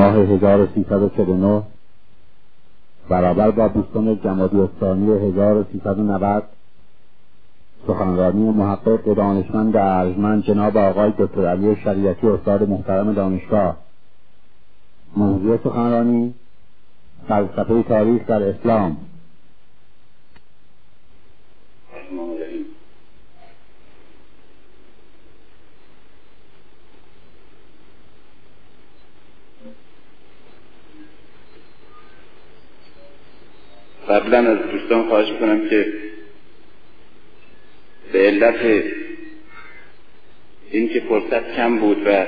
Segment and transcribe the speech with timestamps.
[0.00, 1.62] ماه 1349
[3.08, 6.42] برابر با بیستم جمادی الثانی 1390
[7.86, 13.76] سخنرانی محقق دانشمند ارجمند جناب آقای دکتر علی شریعتی استاد محترم دانشگاه.
[15.16, 16.34] موضوع سخنرانی
[17.28, 18.96] فلسفه تاریخ در اسلام.
[34.10, 35.92] قبلا از دوستان خواهش کنم که
[38.12, 38.84] به علت
[40.70, 42.26] اینکه فرصت کم بود و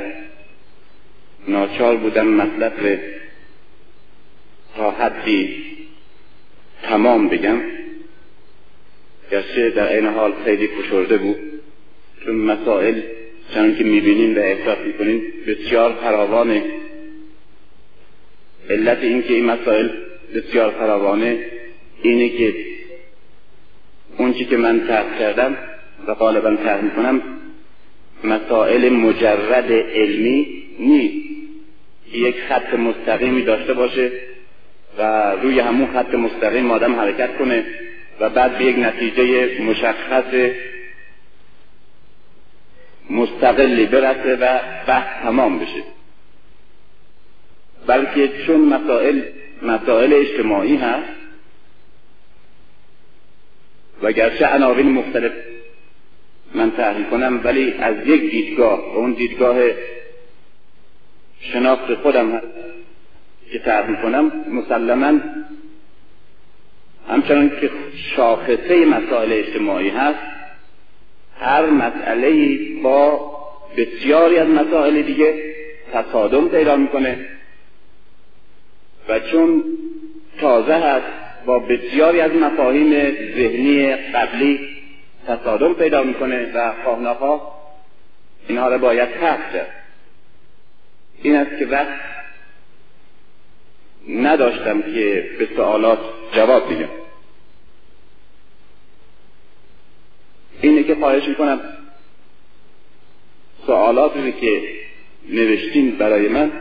[1.48, 3.00] ناچار بودم مطلب
[4.76, 5.64] تا حدی
[6.82, 7.60] تمام بگم
[9.30, 11.36] گرچه در این حال خیلی فشرده بود
[12.24, 13.00] چون مسائل
[13.54, 16.64] چون که می‌بینین و احساس می‌کنین بسیار فراوانه.
[18.70, 19.88] علت اینکه این مسائل
[20.34, 21.46] بسیار فراوانه
[22.02, 22.54] اینه که
[24.16, 25.56] اون که من تحت کردم
[26.06, 27.22] و غالبا تحت می‌کنم
[28.24, 31.32] مسائل مجرد علمی نیست.
[32.12, 34.12] یک خط مستقیمی داشته باشه
[34.98, 37.64] و روی همون خط مستقیم آدم حرکت کنه
[38.20, 40.34] و بعد به یک نتیجه مشخص
[43.10, 45.82] مستقلی برسه و بحث تمام بشه.
[47.86, 49.20] بلکه چون مسائل
[49.62, 51.21] مسائل اجتماعی هست
[54.02, 55.32] و گرچه عناوین مختلف
[56.54, 59.56] من تحلیل کنم ولی از یک دیدگاه و اون دیدگاه
[61.40, 62.46] شناخت خودم هست
[63.52, 65.20] که تحلیل کنم مسلما
[67.08, 67.70] همچنان که
[68.16, 70.18] شاخصه مسائل اجتماعی هست
[71.38, 73.32] هر مسئله با
[73.76, 75.54] بسیاری از مسائل دیگه
[75.92, 77.28] تصادم پیدا می‌کنه.
[79.08, 79.64] و چون
[80.40, 82.90] تازه هست با بسیاری از مفاهیم
[83.34, 84.68] ذهنی قبلی
[85.26, 87.58] تصادم پیدا می‌کنه و خواه
[88.48, 89.70] اینها را باید حق کرد.
[91.22, 92.00] این است که وقت
[94.08, 95.98] نداشتم که به سوالات
[96.32, 96.88] جواب بگم
[100.62, 101.60] اینه که خواهش می‌کنم
[103.66, 104.62] سوالاتی که
[105.28, 106.52] نوشتین برای من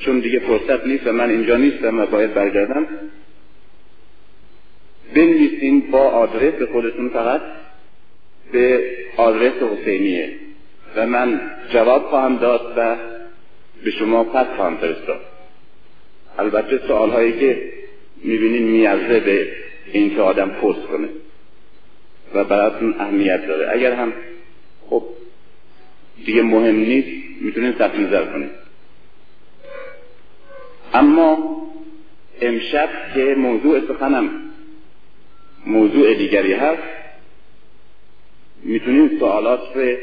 [0.00, 2.88] چون دیگه فرصت نیست و من اینجا نیستم و باید برگردم
[5.14, 7.40] بنویسین با آدرس خودتون فقط
[8.52, 10.30] به آدرس حسینیه.
[10.96, 11.40] و من
[11.72, 12.96] جواب خواهم داد و
[13.84, 15.20] به شما پس خواهم فرستاد.
[16.38, 17.72] البته سوال هایی که
[18.24, 19.52] می‌بینین میارزه به
[19.92, 21.08] اینکه آدم پست کنه
[22.34, 23.70] و براتون اهمیت داره.
[23.72, 24.12] اگر هم
[24.90, 25.02] خب
[26.24, 27.08] دیگه مهم نیست
[27.40, 28.50] می‌تونین صرف نظر کنید
[30.94, 31.56] اما
[32.40, 34.49] امشب که موضوع سخنم
[35.66, 36.82] موضوع دیگری هست.
[38.62, 39.96] می‌تونیم سوالات رو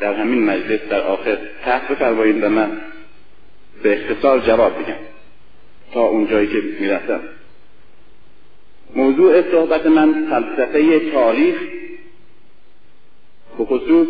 [0.00, 2.80] در همین مجلس در آخر تحت بفرمایید و من
[3.82, 4.96] به اختصار جواب بگم
[5.92, 7.20] تا اونجایی که می‌رسم
[8.94, 11.56] موضوع صحبت من فلسفه تاریخ
[13.58, 14.08] به خصوص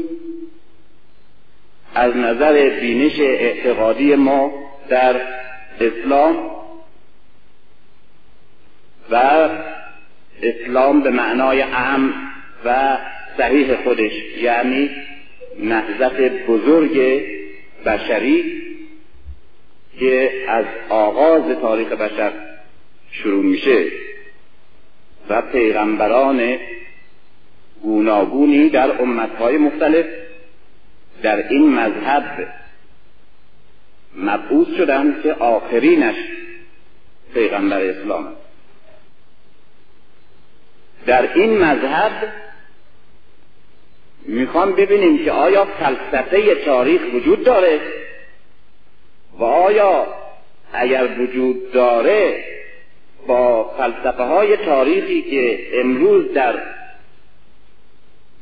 [1.95, 4.53] از نظر بینش اعتقادی ما
[4.89, 5.21] در
[5.81, 6.51] اسلام
[9.11, 9.49] و
[10.43, 12.12] اسلام به معنای اهم
[12.65, 12.99] و
[13.37, 14.12] صحیح خودش
[14.43, 14.91] یعنی
[15.59, 17.22] نهضت بزرگ
[17.87, 18.62] بشری
[19.98, 22.32] که از آغاز تاریخ بشر
[23.10, 23.87] شروع میشه
[25.28, 26.59] و پیغمبران
[27.82, 30.06] گوناگونی در امتهای مختلف
[31.22, 32.48] در این مذهب
[34.16, 36.16] مبعوث شدن که آخرینش
[37.34, 38.47] پیغمبر اسلام است.
[41.06, 42.12] در این مذهب
[44.26, 47.80] می‌خوام ببینیم که آیا فلسفه تاریخ وجود داره
[49.39, 50.06] و آیا
[50.72, 52.45] اگر وجود داره
[53.27, 56.59] با فلسفه های تاریخی که امروز در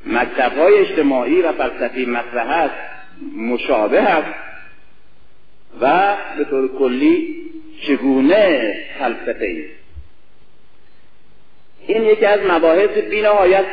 [0.06, 2.74] مکتب های اجتماعی و فلسفی مطرح است
[3.36, 4.34] مشابه است
[5.80, 7.36] و به طور کلی
[7.86, 9.85] چگونه فلسفه است
[11.86, 13.64] این یکی از مباحث بینهایت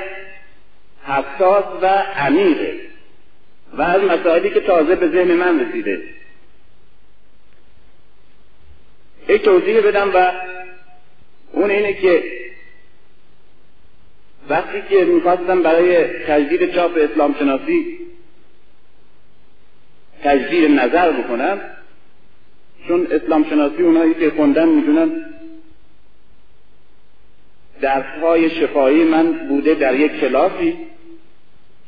[1.04, 2.80] حساس و عمیقه
[3.74, 6.02] و از مسائلی که تازه به ذهن من رسیده.
[9.30, 10.32] یک توضیح بدم و
[11.52, 12.24] اون اینه که
[14.50, 18.00] وقتی که می‌خواستم برای تجدید چاپ اسلام شناسی
[20.24, 21.62] تجدید نظر بکنم
[22.88, 25.33] چون اسلام شناسی اونایی که خوندن می‌دونن
[27.84, 30.78] درسهای شفایی من بوده در یک کلاسی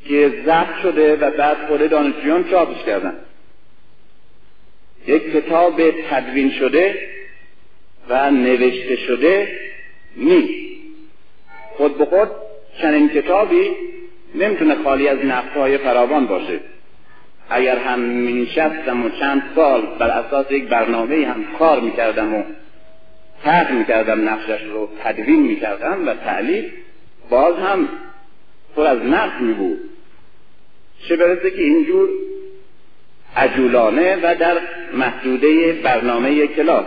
[0.07, 3.13] که ضبط شده و بعد خود دانشجویان چاپش کردن.
[5.07, 6.95] یک کتاب تدوین شده
[8.09, 9.47] و نوشته شده
[10.17, 10.81] نیست
[11.77, 12.29] خود به خود
[12.81, 13.71] چنین کتابی
[14.35, 16.59] نمی‌تونه خالی از نقصهای فراوان باشه.
[17.49, 22.43] اگر هم مینشستم و چند سال بر اساس یک برنامه هم کار می‌کردم و
[23.43, 26.65] طرح می‌کردم نقشش رو تدوین می‌کردم و تعلیف
[27.29, 27.89] باز هم
[28.75, 29.89] پر از نقص می بود
[31.07, 32.09] چه برسه که اینجور
[33.35, 34.57] عجولانه و در
[34.93, 36.85] محدوده برنامه کلاس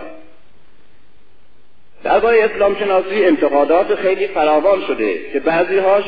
[2.04, 6.04] درباره اسلام شناسی انتقادات خیلی فراوان شده که بعضی هاش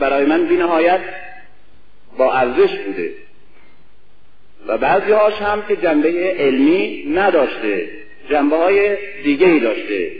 [0.00, 1.00] برای من بی نهایت
[2.18, 3.12] با ارزش بوده
[4.66, 7.88] و بعضی هاش هم که جنبه علمی نداشته.
[8.30, 10.12] جنبه های دیگه ای داشته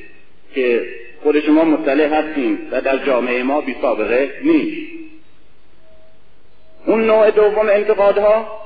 [0.55, 0.87] که
[1.23, 4.93] خود شما مطلع هستیم و در جامعه ما بی سابقه نیست.
[6.87, 8.63] اون نوع دوم انتقادها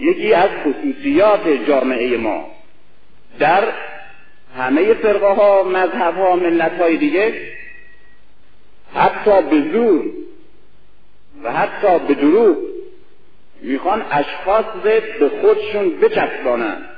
[0.00, 2.50] یکی از خصوصیات جامعه ما.
[3.38, 3.72] در
[4.56, 7.34] همه فرقه ها مذهب ها ملت های دیگه
[8.94, 10.04] حتی به زور
[11.42, 12.56] و حتی به دروغ
[13.62, 16.91] می‌خوان اشخاص به خودشون بچسبانن.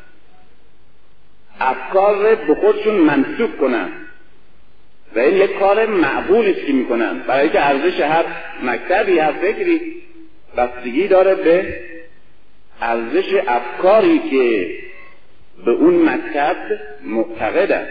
[1.60, 3.88] افکار به خودشون منصوب کنن
[5.14, 7.18] و این یک کار معقولی است که می‌کنن.
[7.18, 8.24] برای که ارزش هر
[8.62, 10.02] مکتبی هر فکری
[10.56, 11.80] بستگی داره به
[12.80, 14.74] ارزش افکاری که
[15.64, 16.56] به اون مکتب
[17.04, 17.88] معتقدن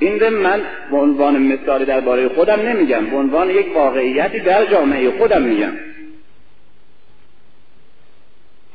[0.00, 3.06] این رو من به عنوان مثالی درباره خودم نمیگم.
[3.06, 5.72] به عنوان یک واقعیتی در جامعه خودم میگم.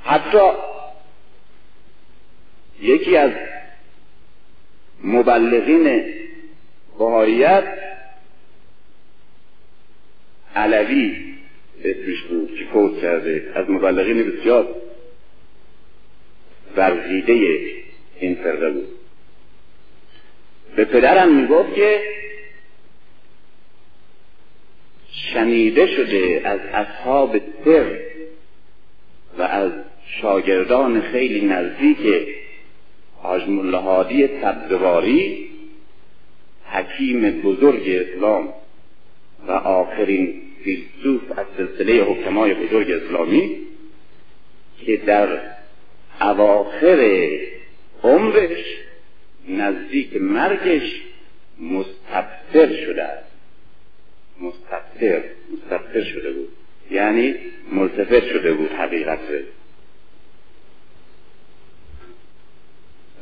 [0.04, 0.40] حتی
[2.84, 3.32] یکی از
[5.04, 6.14] مبلغین
[7.00, 7.64] بهاییت
[10.56, 11.36] علوی
[11.84, 13.52] اسمش بود که فوت کرده.
[13.56, 14.76] از مبلغین بسیار
[16.78, 17.34] ورزیده
[18.20, 18.88] این فرقه بود.
[20.76, 22.02] به پدرم می‌گفت که
[25.12, 28.00] شنیده شده از اصحاب سر
[29.38, 29.72] و از
[30.22, 32.28] شاگردان خیلی نزدیک
[33.24, 35.50] حاج ملهادی تبدواری
[36.66, 38.54] حکیم بزرگ اسلام
[39.48, 43.58] و آخرین فیلسوف از سلسله حکمای بزرگ اسلامی
[44.86, 45.40] که در
[46.22, 47.30] اواخر
[48.04, 48.66] عمرش
[49.50, 51.02] نزدیک مرگش
[51.60, 53.32] مستبصر شده است.
[54.42, 55.24] مستبصر
[55.54, 56.50] مستبصر شده بود.
[56.92, 57.36] یعنی
[57.72, 59.20] ملتفت شده بود حقیقت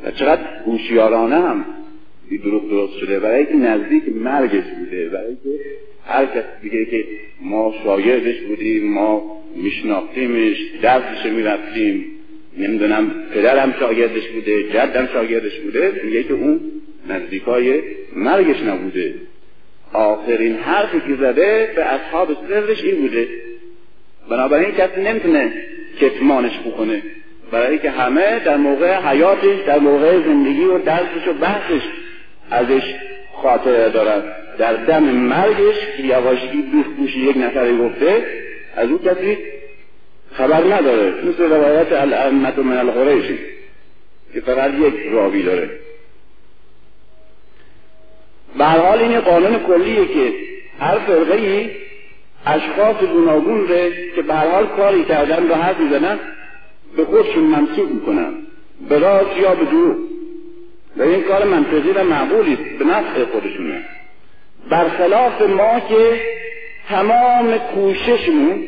[0.04, 1.66] و چقدر هوشیارانه هم
[2.44, 3.20] دروغ درست شده.
[3.20, 5.64] برای اینکه نزدیک مرگش بوده برای اینکه
[6.06, 7.06] هر کس دیگه که
[7.42, 12.06] ما شاگردش بودیم ما میشناختیمش درسش می‌رفتیم.
[12.58, 16.60] نمی‌دونم پدرم شاگردش بوده جدم شاگردش بوده میگه که اون
[17.10, 17.82] نزدیکای
[18.16, 19.14] مرگش نبوده.
[19.94, 23.28] آخرین حرفی که زده به اصحاب سرش این بوده.
[24.30, 25.54] بنابراین کسی نمی‌تونه
[26.00, 27.02] کتمانش بکنه
[27.52, 31.82] برای که همه در موقع حیاتش در موقع زندگی و درسش و بحثش
[32.52, 32.96] ازش
[33.34, 34.22] خاطره دارن.
[34.58, 38.26] در دم مرگش که یواشکی دوست یک نفری گفته
[38.76, 39.38] از اون کسی
[40.34, 41.14] خبر نداره.
[41.26, 43.40] مثل روایت الامت من القریشی
[44.34, 45.70] که فقط یک راوی داره.
[48.58, 50.34] به حال این قانون کلیه که
[50.80, 51.70] هر فرقه
[52.46, 56.20] اشخاص گوناگون ره که به حال کاری کردن رو حرف می‌زنن
[56.98, 58.34] به خودشون منصوب می‌کنن.
[58.90, 59.98] به راست یا به دروغ.
[60.98, 63.84] و این کار منطقی و معقولی به نفع خودشونه.
[64.70, 66.22] برخلاف ما که
[66.90, 68.68] تمام کوششمون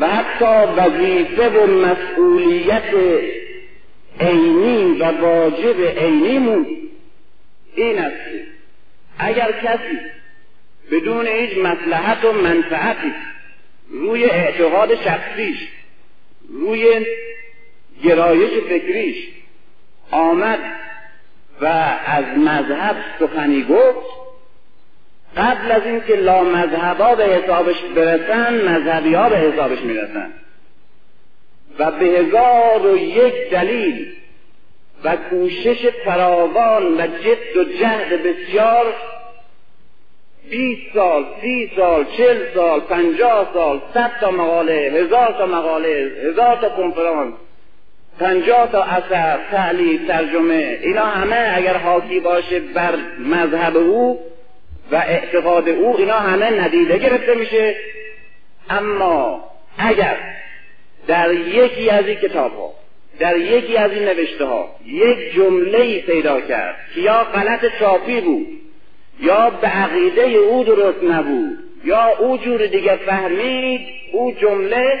[0.00, 2.94] و حتی وظیفه و مسئولیت
[4.20, 6.66] عینی و واجب عینیمون
[7.74, 8.20] این است
[9.18, 9.98] اگر کسی
[10.90, 13.12] بدون هیچ مصلحت و منفعتی
[13.90, 15.68] روی اعتقاد شخصیش
[16.48, 17.06] روی
[18.04, 19.28] گرایش فکریش
[20.10, 20.58] آمد
[21.60, 21.66] و
[22.06, 24.06] از مذهب سخنی گفت
[25.36, 30.32] قبل از اینکه لا مذهبا به حسابش برسن مذهبی ها به حسابش می‌رسن.
[31.78, 34.12] و به هزار و یک دلیل
[35.04, 38.94] و کوشش فراوان و جد و جهد بسیار
[40.50, 46.56] بیست سال، سی سال، چل سال، پنجاه سال، صد تا مقاله، هزار تا مقاله، هزار
[46.56, 47.34] تا کنفرانس
[48.20, 54.20] پنجاه تا اثر تعلیف ترجمه اینا همه اگر حاکی باشه بر مذهب او
[54.92, 57.76] و اعتقاد او اینا همه ندیده گرفته میشه.
[58.70, 59.44] اما
[59.78, 60.16] اگر
[61.06, 62.72] در یکی از این کتاب ها
[63.18, 68.20] در یکی از این نوشته ها یک جمله ای پیدا کرد که یا غلط چاپی
[68.20, 68.46] بود
[69.20, 73.80] یا به عقیده او درست نبود یا او جور دیگه فهمید
[74.12, 75.00] او جمله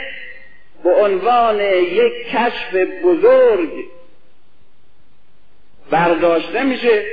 [0.86, 2.74] به عنوان یک کشف
[3.04, 3.84] بزرگ
[5.90, 7.04] برداشته میشه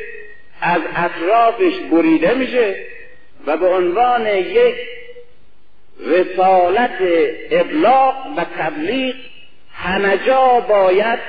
[0.61, 2.85] از اطرافش بریده میشه
[3.45, 4.75] و به عنوان یک
[5.99, 6.97] رسالت
[7.51, 9.15] ابلاغ و تبلیغ
[9.73, 10.19] همه
[10.67, 11.19] باید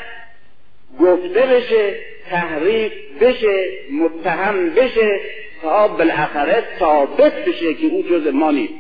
[1.01, 5.21] گفته بشه تحریف بشه متهم بشه
[5.63, 8.75] تا بالاخره ثابت بشه که او جز ما نیست.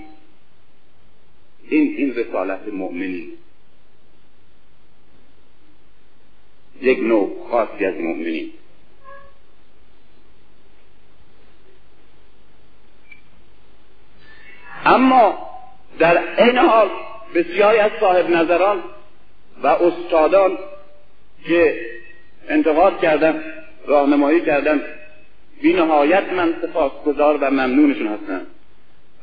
[1.68, 3.28] این این رسالت مؤمنی
[6.80, 8.50] یک نوع خاصی از مؤمنین.
[14.86, 15.50] اما
[15.98, 16.90] در این حال
[17.34, 18.82] بسیاری از صاحب نظران
[19.62, 20.58] و استادان
[21.46, 21.80] که
[22.48, 23.44] انتقاد کردن
[23.86, 24.82] راهنمایی کردن
[25.62, 28.46] بی نهایت من سپاسگزار و ممنونشون هستم.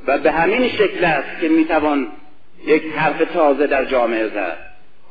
[0.07, 2.07] و به همین شکل است که می‌توان
[2.65, 4.57] یک حرف تازه در جامعه زد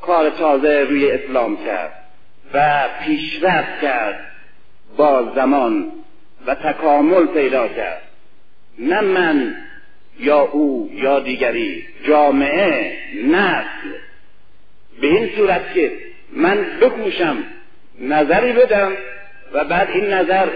[0.01, 2.00] کار تازه روی اسلام کرد.
[2.53, 4.19] و پیشرفت کرد.
[4.97, 5.91] با زمان
[6.45, 8.01] و تکامل پیدا کرد.
[8.79, 9.55] نه من
[10.19, 11.87] یا او یا دیگری.
[12.03, 13.89] جامعه نسل.
[15.01, 15.91] به این صورت که
[16.31, 17.37] من بکوشم
[17.99, 18.91] نظری بدم
[19.53, 20.47] و بعد این نظر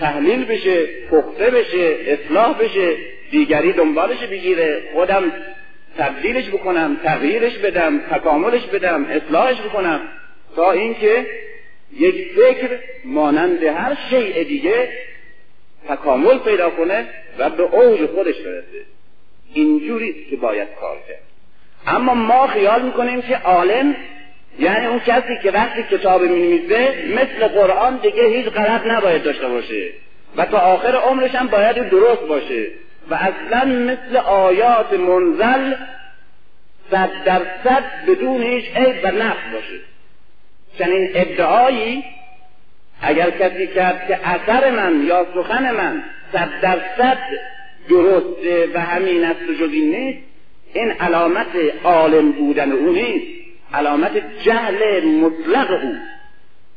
[0.00, 2.96] تحلیل بشه پخته بشه اصلاح بشه
[3.30, 5.32] دیگری دنبالش بگیره خودم
[5.98, 10.00] تبدیلش بکنم تغییرش بدم تکاملش بدم اصلاحش بکنم.
[10.56, 11.26] تا اینکه
[11.98, 14.88] یک فکر مانند هر شیء دیگه
[15.88, 17.06] تکامل پیدا کنه
[17.38, 18.84] و به اوج خودش برسه.
[19.54, 21.22] اینجوری که باید کار کرد.
[21.86, 23.96] اما ما خیال می‌کنیم که عالم
[24.58, 29.90] یعنی اون کسی که وقتی کتاب می‌نویسه مثل قرآن دیگه هیچ غلط نباید داشته باشه.
[30.36, 32.66] و تا آخر عمرش هم باید درست باشه.
[33.10, 35.74] و اصلا مثل آیات منزل
[36.90, 39.80] صد درصد بدون هیچ عیب و نقص باشه.
[40.78, 42.04] چنین ادعایی
[43.00, 46.02] اگر کسی کرد که اثر من یا سخن من
[46.32, 47.18] صد درصد
[47.88, 50.18] درسته و همین است و نیست
[50.74, 53.26] این علامت عالم بودن او نیست
[53.74, 54.12] علامت
[54.42, 55.94] جهل مطلق او.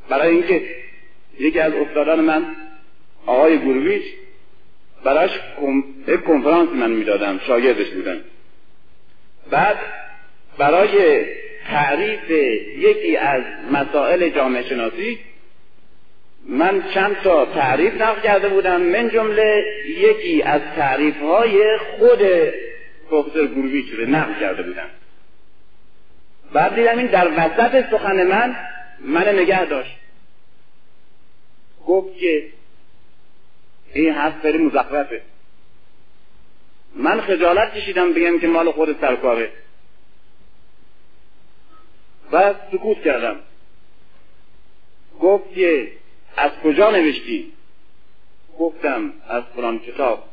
[0.10, 0.62] برای اینکه
[1.40, 2.46] یکی از استادان من
[3.26, 4.04] آقای گرویش
[5.04, 5.40] براش
[6.08, 8.18] یک کنفرانس من می‌دادم شاگردش بودم
[9.52, 9.78] بعد
[10.58, 11.26] برای
[11.68, 12.30] تعریف
[12.78, 15.20] یکی از مسائل جامعه شناسی
[16.50, 18.82] من چند تا تعریف نقل کرده بودم.
[18.82, 22.20] من جمله یکی از تعریف های خود
[23.10, 24.90] پروفسور گرویچ رو نقل کرده بودم.
[26.54, 28.56] بعد دیدم این در وسط سخن من
[29.00, 29.96] من نگه داشت.
[31.88, 32.44] گفت که
[33.94, 35.22] این حرف خیلی مزخرفه.
[36.96, 39.50] من خجالت کشیدم بگم که مال خود سرکاره.
[42.32, 43.40] و سکوت کردم.
[45.22, 45.92] گفت که
[46.38, 47.52] از کجا نوشتی؟
[48.60, 50.24] گفتم از فلان کتاب.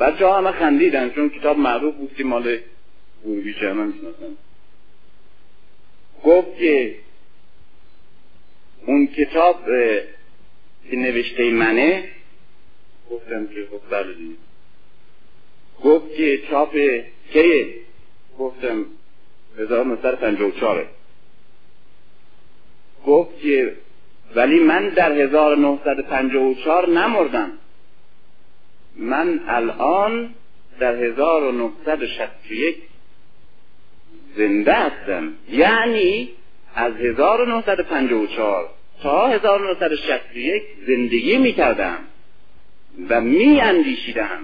[0.00, 2.58] بچه ها همه خندیدن چون کتاب معروف بود که مال
[3.24, 4.36] گروهی همه می‌شناسن.
[6.24, 6.94] گفت که
[8.86, 9.64] اون کتاب
[10.90, 12.08] که نوشته منه
[13.10, 14.14] گفتم که خب بله
[15.84, 16.76] گفت که چاپ
[17.32, 17.74] کیه؟
[18.38, 18.86] گفتم
[19.58, 20.86] 1954
[23.06, 23.76] گفت که
[24.34, 27.52] ولی من در 1954 نمردم.
[28.96, 30.34] من الان
[30.80, 32.76] در 1961
[34.36, 35.32] زنده هستم.
[35.50, 36.28] یعنی
[36.74, 38.68] از 1954
[39.02, 41.98] تا 1961 زندگی می کردم
[43.08, 44.40] و می اندیشیدم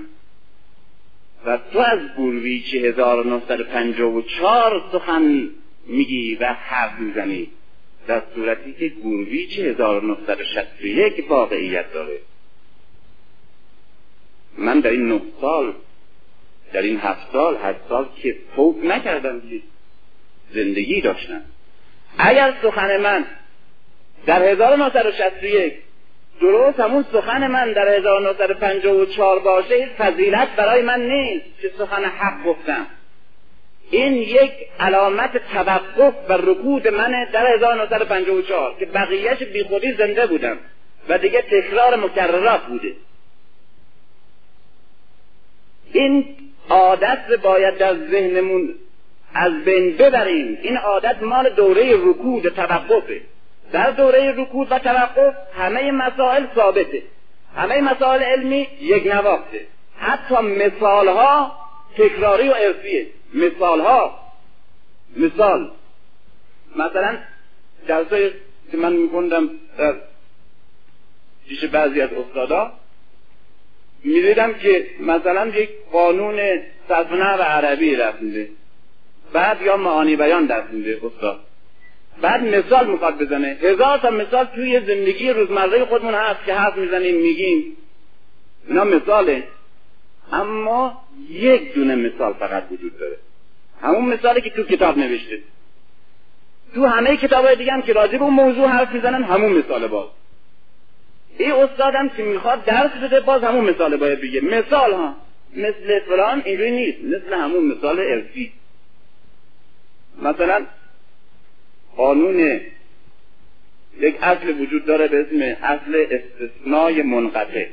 [1.44, 5.50] و تو از گرویچ 1954 سخن
[5.86, 7.50] میگی و حرف می‌زنی.
[8.06, 12.18] در صورتی که گرویچ 1961 واقعیت داره.
[14.58, 15.74] من در این نه سال
[16.72, 19.42] در این هفت سال هشت سال که فوت نکردم
[20.50, 21.40] زندگی داشتم.
[22.18, 23.24] اگر سخن من
[24.26, 25.74] در 1961
[26.40, 32.86] درست همون سخن من در 1954 باشه فضیلت برای من نیست که سخن حق گفتم.
[33.90, 40.58] این یک علامت توقف و رکود منه در 1954 که بقیهش بیخودی زنده بودم
[41.08, 42.92] و دیگه تکرار مکررات بوده.
[45.92, 46.36] این
[46.70, 48.74] عادت باید در ذهنمون
[49.34, 50.58] از بین ببریم.
[50.62, 53.20] این عادت مال دوره رکود توقفه.
[53.72, 57.02] در دوره رکود و توقف همه مسائل ثابته.
[57.56, 59.66] همه مسائل علمی یک نواخته.
[59.98, 61.58] حتی مثال ها
[61.98, 64.18] تکراری و ارسیه مثال ها
[65.16, 65.70] مثال.
[66.76, 67.18] مثلا
[67.86, 68.30] درسای
[68.70, 69.94] که من میگوندم در
[71.48, 72.72] پیش بعضی از استادا
[74.04, 78.48] می‌دیدم که مثلا یک قانون صفنه و عربی رفته
[79.32, 81.40] بعد یا معانی بیان در میده استاد.
[82.22, 83.58] بعد مثال می‌خواد بزنه.
[83.60, 87.76] هزار تا مثال توی زندگی روزمره خودمون هست که حرف می‌زنیم میگیم.
[88.68, 89.44] اینا مثاله.
[90.32, 93.16] اما یک دونه مثال فقط وجود داره.
[93.82, 95.38] همون مثالی که تو کتاب نوشته.
[96.74, 99.86] تو همه کتاب های دیگه هم که راجع به اون موضوع حرف می‌زنن همون مثال
[99.86, 100.08] باز.
[101.38, 104.40] این استادم که می‌خواد درس بده باز همون مثال باید بگه.
[104.40, 105.14] مثال ها.
[105.56, 106.98] مثل فلان اینجوری نیست.
[107.04, 108.52] مثل همون مثال ارسی
[110.22, 110.66] مثلا
[111.96, 112.60] قانون
[114.00, 117.66] یک اصل وجود داره به اسم اصل استثنای منقطع.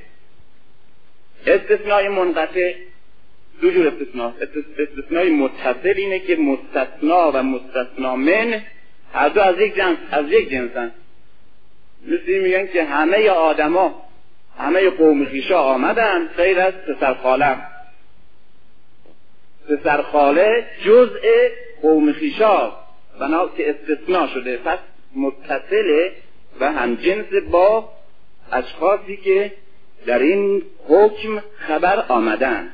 [1.48, 2.74] استثنای منقطع
[3.62, 4.34] دو جور استثناء
[4.77, 8.62] استثنای متصل اینه که مستثنا و مستثنا من
[9.13, 10.92] هر دو از یک جنس از یک جنسن.
[12.08, 14.03] مثل میگن که همه آدما
[14.58, 17.58] همه قوم خیشا آمدن غیر از پسر خاله.
[19.70, 21.20] پسر خاله جزء
[21.82, 22.83] قوم خیشا.
[23.20, 24.58] بنا که استثناء شده.
[24.58, 24.79] پس
[25.15, 26.12] متصله
[26.60, 27.89] و همجنس با
[28.51, 29.51] اشخاصی که
[30.05, 32.70] در این حکم خبر آمدن.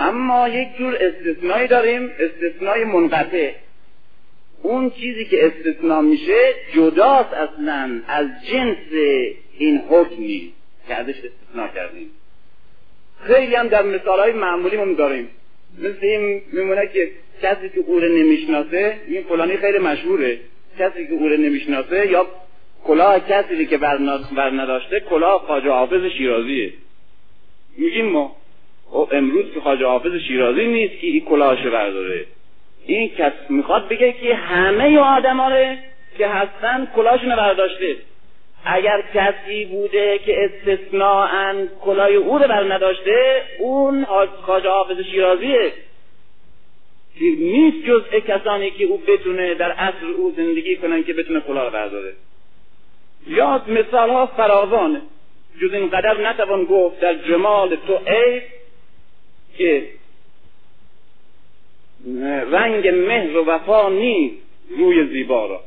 [0.00, 2.10] اما یک جور استثنایی داریم.
[2.18, 3.52] استثنای منقطع.
[4.62, 8.00] اون چیزی که استثناء میشه جداست اصلا.
[8.08, 8.92] از جنس
[9.58, 10.52] این حکمی
[10.88, 12.10] که ازش استثناء کردیم.
[13.20, 15.28] خیلی هم در مثال های معمولی داریم.
[15.78, 17.10] مثل این میمونه که
[17.42, 20.38] کسی که او نمی‌شناسه این فلانی خیلی مشهوره.
[20.78, 22.26] کسی که او نمی‌شناسه یا
[22.84, 23.98] کلاه کسی که بر
[24.52, 26.72] نداشته کلاه خواجه حافظ شیرازیه.
[27.78, 28.36] میگیم ما.
[28.92, 32.24] او امروز که خواجه حافظ شیرازی نیست که این کلاهش برداره.
[32.86, 35.38] این کس می‌خواد بگه که همه آدم
[36.18, 37.96] که هستن کلاهشون برداشته.
[38.64, 44.04] اگر کسی بوده که استثناء کلاه او رو بر نداشته اون
[44.42, 45.72] خواجه حافظ شیرازیه.
[47.20, 52.12] نیست جزء کسانی که او بتونه در عصر او زندگی کنن که بتونه کلاه برداره.
[53.26, 55.02] یا مثال ها فراوانه.
[55.60, 58.40] جز این قدر نتوان گفت در جمال تو ای
[59.58, 59.88] که
[62.50, 64.36] رنگ مهر و وفا نیست
[64.78, 65.60] روی زیبا را.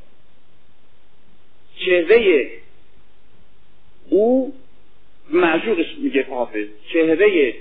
[1.85, 2.49] چهره
[4.09, 4.53] او
[5.29, 6.67] معشوقش میگه حافظ.
[6.93, 7.53] چهره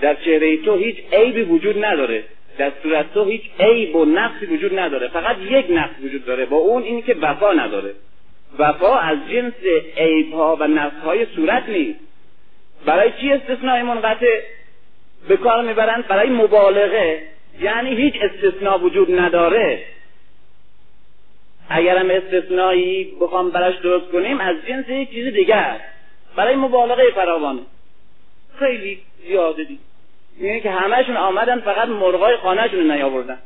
[0.00, 2.24] در چهره تو هیچ عیبی وجود نداره.
[2.58, 5.08] در صورت تو هیچ عیب و نقصی وجود نداره.
[5.08, 6.46] فقط یک نقص وجود داره.
[6.46, 7.94] با اون این که وفا نداره.
[8.58, 9.52] وفا از جنس
[9.96, 12.00] عیب ها و نقص های صورت نیست.
[12.86, 14.40] برای چی استثناء منقطع
[15.28, 17.22] به کار می‌برند؟ برای مبالغه.
[17.60, 19.84] یعنی هیچ استثناء وجود نداره.
[21.68, 25.84] اگرم استثنایی بخوام براش درست کنیم از جنس یک چیز است
[26.36, 27.60] برای مبالغه فراوانه.
[28.58, 29.91] خیلی زیاده دید
[30.40, 33.38] یعنی که همهشون آمدن فقط مرغای خانهشون نیاوردن.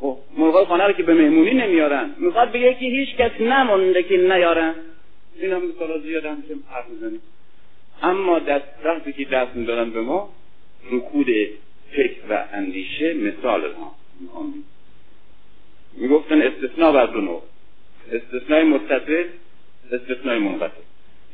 [0.00, 2.14] خب مرغای خانه رو که به مهمونی نمیارن.
[2.18, 4.74] می‌خواد بگه که هیچ کس نمونده که نیارن.
[5.40, 6.86] این هم مثلا زیاد هم حرف
[8.02, 10.28] اما دست وقتی که دست میدارن به ما
[10.90, 11.26] رکود
[11.92, 13.94] فکر و اندیشه مثال ما.
[15.96, 17.42] می‌گفتن استثناء بر دو نوع.
[18.12, 19.24] استثناء متصل
[19.92, 20.80] استثناء منقطع.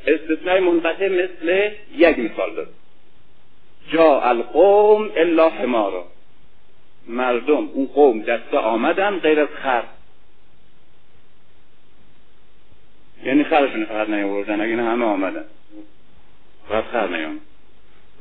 [0.06, 2.68] استثناء منقطع مثل یک مثال داره
[3.92, 6.04] جا القوم الا حمارا
[7.08, 9.82] مردم اون قوم دسته آمدن غیر از خر.
[13.24, 15.44] یعنی خرشون فقط نیاوردن اگه نه همه آمدن.
[16.68, 17.40] فقط خر نیام.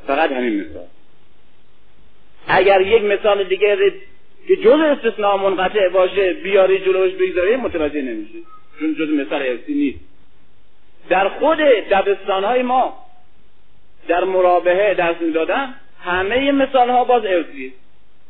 [0.07, 0.85] فقط همین مثال.
[2.47, 3.93] اگر یک مثال دیگه
[4.47, 8.39] که جز استثناء منقطع باشه بیاری جلوش بگذاری متوجه نمیشه.
[8.79, 9.99] چون جز مثال ارسی نیست.
[11.09, 11.57] در خود
[11.91, 13.10] دبستان های ما
[14.07, 17.73] در مرابحه درس می‌دادن همه مثال ها باز ارسی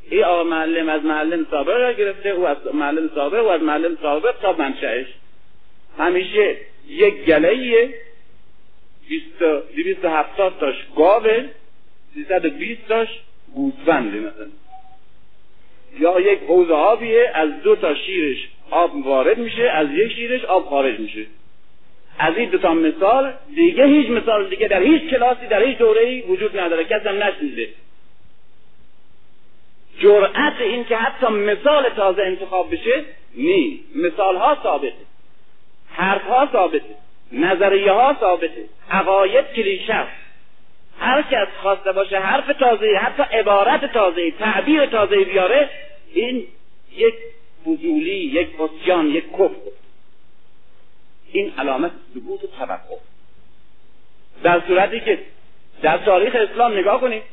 [0.09, 3.97] ای آقا معلم از معلم سابق را گرفته او از معلم سابق و از معلم
[4.01, 5.05] سابق تا منشأش.
[5.97, 6.57] همیشه
[6.87, 7.93] یک گله
[9.75, 11.45] دویست هفتاد تاش گاوه
[12.13, 13.07] سیصد بیست تاش
[13.53, 14.47] گوسفنده مثلا.
[15.99, 20.65] یا یک حوض آبیه از دو تا شیرش آب وارد میشه از یک شیرش آب
[20.65, 21.25] خارج میشه.
[22.21, 26.01] از این دو تا مثال دیگه هیچ مثال دیگه در هیچ کلاسی در هیچ دوره
[26.01, 26.85] ای وجود نداره.
[26.85, 27.69] کسی هم نشنیده.
[29.99, 33.03] جرأت این که حتی مثال تازه انتخاب بشه
[33.35, 34.93] نی مثال ها ثابته.
[35.93, 36.95] حرف ها ثابته.
[37.31, 38.65] نظریه ها ثابته.
[38.91, 40.07] عقاید کلیشه
[40.99, 45.69] هر کس خواسته باشه حرف تازه حتی عبارت تازه تعبیر تازه بیاره
[46.13, 46.47] این
[46.95, 47.13] یک
[47.65, 49.80] فضولی یک قسیان یک کفر.
[51.31, 52.99] این علامت و توقف.
[54.43, 55.19] در صورتی که
[55.81, 57.23] در تاریخ اسلام نگاه کنید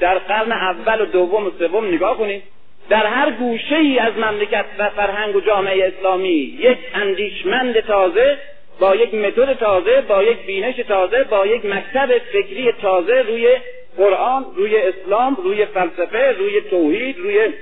[0.00, 2.42] در قرن اول و دوم و سوم نگاه کنید
[2.88, 8.38] در هر گوشه ای از مملکت و فرهنگ و جامعه اسلامی یک اندیشمند تازه
[8.80, 13.56] با یک متد تازه با یک بینش تازه با یک مکتب فکری تازه روی
[13.96, 17.52] قرآن روی اسلام روی فلسفه روی توحید روی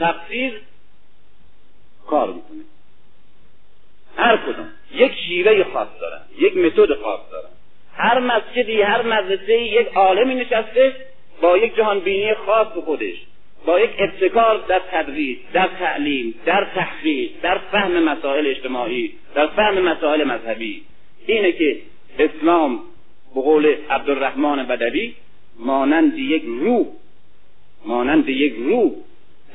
[0.00, 0.60] تفسیر
[2.06, 2.69] کار می‌کنه.
[4.20, 4.68] هر کدوم.
[4.94, 7.48] یک شیوه خاص دارن یک متد خاص دارن.
[7.96, 10.96] هر مسجدی هر مدرسه یک عالمی نشسته
[11.40, 13.14] با یک جهان بینی خاص به خودش.
[13.66, 19.78] با یک ابتکار در تدریس در تعلیم در تحقیق در فهم مسائل اجتماعی در فهم
[19.78, 20.82] مسائل مذهبی.
[21.26, 21.76] اینه که
[22.18, 22.80] اسلام
[23.34, 25.14] به قول عبدالرحمن بدوی
[25.58, 26.86] مانند یک روح
[27.86, 28.90] مانند یک روح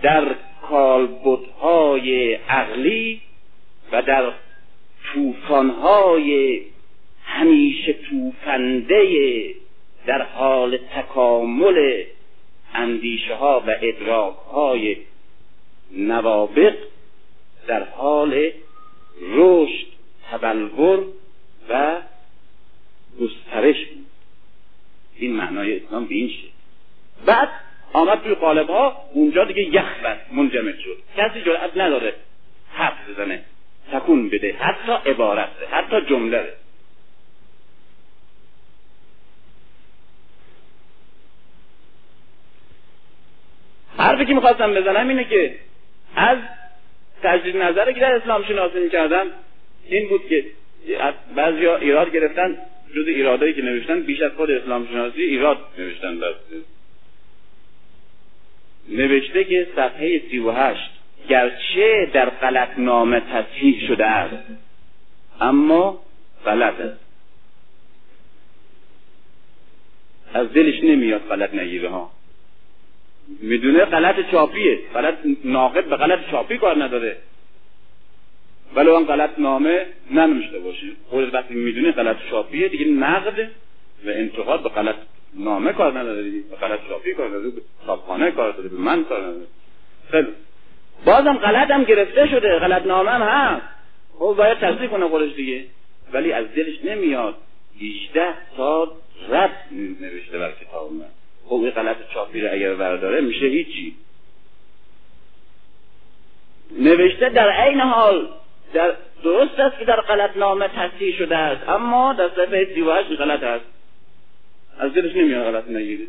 [0.02, 0.36] در
[0.70, 3.22] کالبدهای عقلی
[3.92, 4.32] و در
[5.14, 6.62] توفانهای
[7.24, 9.56] همیشه توفنده
[10.06, 12.04] در حال تکامل
[12.74, 14.98] اندیشه ها و ادراک های
[15.92, 16.76] نوابق
[17.68, 18.52] در حال
[19.22, 19.86] رشد
[20.32, 21.06] تبلور
[21.70, 22.02] و
[23.22, 24.06] گسترش بود.
[25.16, 26.50] این معنای اسلام به این شد
[27.26, 27.50] بعد
[27.94, 30.98] آمد توی قالب ها اونجا دیگه یخ بست منجمد شد.
[31.18, 32.14] کسی جرأت نداره
[32.74, 33.44] حرف بزنه.
[33.92, 36.54] تکون بده حتی عبارت حتی جمله
[43.98, 45.56] حرفی که می‌خواستم بزنم اینه که
[46.16, 46.38] از
[47.24, 49.28] تجدید نظری که در اسلام شناسی می‌کردم
[49.86, 50.46] این بود که
[51.36, 52.58] بعضی ها ایراد گرفتن
[52.96, 56.20] جز ایرادایی که نوشتن بیش از خود اسلام شناسی ایراد نوشتن.
[56.20, 56.34] در
[58.90, 60.92] نوشته که صفحه سی و هشت
[61.30, 64.44] گرچه در غلط نامه تصحیح شده است
[65.42, 66.00] اما
[66.46, 67.06] غلط است.
[70.34, 72.12] از دلش نمیاد غلط نگیره ها.
[73.42, 77.18] می‌دونه غلط چاپیه غلط ناقد به غلط چاپی کار نداره.
[78.76, 80.88] ولی اون غلط نامه ننوشته باشه.
[81.10, 83.40] خود وقتی می‌دونه غلط چاپیه دیگه نقد
[84.06, 84.96] و انتقاد به غلط
[85.34, 86.24] نامه کار نداره.
[86.24, 89.48] دیگه به غلط چاپی کار نداره به کار نداره به من کار نداره.
[90.12, 90.28] خیلی.
[91.06, 93.66] بازم غلط هم گرفته شده غلط نامه هم هست.
[94.20, 95.64] خب باید تصدیق کنه خودش دیگه.
[96.14, 97.36] ولی از دلش نمیاد.
[97.82, 98.90] 18 سال
[99.30, 99.52] رد
[100.02, 101.06] نوشته بر کتاب من.
[101.46, 103.96] خب این غلط چاپی رو اگر برداره میشه هیچی.
[106.80, 108.30] نوشته در عین حال
[108.74, 111.70] در درست است که در غلط نامه تصحیح شده است.
[111.70, 113.66] اما در صفحه 38 غلط است.
[114.80, 116.06] از دلش نمیاد غلط نگیره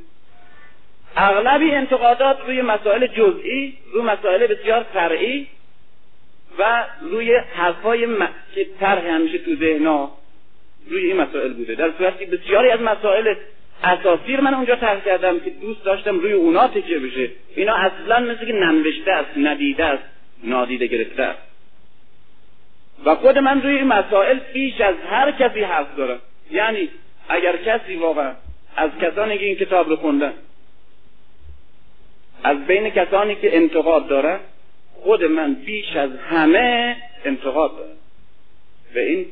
[1.17, 5.47] اغلبی انتقادات روی مسائل جزئی روی مسائل بسیار فرعی
[6.59, 8.29] و روی حرفای م...
[8.55, 10.11] که طرح همیشه تو ذهنا
[10.91, 11.75] روی این مسائل بوده.
[11.75, 13.35] در صورتی بسیاری از مسائل
[13.85, 17.31] اساسی من اونجا طرح کردم که دوست داشتم روی اونا تکیه بشه.
[17.57, 20.03] اینا اصلا مثل که ننوشته است ندیده است
[20.45, 21.43] نادیده گرفته است.
[23.05, 26.19] و خود من روی این مسائل بیش از هر کسی حرف دارم.
[26.51, 26.89] یعنی
[27.29, 28.33] اگر کسی واقعا
[28.77, 30.33] از کسانی که این کتاب رو خوندن
[32.43, 34.41] از بین کسانی که انتقاد دارن
[34.95, 37.97] خود من بیش از همه انتقاد دارم.
[38.95, 39.27] و این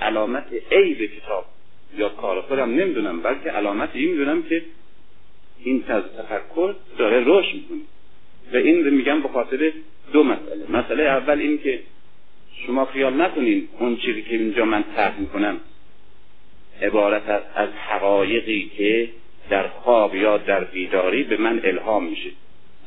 [0.00, 1.44] علامت عیب کتاب
[1.98, 4.62] یا کار خودم نمی‌دونم بلکه علامت این می‌دونم که
[5.64, 5.84] این
[6.18, 7.78] تفکر داره رشد می‌کنه.
[8.52, 9.72] و این رو میگم به خاطر
[10.12, 10.70] دو مسئله.
[10.70, 11.80] مسئله اول این که
[12.66, 15.60] شما خیال نکنین اون چیزی که اینجا من طرح می‌کنم
[16.82, 19.08] عبارت از حقایقی که
[19.50, 22.30] در خواب یا در بیداری به من الهام میشه.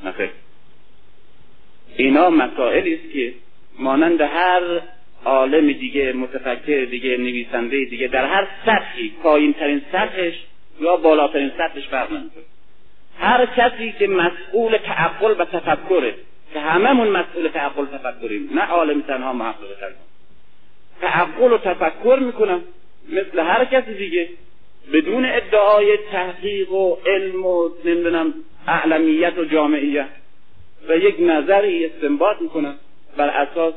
[0.03, 0.29] نخیر
[1.97, 3.33] اینا مسائلی است که
[3.79, 4.81] مانند هر
[5.25, 10.33] عالم دیگه متفکر دیگه نویسنده دیگه در هر سطحی پایین ترین سطحش
[10.81, 12.09] یا بالاترین سطحش فرق
[13.19, 16.15] هر کسی که مسئول تعقل و تفکره
[16.53, 20.09] که هممون مسئول تعقل و تفکریم نه عالم تنها محقق تنها.
[21.01, 22.61] تعقل و تفکر می‌کنم
[23.09, 24.29] مثل هر کسی دیگه.
[24.93, 28.33] بدون ادعای تحقیق و علم و نمی‌دونم
[28.67, 30.09] اعلمیت و جامعیت
[30.89, 32.75] و یک نظری استنباط می‌کنم.
[33.17, 33.73] بر اساس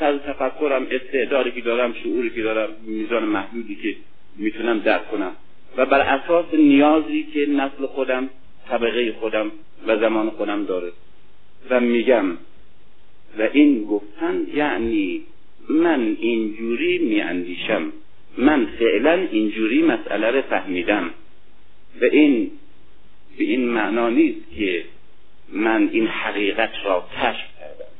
[0.00, 3.96] طرز تفکرم استعدادی که دارم شعوری که دارم میزان محدودی که
[4.36, 5.32] می‌تونم درک کنم.
[5.76, 8.30] و بر اساس نیازی که نسل خودم
[8.68, 9.52] طبقه خودم
[9.86, 10.92] و زمان خودم داره.
[11.70, 12.36] و میگم
[13.38, 15.22] و این گفتن یعنی
[15.68, 17.92] من اینجوری میاندیشم.
[18.38, 21.10] من فعلا اینجوری مسئله رو فهمیدم
[22.00, 22.50] و این
[23.38, 24.84] به این معنا نیست که
[25.52, 27.90] من این حقیقت را کشف کردم.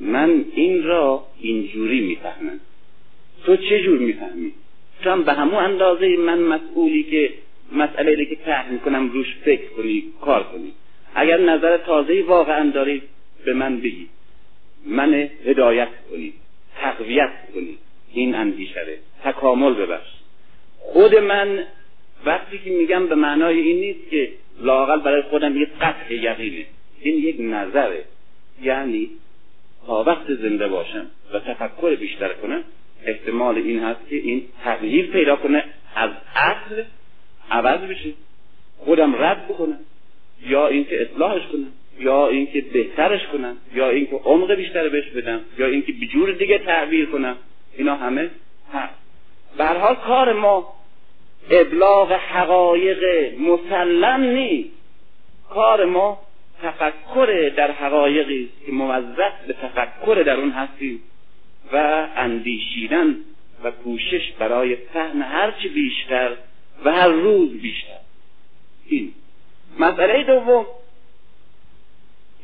[0.00, 2.60] من این را اینجوری می‌فهمم.
[3.44, 4.52] تو چه جور می‌فهمی؟
[5.04, 7.32] چون به همون اندازه من مسئولی که
[7.72, 10.72] مسئله که طرح می‌کنم روش فکر کنی کار کنی.
[11.14, 13.02] اگر نظر تازه واقعا دارید
[13.44, 14.08] به من بگید
[14.86, 15.14] من
[15.44, 16.34] هدایت کنید
[16.76, 17.78] تقویت کنید
[18.12, 20.10] این اندیشره تکامل ببخش.
[20.78, 21.64] خود من
[22.24, 24.28] وقتی که میگم به معنای این نیست که
[24.60, 26.66] لاقل برای خودم یک قطع یقینه.
[27.00, 28.04] این یک نظره.
[28.62, 29.10] یعنی
[29.86, 32.64] تا وقت زنده باشم و تفکر بیشتر کنم
[33.04, 35.64] احتمال این هست که این تغییر پیدا کنه.
[35.94, 36.82] از اصل
[37.50, 38.10] عوض بشه.
[38.78, 39.78] خودم رد بکنم.
[40.46, 41.72] یا اینکه اصلاحش کنم.
[41.98, 43.56] یا اینکه بهترش کنم.
[43.74, 45.40] یا اینکه عمق بیشتر بهش بدم.
[45.58, 47.36] یا اینکه به جور دیگه تعبیر کنم.
[47.76, 48.30] اینا همه
[48.72, 48.94] هست
[49.58, 50.74] حال کار ما
[51.50, 54.70] ابلاغ حقایق مسلم نیست.
[55.50, 56.20] کار ما
[56.62, 61.02] تفکر در حقایقی که موظف به تفکر در اون هستیم
[61.72, 63.16] و اندیشیدن
[63.64, 66.36] و کوشش برای فهم هرچی بیشتر
[66.84, 67.98] و هر روز بیشتر.
[68.86, 69.12] این.
[69.78, 70.66] مسئله دوم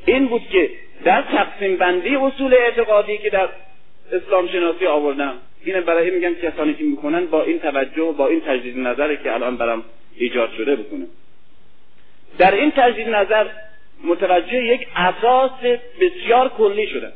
[0.06, 0.70] این بود که
[1.04, 3.48] در تقسیم بندی اصول اعتقادی که در
[4.12, 5.34] اسلام شناسی آوردم.
[5.64, 9.56] اینه برای میگم کسانی که می‌کنن با این توجه با این تجدید نظری که الان
[9.56, 9.84] برام
[10.16, 11.06] ایجاد شده بکنه
[12.38, 13.46] در این تجدید نظر
[14.04, 15.50] متوجه یک اساس
[16.00, 17.12] بسیار کلی شدم.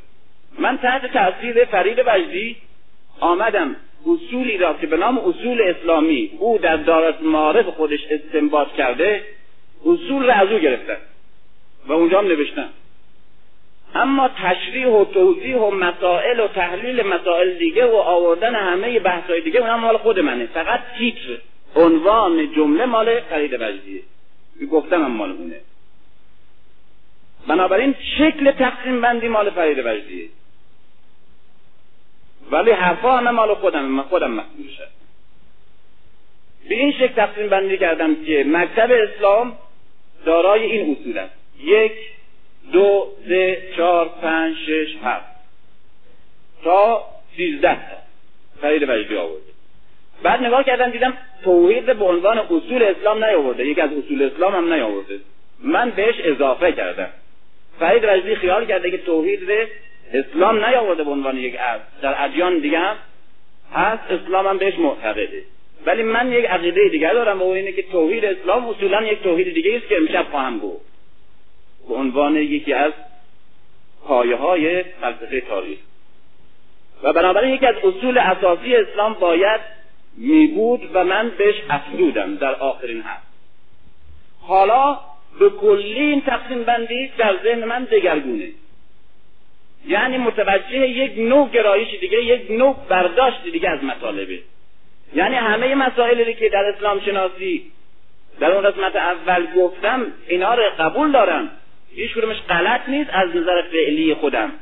[0.58, 2.56] من تحت تاثیر فرید وجدی
[3.20, 3.76] آمدم
[4.06, 9.22] اصولی را که به نام اصول اسلامی او در دارت معارف خودش استنباط کرده
[9.86, 10.96] اصول را از او گرفتم
[11.86, 12.68] و اونجا هم نوشتم.
[13.94, 19.60] اما تشریح و توضیح و مسائل و تحلیل مسائل دیگه و آوردن همه بحثای دیگه
[19.60, 20.46] اونم مال خود منه.
[20.46, 21.38] فقط تیتر.
[21.76, 24.02] عنوان جمله مال فرید وجدیه.
[24.70, 25.60] گفتم هم مال اونه.
[27.46, 30.28] بنابراین شکل تقسیم بندی مال فرید وجدیه.
[32.50, 34.44] ولی حرفا همه مال خودم من خودم
[34.78, 35.02] شد
[36.68, 39.56] به این شکل تقسیم بندی کردم که مکتب اسلام
[40.24, 41.34] دارای این اصول است.
[41.64, 41.92] یک
[42.72, 45.32] دو سه چهار پنج شش هفت.
[46.64, 47.04] تا
[47.36, 47.96] سیزده تا.
[48.60, 49.52] فرید وجدی آورده
[50.22, 53.66] بعد نگاه کردم دیدم توحید به عنوان اصول اسلام نیاورده.
[53.66, 55.20] یکی از اصول اسلام هم نیاورده.
[55.62, 57.08] من بهش اضافه کردم.
[57.80, 59.68] فرید وجدی خیال کرده که توحید به
[60.12, 62.96] اسلام نیاورده به عنوان یک اصل در ادیان دیگه هم
[63.74, 65.42] هست اسلام هم بهش معتقده.
[65.86, 69.76] ولی من یک عقیده دیگر دارم و اینه که توحید اسلام اصولا یک توحید دیگه
[69.76, 70.91] است که امشب خواهم گفت.
[71.88, 72.92] به عنوان یکی از
[74.04, 75.78] پایه های فلسفه تاریخ.
[77.02, 79.60] و بنابراین یکی از اصول اساسی اسلام باید
[80.16, 83.26] می بود و من بهش افزودم در آخرین هست
[84.40, 84.98] حالا
[85.38, 88.48] به کلی این تقسیم بندی در ذهن من دگرگونه.
[89.86, 94.38] یعنی متوجه یک نوع گرایش دیگه یک نوع برداشت دیگه از مطالبه.
[95.14, 97.72] یعنی همه مسائلی که در اسلام شناسی
[98.40, 101.50] در اون قسمت اول گفتم اینا رو قبول دارم.
[101.94, 104.52] هیچ کدومش غلط نیست از نظر فعلی خودم.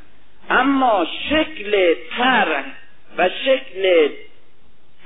[0.51, 2.65] اما شکل طرح
[3.19, 4.09] و شکل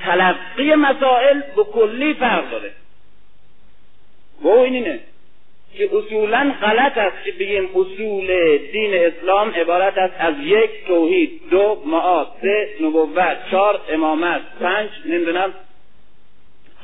[0.04, 2.70] تلقی مسائل به کلی فرق داره.
[4.42, 5.00] و این اینه
[5.76, 11.82] که اصولا غلط است که بگیم اصول دین اسلام عبارت است از یک توحید دو
[11.86, 15.54] معاد سه نبوت چهار امامت پنج نمی‌دونم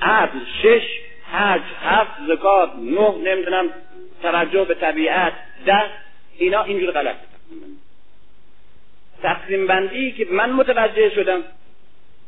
[0.02, 0.82] عدل شش
[1.32, 3.70] حج هفت زکات نه نمی‌دونم
[4.22, 5.32] توجه به طبیعت
[5.66, 5.90] ده
[6.38, 7.16] اینا اینجور غلط.
[9.22, 11.42] تقسیم بندی که من متوجه شدم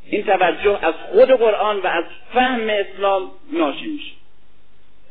[0.07, 4.13] این توجه از خود قرآن و از فهم اسلام ناشی میشه.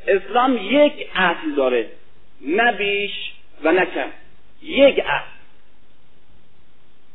[0.08, 1.90] اسلام یک اصل داره
[2.42, 4.10] نه بیش و نه کم.
[4.62, 5.32] یک اصل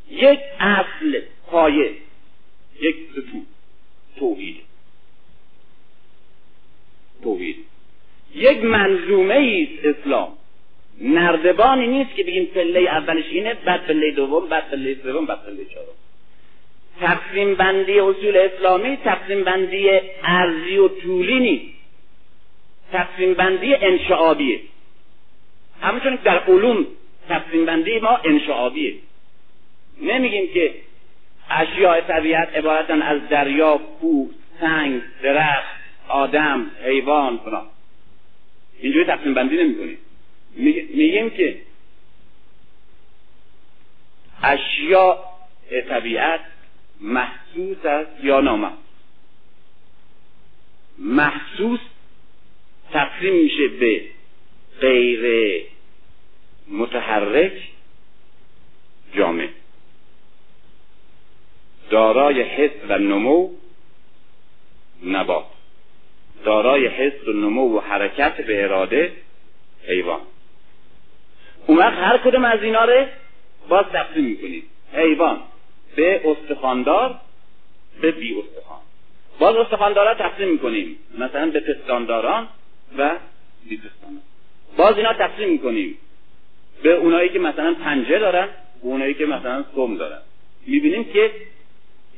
[0.09, 1.91] یک اصل پایه.
[2.81, 3.45] یک ستون.
[4.15, 4.57] توحید.
[7.23, 7.65] توحید.
[8.37, 10.33] یک منظومه است اسلام.
[11.01, 15.65] نردبانی نیست که بگیم پله اولش اینه بعد پله دوم بعد پله سوم بعد پله
[15.65, 15.97] چهارم.
[17.01, 19.89] تقسیم بندی اصول اسلامی تقسیم بندی
[20.23, 21.77] ارزی و طولی نیست.
[22.91, 24.59] تقسیم بندی انشعابیه.
[25.81, 26.85] همچون در علوم
[27.29, 28.95] تقسیم بندی ما انشعابیه.
[30.01, 30.73] نمیگیم که
[31.49, 37.65] اشیاء طبیعت عبارتن از دریا کوه سنگ درخت آدم حیوان فلان.
[38.79, 39.97] اینجوری تقسیم بندی نمی
[40.55, 41.61] میگیم که
[44.43, 45.17] اشیاء
[45.89, 46.41] طبیعت
[47.01, 48.77] محسوس است یا نامحسوس؟
[50.97, 51.79] محسوس
[52.91, 54.01] تقسیم میشه به
[54.81, 55.63] غیر
[56.67, 57.71] متحرک
[59.15, 59.49] جامع.
[61.89, 63.49] دارای حس و نمو
[65.03, 65.56] نبات.
[66.45, 69.11] دارای حس و نمو و حرکت به اراده
[69.87, 70.21] حیوان.
[71.67, 73.05] اون وقت هر کدوم از اینا رو
[73.69, 75.39] باز تقسیم می‌کنید حیوان
[75.95, 77.15] به استخاندار
[78.01, 78.79] به بی استخوان.
[79.39, 80.99] باز استخواندارا تقسیم می‌کنیم.
[81.17, 82.47] مثلا به پستانداران
[82.97, 83.15] و
[83.69, 84.21] بی پستانداران.
[84.77, 85.97] باز اینا تقسیم می‌کنیم.
[86.83, 88.47] به اونایی که مثلا پنجه دارن
[88.83, 90.21] و اونایی که مثلا سم دارن.
[90.67, 91.31] می‌بینیم که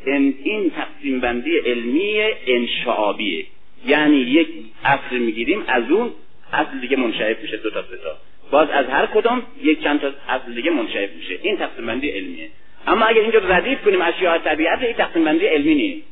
[0.05, 3.45] این تقسیم بندی علمی انشعابیه.
[3.85, 4.47] یعنی یک
[4.83, 6.11] اصل می‌گیریم از اون
[6.53, 8.17] اصل دیگه منشعب میشه دو تا سه تا.
[8.51, 11.39] باز از هر کدام یک چند تا اصل دیگه منشعب میشه.
[11.41, 12.49] این تقسیم بندی علمیه.
[12.87, 16.07] اما اگر اینجا ردیف کنیم اشیاء طبیعت این تقسیم بندی علمی نیست.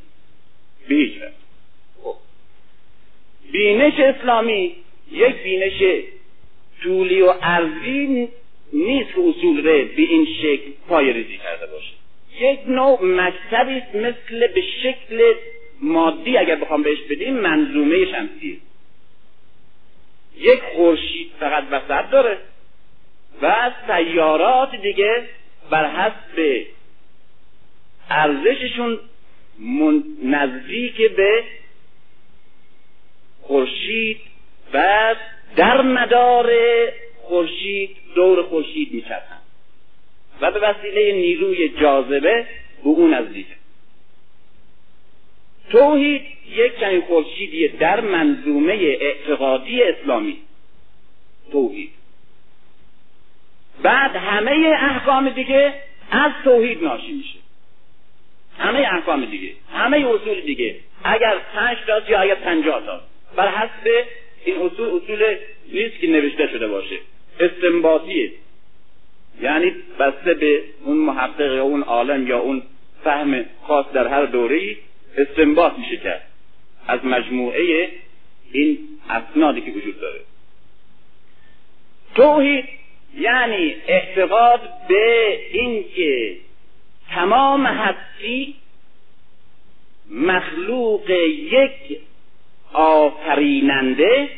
[0.89, 1.13] به هیچ.
[3.51, 4.75] بینش اسلامی
[5.11, 6.03] یک بینش
[6.83, 8.27] طولی و عرضی
[8.73, 11.93] نیست که اصول ره به این شکل پای ریزی کرده باشه.
[12.39, 15.33] یک نوع مکتبی مثل به شکل
[15.81, 18.61] مادی اگر بخوام بهش بدیم منظومه شمسی
[20.37, 22.37] یک خورشید فقط وسط داره
[23.41, 25.23] و سیارات دیگه
[25.69, 26.65] بر حسب
[28.09, 28.99] ارزششون
[30.23, 31.43] نزدیک به
[33.41, 34.21] خورشید
[34.73, 35.15] و
[35.55, 36.51] در مدار
[37.21, 39.41] خورشید دور خورشید میچرخند
[40.41, 42.45] و به وسیله نیروی جاذبه
[42.83, 43.47] به اون نزدیک
[45.69, 50.37] توحید یک چنین خورشیدی در منظومه اعتقادی اسلامی.
[51.51, 51.89] توحید.
[53.83, 55.73] بعد همه احکام دیگه
[56.11, 57.39] از توحید ناشی میشه.
[58.57, 60.75] همه احکام دیگه همه اصول دیگه.
[61.03, 63.01] اگر پنج تا یا اگر پنجاه تا.
[63.35, 64.05] بر حسب
[64.45, 65.35] این اصول اصول
[65.73, 66.97] نیست که نوشته شده باشه.
[67.39, 68.31] استنباطیه.
[69.41, 72.63] یعنی بسته به اون محقق یا اون عالم یا اون
[73.03, 74.75] فهم خاص در هر دوره
[75.17, 76.27] استنباط میشه کرد
[76.87, 77.89] از مجموعه
[78.51, 80.19] این اسنادی که وجود داره.
[82.15, 82.65] توحید
[83.17, 86.37] یعنی اعتقاد به اینکه
[87.09, 88.55] تمام هستی
[90.11, 91.99] مخلوق یک
[92.73, 94.29] آفریننده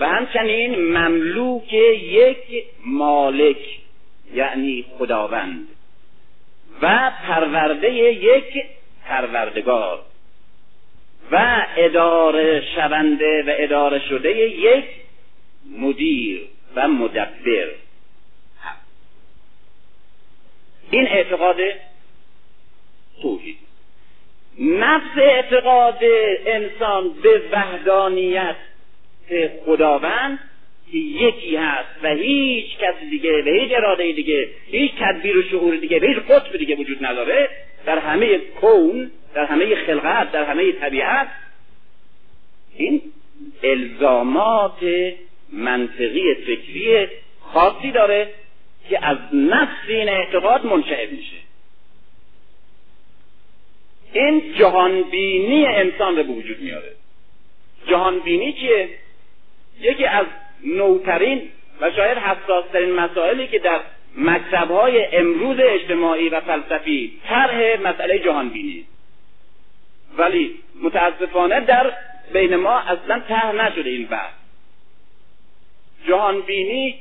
[0.00, 3.56] و همچنین مملوک یک مالک
[4.34, 5.68] یعنی خداوند
[6.82, 8.64] و پرورده یک
[9.06, 10.02] پروردگار.
[11.30, 14.84] و اداره شونده و اداره شده یک
[15.78, 16.40] مدیر
[16.76, 17.68] و مدبر.
[20.90, 21.56] این اعتقاد
[23.22, 23.56] توحید
[24.58, 25.98] نفس اعتقاد
[26.46, 28.56] انسان به وحدانیت
[29.66, 30.38] خداوند
[30.92, 35.76] که یکی هست و هیچ کس دیگه و هیچ اراده دیگه هیچ تدبیر و شعور
[35.76, 37.48] دیگه و هیچ قطب دیگه وجود نداره
[37.86, 41.28] در همه کون در همه خلقت در همه طبیعت
[42.76, 43.02] این
[43.62, 44.78] الزامات
[45.52, 47.08] منطقی فکری
[47.40, 48.30] خاصی داره
[48.88, 51.36] که از نفس این اعتقاد منشعب میشه.
[54.12, 56.92] این جهانبینی انسان رو به وجود میاره.
[57.86, 58.88] جهانبینی چیه؟
[59.80, 60.26] یکی از
[60.64, 61.48] نوترین
[61.80, 63.80] و شاید حساسترین مسائلی که در
[64.16, 68.84] مکتبهای امروز اجتماعی و فلسفی طرح مسئله جهانبینی.
[70.18, 71.92] ولی متاسفانه در
[72.32, 74.32] بین ما اصلا طرح نشده این بحث.
[76.08, 76.94] جهانبینی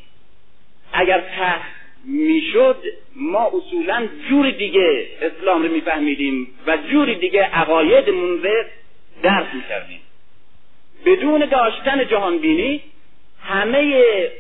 [0.94, 1.70] اگر طرح
[2.06, 2.84] می‌شد
[3.16, 8.64] ما اصولا جور دیگه اسلام رو میفهمیدیم و جوری دیگه عقایدمون رو
[9.24, 10.00] درک می‌کردیم.
[11.06, 12.82] بدون داشتن جهانبینی
[13.44, 14.32] همه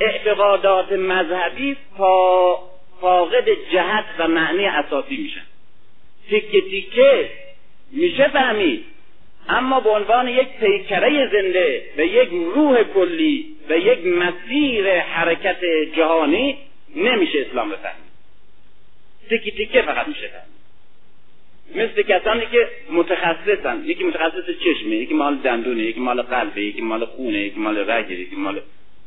[0.00, 1.76] اعتقادات مذهبی
[3.00, 5.44] فاقد جهت و معنی اساسی میشن.
[6.28, 7.30] تیکه تیکه
[7.92, 8.84] میشه فهمید.
[9.48, 15.64] اما به عنوان یک پیکره زنده و یک روح کلی و یک مسیر حرکت
[15.96, 16.58] جهانی
[16.96, 18.04] نمیشه اسلام رو فهمید.
[19.28, 20.54] تیکه تیکه فقط میشه فهمید.
[21.74, 23.82] مثل کسانی که متخصصن.
[23.84, 28.14] یکی متخصص چشمه یکی مال دندونه یکی مال قلبه یکی مال خونه یکی مال رگه
[28.14, 28.60] یکی مال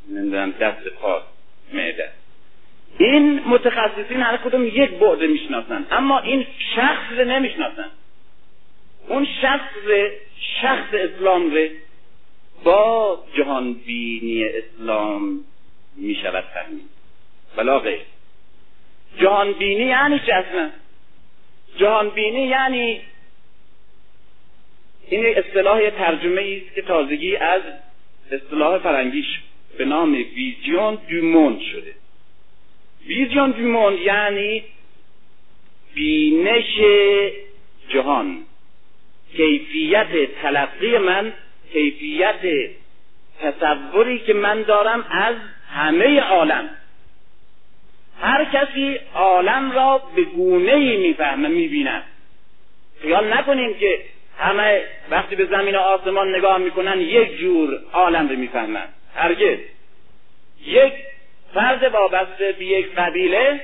[0.09, 1.21] نمی‌دونم دست پا
[1.73, 2.09] معده.
[2.97, 7.89] این متخصصین هر کدوم یک بعد می‌شناسن اما این شخص رو نمی‌شناسن.
[9.07, 9.73] اون شخص
[10.61, 11.67] شخص اسلام رو
[12.63, 15.39] با جهان بینی اسلام
[15.95, 16.89] می شود فهمید.
[17.57, 18.01] بلا غیر.
[19.19, 20.69] جهان بینی یعنی چه اصلا؟
[21.77, 23.01] جهان بینی یعنی
[25.09, 27.61] این اصطلاح ترجمه است که تازگی از
[28.31, 29.39] اصطلاح فرنگیش
[29.77, 31.93] به نام ویژیون دوموند شده.
[33.07, 34.63] ویژیون دوموند یعنی
[35.95, 36.79] بینش
[37.89, 38.37] جهان.
[39.37, 41.33] کیفیت تلقی من
[41.73, 42.69] کیفیت
[43.41, 45.35] تصوری که من دارم از
[45.73, 46.69] همه عالم.
[48.21, 52.03] هر کسی عالم را به گونه ای می‌فهمه می‌بیند.
[53.01, 53.99] خیال نکنیم که
[54.37, 59.59] همه وقتی به زمین و آسمان نگاه می‌کنن یک جور عالم رو می‌فهمند هرگز.
[60.65, 60.93] یک
[61.53, 63.61] فرد وابسته به یک قبیله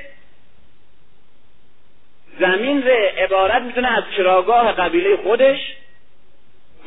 [2.39, 5.59] زمین ره عبارت می‌تونه از چراگاه قبیله خودش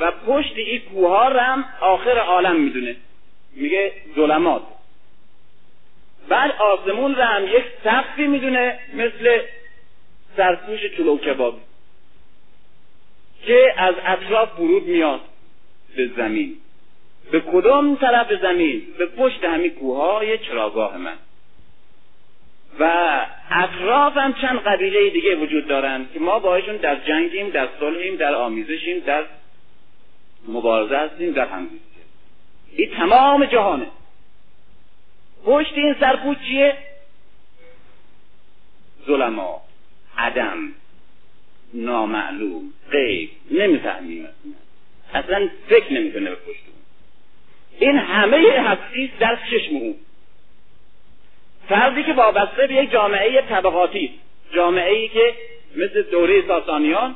[0.00, 2.96] و پشت این کوها هم آخر عالم می‌دونه.
[3.52, 4.62] میگه ظلمات.
[6.28, 9.40] بعد آسمون رو هم یک سقفی می‌دونه مثل
[10.36, 11.60] سرپوش چلو کباب
[13.42, 15.20] که از اطراف ورود میاد
[15.96, 16.56] به زمین.
[17.30, 21.16] به کدام طرف زمین؟ به پشت همین کوههای چراگاه من.
[22.80, 28.16] و اطراف هم چند قبیله دیگه وجود دارن که ما باهاشون در جنگیم در صلحیم
[28.16, 29.24] در آمیزشیم در
[30.48, 32.00] مبارزه هستیم در همزیستی
[32.76, 33.86] این تمام جهانه.
[35.44, 36.76] پشت این سرپوچ چیه؟
[39.06, 39.62] ظلما
[40.18, 40.72] عدم
[41.74, 43.30] نامعلوم غیب.
[43.50, 44.28] نمی‌فهمیم.
[45.14, 46.75] اصلا فکر نمی‌کنه به پشت.
[47.78, 49.96] این همه هستی در چشم او
[51.68, 54.10] فردی که وابسته به یک جامعه طبقاتی
[54.54, 55.34] جامعه ای که
[55.76, 57.14] مثل دوره ساسانیان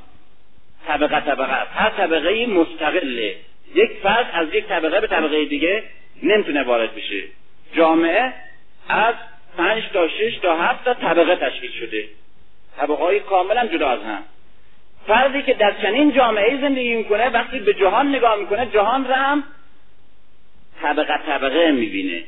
[0.87, 1.71] طبقه طبقه است.
[1.75, 3.37] هر طبقه مستقله.
[3.75, 5.83] یک فرد از یک طبقه به طبقه دیگه
[6.23, 7.23] نمی‌تونه وارد بشه.
[7.77, 8.33] جامعه
[8.89, 9.15] از
[9.57, 12.09] پنج تا شش تا هفت تا طبقه تشکیل شده.
[12.77, 14.23] طبقه های کاملا جدا از هم.
[15.07, 19.45] فردی که در چنین جامعه زندگی می‌کنه وقتی به جهان نگاه می‌کنه جهان را هم
[20.83, 22.25] طبقه طبقه می‌بینه.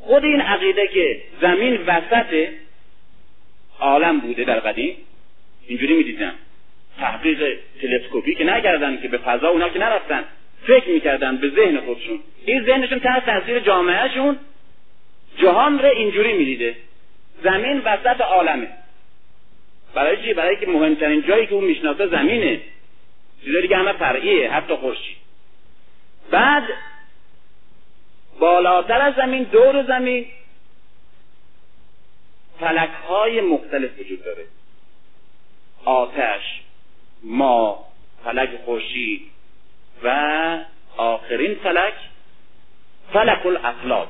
[0.00, 2.48] خود این عقیده که زمین وسط
[3.80, 4.96] عالم بوده در قدیم
[5.66, 6.34] اینجوری می‌دیدن
[6.98, 10.24] تحقیق تلسکوپی که نکردن که به فضا اونا که نرفتن
[10.66, 12.20] فکر می‌کردن به ذهن خودشون.
[12.44, 14.38] این ذهنشون تحت تاثیر جامعهشون
[15.36, 16.76] جهان رو اینجوری می‌دیده.
[17.42, 18.68] زمین وسط عالمه.
[19.94, 22.60] برای چی؟ برای که مهمترین جایی که اون می‌شناسه زمینه.
[23.44, 25.16] چیزا دیگه همه فرعیه حتی خورشید.
[26.30, 26.64] بعد
[28.38, 30.26] بالاتر از زمین دور زمین.
[32.60, 34.46] فلک های مختلف وجود داره.
[35.84, 36.60] آتش
[37.22, 37.84] ما
[38.24, 39.30] فلک خورشید
[40.02, 40.64] و
[40.96, 41.94] آخرین فلک
[43.12, 44.08] فلک الافلاک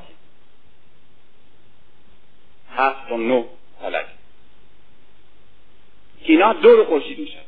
[2.75, 3.45] هفت و نه
[3.81, 4.05] فلک.
[6.23, 7.39] که اینا دور خورشید میشن.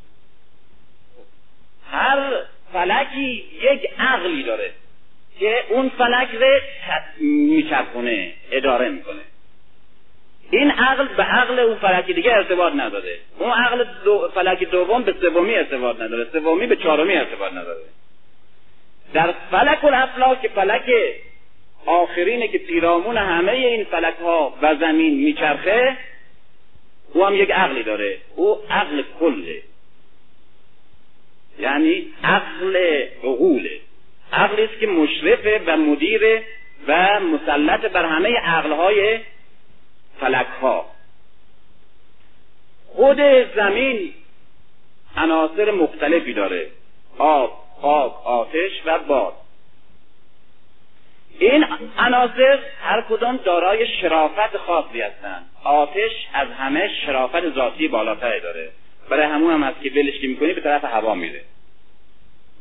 [1.91, 4.73] هر فلکی یک عقلی داره.
[5.39, 6.59] که اون فلک رو
[7.19, 9.21] میچرخونه اداره می‌کنه.
[10.51, 13.17] این عقل به عقل اون فلک دیگه ارتباط نداره.
[13.39, 16.27] اون عقل دو فلک دوم به سومی ارتباط نداره.
[16.32, 17.82] سومی به چهارمی ارتباط نداره.
[19.13, 20.91] در فلک الافلاک که فلک
[21.86, 25.97] آخرینه که پیرامون همه این فلک ها و زمین میچرخه
[27.13, 28.17] او هم یک عقلی داره.
[28.36, 29.61] او عقل کله.
[31.59, 32.75] یعنی عقل
[33.23, 33.79] عقوله
[34.32, 36.41] عقلی است که مشرفه و مدیر
[36.88, 39.19] و مسلط بر همه عقلهای
[40.19, 40.86] فلک ها
[42.88, 43.21] خود
[43.55, 44.13] زمین
[45.17, 46.67] عناصر مختلفی داره.
[47.17, 49.34] آب خاک آتش و باد.
[51.39, 51.65] این
[51.97, 55.49] عناصر هر کدام دارای شرافت خاصی هستند.
[55.63, 58.69] آتش از همه شرافت ذاتی بالاتری داره.
[59.09, 61.41] برای همون هم هست که ولش که می‌کنی به طرف هوا میره.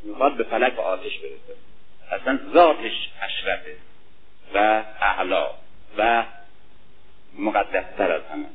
[0.03, 1.59] می‌خواد به فلک و آتش برسه.
[2.11, 3.77] اصلا ذاتش اشرفه
[4.55, 4.59] و
[5.01, 5.47] اعلا
[5.99, 6.25] و
[7.39, 8.47] مقدستر از همه.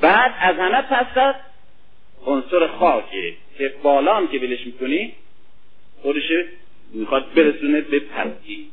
[0.00, 1.34] بعد از همه پس
[2.26, 5.12] عنصر خاکه که بالا هم که بلش می‌کنی
[6.02, 6.22] خودش
[6.92, 8.70] می‌خواد برسونه به پرتی.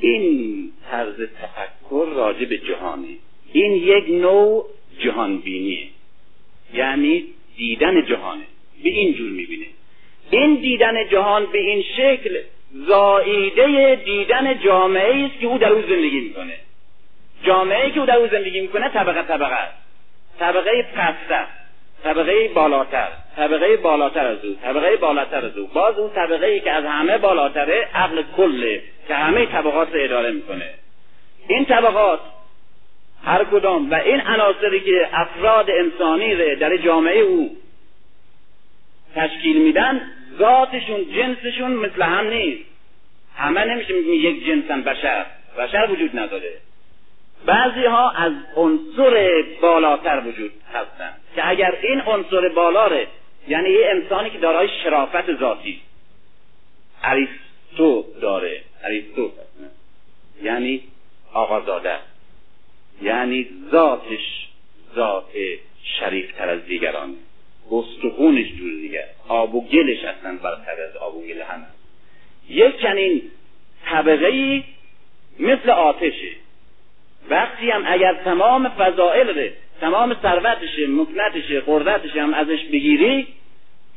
[0.00, 3.16] این طرز تفکر راجع به جهانه.
[3.52, 4.66] این یک نوع
[4.98, 5.88] جهان بینیه
[6.74, 7.24] یعنی
[7.56, 8.44] دیدن جهانه.
[8.82, 9.66] به این جور می‌بینه.
[10.30, 12.38] این دیدن جهان به این شکل
[12.72, 16.54] زاییده دیدن جامعه است که او در او زندگی می‌کنه.
[17.44, 19.74] جامعه که او در او زندگی می‌کنه طبقه طبقه است.
[20.38, 21.46] طبقه پستر
[22.04, 25.66] طبقه بالاتر طبقه بالاتر از او طبقه بالاتر از او.
[25.66, 30.30] باز اون طبقه ای که از همه بالاتره عقل کله که همه طبقات رو اداره
[30.30, 30.70] می‌کنه.
[31.48, 32.20] این طبقات
[33.24, 37.56] هر کدام و این عناصری که افراد انسانی رو در جامعه او
[39.14, 40.00] تشکیل میدن
[40.38, 42.64] ذاتشون جنسشون مثل هم نیست.
[43.36, 45.26] همه نمیشه میگیم یک جنسن بشر.
[45.58, 46.52] بشر وجود نداره.
[47.46, 51.12] بعضی ها از عنصر بالاتر وجود هستن.
[51.34, 53.06] که اگر این عنصر بالاره
[53.48, 55.80] یعنی یه انسانی که دارای شرافت ذاتی.
[57.02, 58.60] اریستو داره.
[58.84, 59.32] اریستو.
[60.42, 60.82] یعنی
[61.32, 61.96] آقازاده.
[63.02, 64.48] یعنی ذاتش
[64.94, 65.24] ذات
[65.82, 67.16] شریف تر از دیگران.
[67.70, 69.04] استخونش جور دیگر.
[69.28, 71.66] آب و گلش اصلا برتر از آب و گل همه
[72.48, 73.22] یک چنین
[73.84, 74.62] طبقه
[75.38, 76.32] مثل آتشه.
[77.30, 79.50] وقتی هم اگر تمام فضائل
[79.80, 83.26] تمام ثروتش مکنتش قدرتش هم ازش بگیری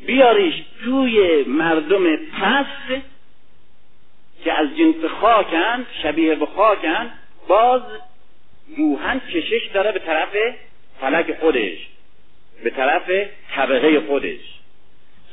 [0.06, 0.54] بیاریش
[0.84, 3.04] توی مردم پست
[4.44, 7.12] که از جنس خاکن شبیه به خاکن
[7.48, 7.82] باز
[8.78, 10.30] روحن کشش داره به طرف
[11.02, 11.88] فلک خودش.
[12.64, 13.12] به طرف
[13.56, 14.40] طبقه خودش.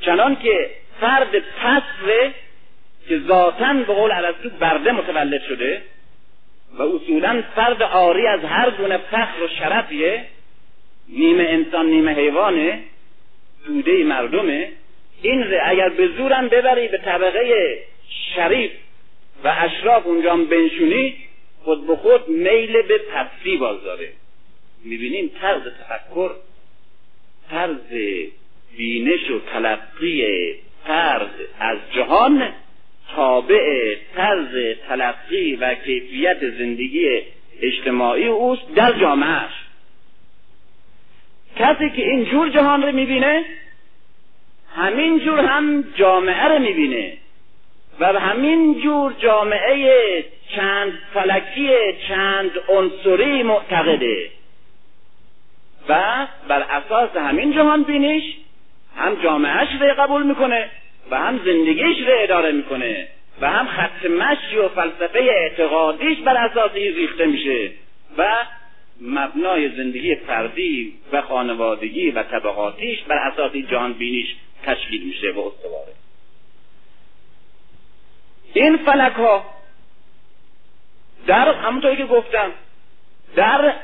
[0.01, 0.71] چنان که
[1.01, 2.33] فرد پست
[3.09, 5.83] که ذاتا به قول عرستو برده متولد شده
[6.79, 10.25] و اصولا فرد آری از هر گونه فخر و شرفیه
[11.09, 12.81] نیمه انسان نیمه حیوانه
[13.67, 14.69] دوده مردمه
[15.23, 17.79] این اگر به زورم ببری به طبقه
[18.35, 18.71] شریف
[19.45, 21.17] و اشراف اونجا بنشونی
[21.65, 24.09] خود به خود میل به پسی باز داره
[24.85, 26.31] می‌بینیم طرز تفکر
[27.53, 28.19] طرز
[28.77, 30.55] بینش و تلقی
[30.87, 31.31] فرد
[31.61, 32.49] از جهان
[33.17, 37.23] تابع طرز تلقی و کیفیت زندگی
[37.63, 39.53] اجتماعی اوست در جامعهش.
[41.57, 43.45] کسی که این جور جهان رو می‌بینه
[44.77, 47.13] همین جور هم جامعه رو می‌بینه
[48.01, 50.25] و همین جور جامعه
[50.57, 51.71] چند فلکی
[52.09, 54.31] چند عنصری معتقده.
[55.89, 58.25] و بر اساس همین جهان بینیش
[58.97, 60.71] هم جامعهش رو قبول می‌کنه
[61.11, 63.09] و هم زندگیش رو اداره می‌کنه
[63.41, 67.71] و هم خط مشی و فلسفه اعتقادیش بر اساس این ریخته میشه
[68.19, 68.25] و
[69.01, 75.93] مبنای زندگی فردی و خانوادگی و طبقاتیش بر اساس جهان بینیش تشکیل میشه و استواره.
[78.55, 79.45] این فلک ها
[81.27, 82.51] در همونطوری که گفتم
[83.37, 83.75] در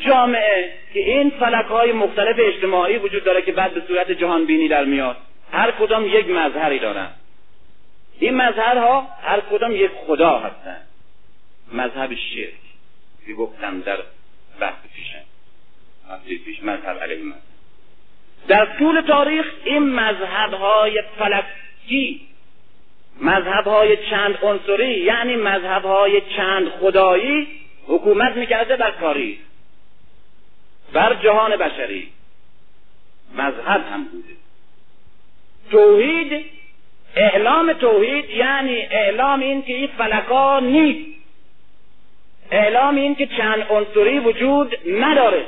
[0.00, 4.68] جامعه که این فلک های مختلف اجتماعی وجود داره که بعد به صورت جهان بینی
[4.68, 5.16] در میاد
[5.52, 7.10] هر کدام یک مظهری دارن.
[8.18, 10.76] این مظهرها هر کدام یک خدا هستن.
[11.72, 12.62] مذهب شرک.
[13.26, 13.98] که گفتم در
[14.60, 15.24] بحث پیشم
[16.44, 17.36] پیش مذهب علیه من
[18.48, 22.28] در طول تاریخ این مذهب های فلکی
[23.20, 27.48] مذهب های چند عنصری یعنی مذهب های چند خدایی
[27.86, 29.38] حکومت می‌کرده بر تاریخ
[30.92, 32.08] بر جهان بشری.
[33.34, 34.34] مذهب هم بوده.
[35.70, 36.44] توحید
[37.16, 41.12] اعلام توحید یعنی اعلام این که این فلکا نیست.
[42.50, 45.46] اعلام این که چند عنصری وجود نداره.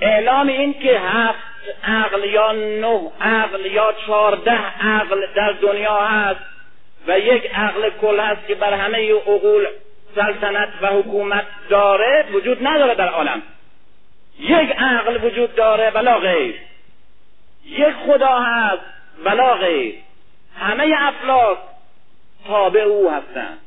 [0.00, 6.40] اعلام این که هفت عقل یا نه عقل یا چهارده عقل در دنیا هست
[7.06, 9.66] و یک عقل کل هست که بر همه عقول
[10.14, 13.42] سلطنت و حکومت داره وجود نداره در عالم.
[14.38, 16.54] یک عقل وجود داره ولا غیر.
[17.64, 18.82] یک خدا هست
[19.24, 19.94] ولا غیر.
[20.58, 21.58] همه افلاک
[22.46, 23.58] تابع او هستند.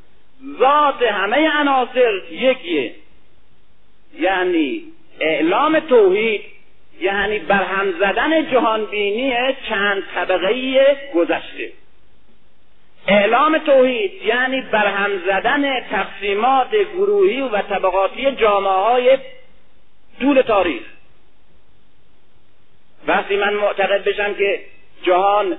[0.58, 2.94] ذات همه عناصر یکیه.
[4.18, 4.82] یعنی
[5.20, 6.42] اعلام توحید
[7.00, 9.34] یعنی برهم زدن جهانبینی
[9.68, 11.72] چند طبقه گذشته.
[13.08, 19.18] اعلام توحید یعنی برهم زدن تقسیمات گروهی و طبقاتی جامعه های
[20.20, 20.82] طول تاریخ.
[23.06, 24.60] وقتی من معتقد بشم که
[25.02, 25.58] جهان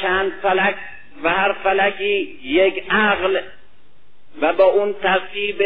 [0.00, 0.74] چند فلک
[1.22, 3.40] و هر فلکی یک عقل
[4.40, 5.62] و با اون ترتیب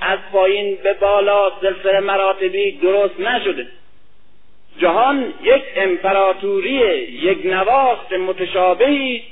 [0.00, 3.66] از پایین به بالا سلسله مراتبی درست نشده.
[4.78, 6.78] جهان یک امپراتوری
[7.12, 9.24] یک نواخت متشابهی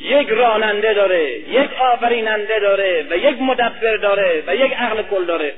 [0.00, 5.54] یک راننده داره یک آفریننده داره و یک مدبر داره و یک عقل کل داره.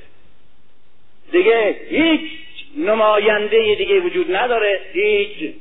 [1.33, 2.31] دیگه هیچ
[2.77, 5.55] نماینده دیگه وجود نداره هیچ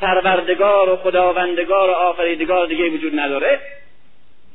[0.00, 3.60] پروردگار و خداوندگار و آفریدگار دیگه وجود نداره.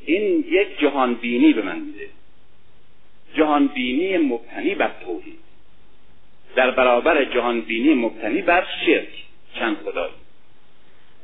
[0.05, 2.07] این یک جهان بینی به من میده.
[3.35, 5.39] جهان بینی مبتنی بر توحید.
[6.55, 9.23] در برابر جهان بینی مبتنی بر شرک.
[9.59, 10.13] چند خدایی.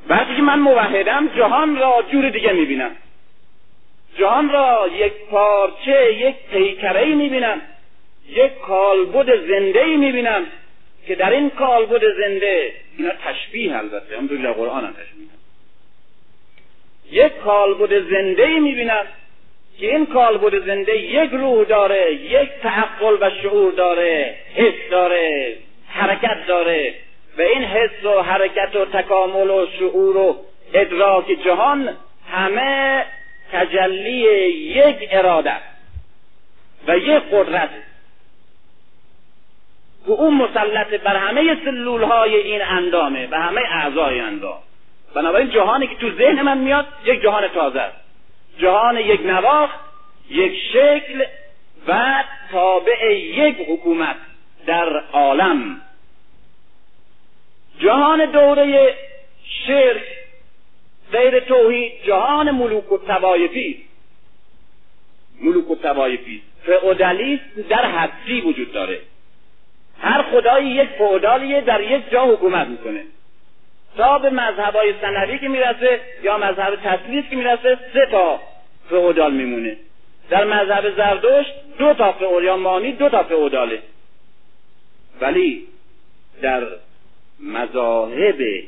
[0.10, 2.96] وقتی که من موحدم جهان را جور دیگه می‌بینم.
[4.18, 7.62] جهان را یک پارچه یک پیکره ای می‌بینم.
[8.30, 10.46] یک کالبد زنده ای می‌بینم
[11.08, 15.26] که در این کالبد زنده اینا تشبیه البته هم در قرآن هم تشبیه
[17.12, 19.06] یک کالبد زنده ای می‌بینم
[19.80, 25.56] که این کالبد زنده یک روح داره یک تعقل و شعور داره حس داره
[25.88, 26.94] حرکت داره
[27.38, 30.38] و این حس و حرکت و تکامل و شعور و
[30.74, 31.98] ادراک جهان
[32.32, 33.06] همه
[33.52, 34.20] تجلی
[34.52, 35.56] یک اراده
[36.88, 37.70] و یک قدرت.
[40.06, 44.60] که اون مسلط بر همه سلول های این اندامه و همه اعضای اندام.
[45.14, 47.98] بنابراین جهانی که تو ذهن من میاد یک جهان تازه است.
[48.60, 49.80] جهان یک نواخت
[50.30, 51.26] یک شکل
[51.88, 54.16] و تابع یک حکومت
[54.66, 55.82] در عالم.
[57.80, 58.96] جهان دوره
[59.68, 60.04] شرک
[61.12, 63.86] غیر توحید جهان ملوک و توایفی
[65.42, 69.00] ملوک و توایفی فئودالیسم در حدسی وجود داره.
[70.00, 73.04] هر خدایی یک فئودالیه در یک جا حکومت می‌کنه.
[73.98, 78.40] تا به مذهبای سنوی که می‌رسه یا مذهب تسلیس که می‌رسه سه تا
[78.90, 79.78] فئودال میمونه.
[80.30, 83.82] در مذهب زردشت دو تا فئودال یا مانی دو تا فئوداله
[85.22, 85.68] ولی
[86.42, 86.68] در
[87.40, 88.64] مذاهب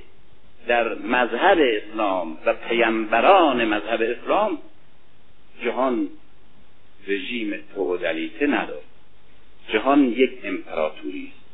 [0.68, 4.58] در مذهب اسلام و پیمبران مذهب اسلام
[5.64, 6.08] جهان
[7.08, 8.87] رژیم فئودالیته نداره.
[9.68, 11.48] جهان یک امپراتوری است.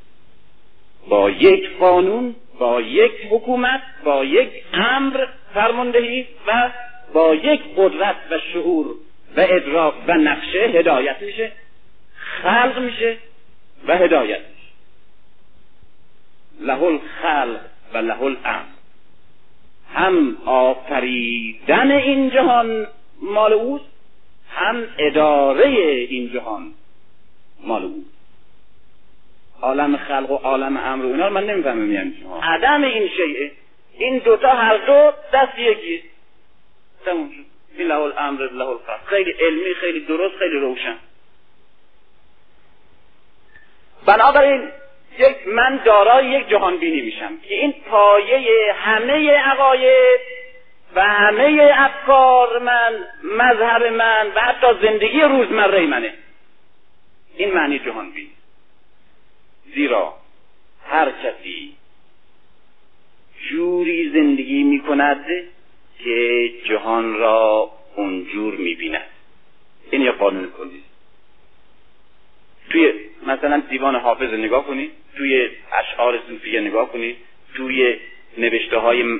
[1.10, 6.72] با یک قانون با یک حکومت با یک امر فرماندهی و
[7.14, 8.88] با یک قدرت و شعور
[9.38, 11.52] و ادراک و نقشه هدایت میشه
[12.42, 13.18] خلق میشه
[13.88, 14.74] و هدایت میشه.
[16.60, 17.62] له الخلق
[17.94, 18.74] و له الامر
[19.94, 22.88] هم آفریدن این جهان
[23.22, 23.86] مال اوست
[24.50, 25.68] هم اداره
[26.10, 26.74] این جهان
[27.64, 28.14] مال اوست
[29.62, 33.52] عالم خلق و عالم امر و اینا من نمی‌فهمم یعنی عدم این شیعه.
[33.98, 36.02] این دوتا هر دو دست یکیه
[37.06, 37.46] تموم شد.
[37.78, 38.48] این له الامر
[39.06, 40.96] خیلی علمی خیلی درست خیلی روشن.
[44.06, 44.70] بنابراین
[45.20, 50.20] یک من دارای یک جهان بینی میشم که این پایه همه عقاید
[50.96, 56.14] و همه افکار من مذهب من و حتی زندگی روزمره منه.
[57.38, 58.32] این معنی جهان بینی
[59.76, 60.14] زیرا
[60.86, 61.74] هر کسی
[63.50, 65.26] جوری زندگی می کند
[66.00, 69.06] که جهان را اونجور می بیند
[69.92, 70.84] این یه قانون کلی.
[72.70, 72.94] توی
[73.28, 77.16] مثلا دیوان حافظ نگاه کنید توی اشعار صوفیه نگاه کنید
[77.56, 77.98] توی
[78.38, 79.20] نوشته های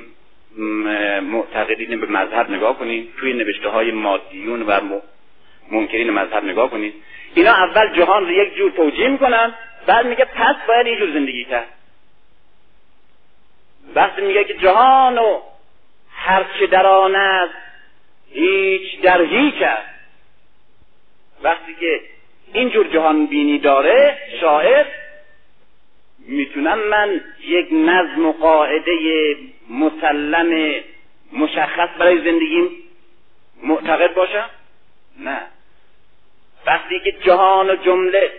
[1.20, 4.80] معتقدین به مذهب نگاه کنید توی نوشته های مادیون و
[5.70, 6.94] منکرین مذهب نگاه کنید.
[7.34, 9.54] اینا اول جهان رو یک جور توجیه می‌کنن
[9.86, 11.68] بعد میگه پس باید اینجور زندگی کرد.
[13.94, 15.40] وقتی میگه که جهان و
[16.14, 17.54] هرچه در آن است
[18.30, 19.94] هیچ در هیچ است.
[21.42, 22.00] وقتی که
[22.52, 24.86] اینجور جهان بینی داره شاعر
[26.18, 28.92] می‌تونم من یک نظم و قاعده
[29.70, 30.80] مسلم
[31.32, 32.70] مشخص برای زندگیم
[33.62, 34.50] معتقد باشم؟
[35.18, 35.40] نه.
[36.66, 38.30] وقتی که جهان و جمله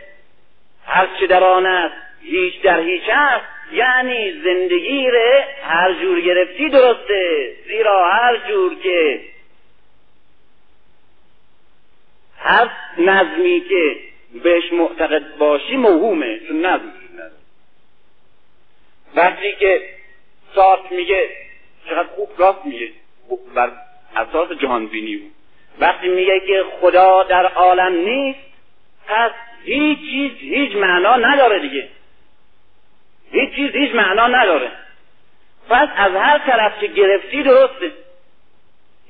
[0.86, 6.70] هر چه در آن است هیچ در هیچ است یعنی زندگی ره هر جور گرفتی
[6.70, 9.22] درسته زیرا هر جور که
[12.38, 13.96] هر نظمی که
[14.44, 16.94] بهش معتقد باشی موهومه چون نظم
[19.16, 19.82] وقتی که
[20.56, 21.30] سات میگه
[21.90, 22.92] چقدر خوب راست میگه
[23.56, 23.72] بر
[24.16, 25.35] اساس جهان بینی بود.
[25.80, 28.40] وقتی میگه که خدا در عالم نیست
[29.08, 29.32] پس
[29.64, 31.88] هیچ چیز هیچ معنا نداره دیگه.
[33.32, 34.72] هیچ چیز هیچ معنا نداره.
[35.70, 37.92] پس از هر طرف که گرفتی درسته.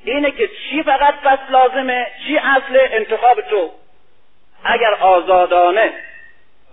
[0.04, 3.70] اینه که چی فقط پس لازمه چی اصل انتخاب تو؟
[4.64, 5.92] اگر آزادانه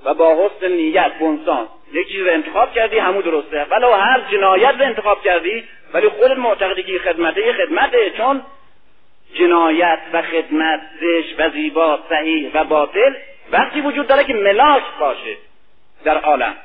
[0.05, 3.63] و با حسن نیت بنسان یک چیز رو انتخاب کردی همو درسته.
[3.63, 5.63] ولو هر جنایت رو انتخاب کردی
[5.93, 8.41] ولی خودت معتقدی که خدمته خدمته چون
[9.33, 13.13] جنایت و خدمت زش و زیبا صحیح و باطل
[13.51, 15.37] وقتی وجود داره که ملاک باشه
[16.03, 16.55] در عالم.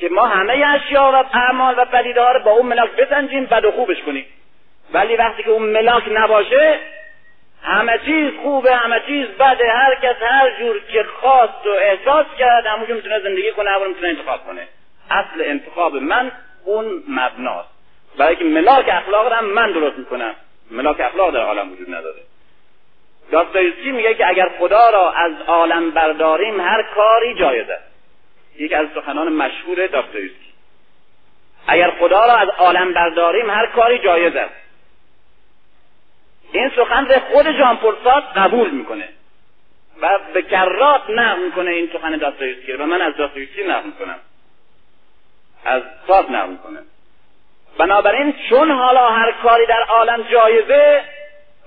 [0.00, 3.64] که ما همه اشیا و اعمال و پدیده ها رو با اون ملاک بسنجیم بد
[3.64, 4.26] و خوبش کنیم.
[4.92, 6.78] ولی وقتی که اون ملاک نباشه
[7.62, 12.66] همه چیز خوبه همه چیز بده هر کس هر جور که خواست و احساس کرد
[12.66, 14.68] همونجور می‌تونه زندگی کنه همون می‌تونه انتخاب کنه.
[15.10, 16.32] اصل انتخاب من
[16.64, 17.68] اون مبناست.
[18.18, 20.34] برای که ملاک اخلاق رو من درست می‌کنم.
[20.74, 22.20] ملاک اخلاق در عالم وجود نداره.
[23.30, 27.84] داستایوسکی میگه که اگر خدا را از عالم برداریم هر کاری جایز است
[28.58, 30.52] یکی از سخنان مشهور داستایوسکی
[31.66, 34.54] اگر خدا را از عالم برداریم هر کاری جایز است
[36.52, 39.08] این سخن به خود جان پرساد قبول می‌کنه.
[40.00, 44.18] و به کرات نقل می‌کنه این سخن داستایوسکی و من از داستایوسکی نقل می‌کنم.
[45.64, 46.82] از ساد نقل می‌کنم
[47.78, 51.04] بنابراین چون حالا هر کاری در عالم جایزه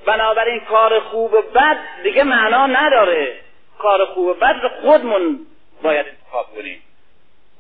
[0.06, 3.40] بنابراین کار خوب و بد دیگه معنا نداره.
[3.78, 5.40] کار خوب و بد رو خودمون
[5.84, 6.82] باید انتخاب کنیم.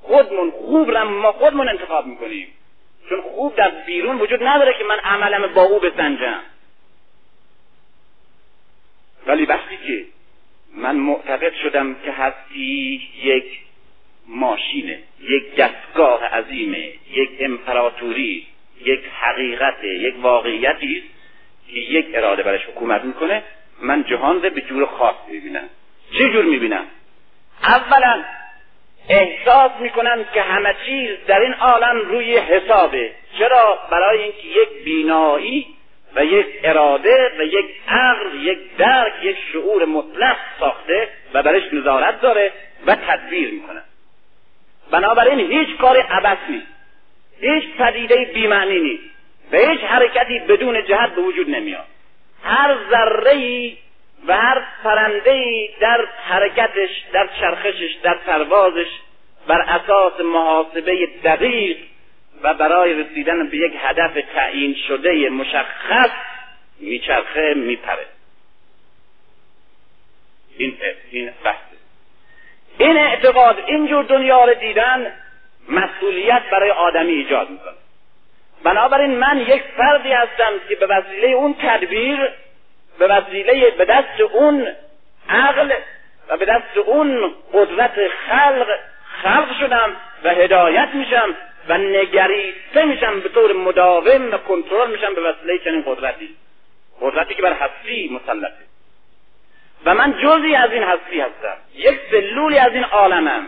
[0.01, 2.47] خودمون خوب رو ما خودمون انتخاب می‌کنیم.
[3.09, 6.39] چون خوب در بیرون وجود نداره که من عملم با او بسنجم.
[9.27, 10.05] ولی وقتی که
[10.75, 13.66] من معتقد شدم که هستی یک
[14.27, 18.47] ماشینه یک دستگاه عظیمه یک امپراتوری
[18.81, 21.03] یک حقیقت یک واقعیتی
[21.67, 23.43] که یک اراده برش حکومت می‌کنه
[23.81, 25.69] من جهان رو به جور خاص می‌بینم.
[26.17, 26.85] چه جور می‌بینم؟
[27.63, 28.23] اولا
[29.09, 33.11] احساس می‌کنم که همه چیز در این عالم روی حسابه.
[33.39, 35.67] چرا؟ برای اینکه یک بینایی
[36.15, 42.21] و یک اراده و یک عقل یک درک یک شعور مطلق ساخته و برش نظارت
[42.21, 42.51] داره
[42.85, 43.81] و تدبیر می‌کنه.
[44.91, 46.67] بنابراین هیچ کار عبس نیست.
[47.41, 49.03] هیچ پدیده بیمعنی نیست.
[49.51, 51.85] و هیچ حرکتی بدون جهت به وجود نمیاد.
[52.43, 53.71] هر ذره
[54.27, 58.87] و هر پرنده در حرکتش در چرخشش در پروازش
[59.47, 61.77] بر اساس محاسبه دقیق
[62.43, 66.11] و برای رسیدن به یک هدف تعیین شده مشخص
[66.79, 68.05] میچرخه میپره.
[70.57, 70.77] این
[71.11, 71.66] این بحثه
[72.77, 75.13] این اعتقاد اینجور دنیا رو دیدن
[75.69, 77.73] مسئولیت برای آدمی ایجاد می‌کنه.
[78.63, 82.29] بنابراین من یک فردی هستم که به وسیله اون تدبیر
[82.99, 84.67] به وسیله به دست اون
[85.29, 85.71] عقل
[86.29, 88.67] و به دست اون قدرت خلق
[89.23, 91.35] خلق شدم و هدایت میشم
[91.69, 96.35] و نگریسته میشم به طور مداوم و کنترل میشم به وسیله چنین قدرتی.
[97.01, 98.67] قدرتی که بر هستی مسلطه.
[99.85, 101.57] و من جزی از این هستی هستم.
[101.75, 103.47] یک سلولی از این عالمم.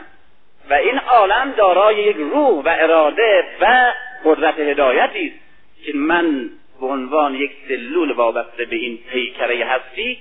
[0.70, 3.94] و این عالم دارای یک روح و اراده و
[4.26, 6.50] قدرت هدایتی است که من
[6.80, 10.18] به عنوان یک سلول وابسته به این پیکره هستی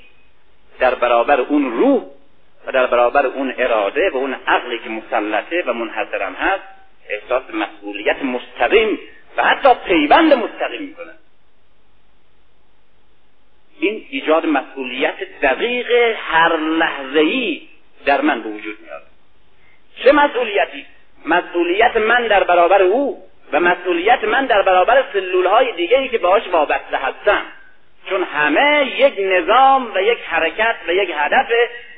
[0.79, 2.03] در برابر اون روح
[2.67, 6.63] و در برابر اون اراده و اون عقلی که مسلطه و منحصرم هست
[7.09, 8.99] احساس مسئولیت مستقیم
[9.37, 11.13] و حتی پیوند مستقیم می‌کنه
[13.81, 17.69] این ایجاد مسئولیت دقیق هر لحظه ای
[18.07, 19.03] در من به وجود میاد.
[20.05, 20.87] چه مسئولیتی؟
[21.27, 23.23] مسئولیت من در برابر او
[23.53, 27.43] و مسئولیت من در برابر سلول های دیگری که باهاش وابسته هستم.
[28.09, 31.47] چون همه یک نظام و یک حرکت و یک هدف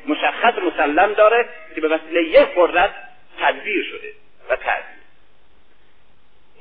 [0.07, 2.91] مشخص مسلم داره که به وسیله یک قدرت
[3.41, 4.13] تدبیر شده
[4.51, 5.01] و تدبیر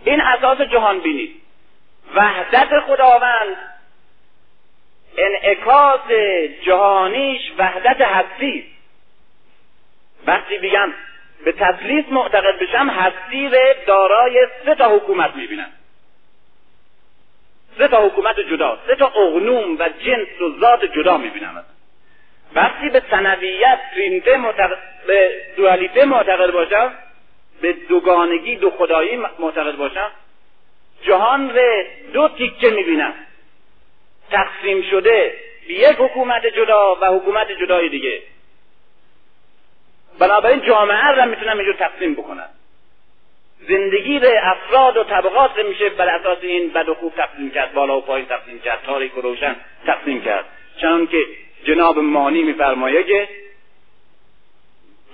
[0.04, 1.36] این اساس جهان بینی
[2.16, 3.58] وحدت خداوند
[5.18, 6.12] انعکاس
[6.66, 8.66] جهانیش وحدت هستی.
[10.28, 10.94] وقتی بگم
[11.46, 15.72] به تسلیس معتقد بشم هستی رو دارای سه تا حکومت می‌بینم
[17.78, 21.66] سه تا حکومت جدا سه تا اغنوم و جنس و ذات جدا می‌بینم
[22.56, 24.38] وقتی به سنویت ترینته
[25.08, 26.94] به دوالیته معتقد باشم
[27.62, 30.12] به دوگانگی دو خدایی معتقد باشم
[31.02, 31.84] جهان رو
[32.14, 33.14] دو تیکه می‌بینم.
[34.32, 35.34] تقسیم شده
[35.68, 38.22] به یک حکومت جدا و حکومت جدای دیگه.
[40.20, 42.50] بنابراین جامعه را می‌تونم اینجور تقسیم بکنم
[43.68, 47.98] زندگی به افراد و طبقات میشه بر اساس این بد و خوب تقسیم کرد بالا
[47.98, 49.56] و پایین تقسیم کرد تاریک و روشن
[49.86, 50.46] تقسیم کرد.
[50.82, 51.26] چون که
[51.64, 53.30] جناب مانی میفرمایه که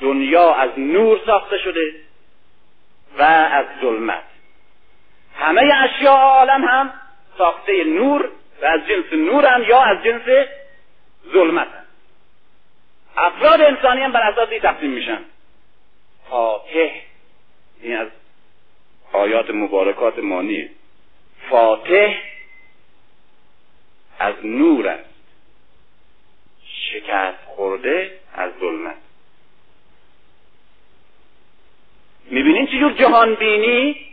[0.01, 1.93] دنیا از نور ساخته شده
[3.17, 4.23] و از ظلمت.
[5.35, 6.93] همه اشیاء عالم هم
[7.37, 8.29] ساخته نور
[8.61, 10.47] و از جنس نور هم یا از جنس
[11.33, 11.85] ظلمت هم.
[13.17, 15.19] افراد انسانی هم بر اساس تقسیم میشن.
[16.29, 16.89] فاتح
[17.81, 18.07] این از
[19.13, 20.69] آیات مبارکات مانی
[21.49, 22.13] فاتح
[24.19, 25.09] از نور است.
[26.91, 28.95] شکست خورده از ظلمت.
[32.25, 34.05] می‌بینین چجور جهان بینی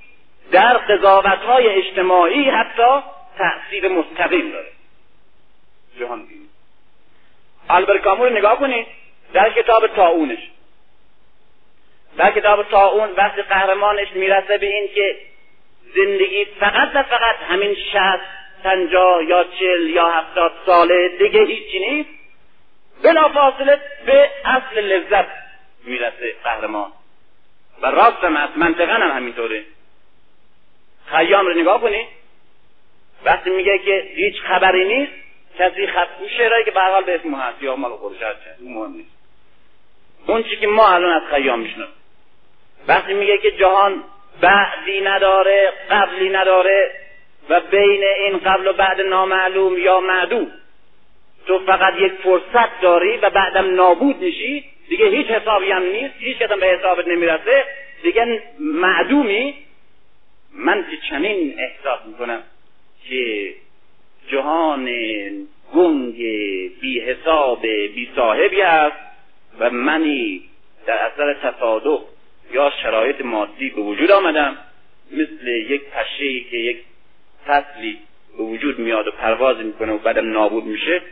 [0.53, 3.03] در قضاوت های اجتماعی حتی
[3.39, 4.73] تأثیر مستقیم داره.
[5.99, 6.49] جهان بینی
[7.69, 8.87] آلبرکامو نگاه کنید.
[9.33, 10.39] در کتاب تاونش
[12.17, 15.17] در کتاب تاون وقتی قهرمانش می‌رسه به این که
[15.95, 18.25] زندگی فقط و فقط همین شهست
[18.65, 22.11] پنجاه یا چل یا هفتاد ساله دیگه هیچی نیست.
[23.03, 25.27] بلافاصله به اصل لذت
[25.85, 26.93] می‌رسه قهرمان.
[27.83, 29.65] و راست هم هست منطقا هم همینطوره.
[31.07, 32.07] خیام رو نگاه کنید.
[33.25, 35.13] وقتی میگه که هیچ خبری نیست
[35.59, 37.63] کسی خط اون شعرهایی که به حال به اسم هست.
[37.63, 39.11] یا مال خودش هست مهم نیست.
[40.27, 41.89] اون چی که ما الان از خیام میشنم
[42.89, 44.05] وقتی میگه که جهان
[44.41, 46.91] بعدی نداره قبلی نداره
[47.49, 50.53] و بین این قبل و بعد نامعلوم یا معدوم
[51.47, 54.65] تو فقط یک فرصت داری و بعدم نابود میشی.
[54.89, 56.15] دیگه هیچ حسابی هم نیست.
[56.19, 57.65] هیچ کسم به حسابت نمی‌رسه.
[58.03, 59.55] دیگه معدومی.
[60.53, 62.43] من چنین احساس می‌کنم.
[63.09, 63.55] که
[64.29, 64.89] جهان
[65.75, 66.17] گنگ
[66.81, 68.97] بی حساب بی صاحبی است
[69.59, 70.43] و منی
[70.87, 72.01] در اثر تصادف
[72.53, 74.57] یا شرایط مادی به وجود آمدم
[75.13, 76.79] مثل یک پشه که یک
[77.47, 77.99] فصلی
[78.39, 81.03] به وجود میاد و پرواز می‌کنه و بعدم نابود میشه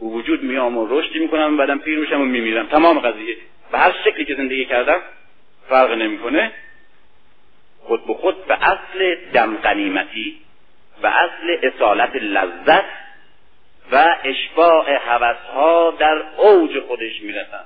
[0.00, 2.66] به وجود میام و رشدی می‌کنم و بعدم پیر میشم و میمیرم.
[2.66, 3.36] تمام قضیه.
[3.72, 5.00] به هر شکلی که زندگی کردم
[5.68, 6.52] فرق نمی‌کنه.
[7.80, 10.38] خود به خود به اصل دم قنیمتی
[11.02, 12.84] و اصل اصالت لذت
[13.92, 17.64] و اشباع حوثها در اوج خودش می‌رسن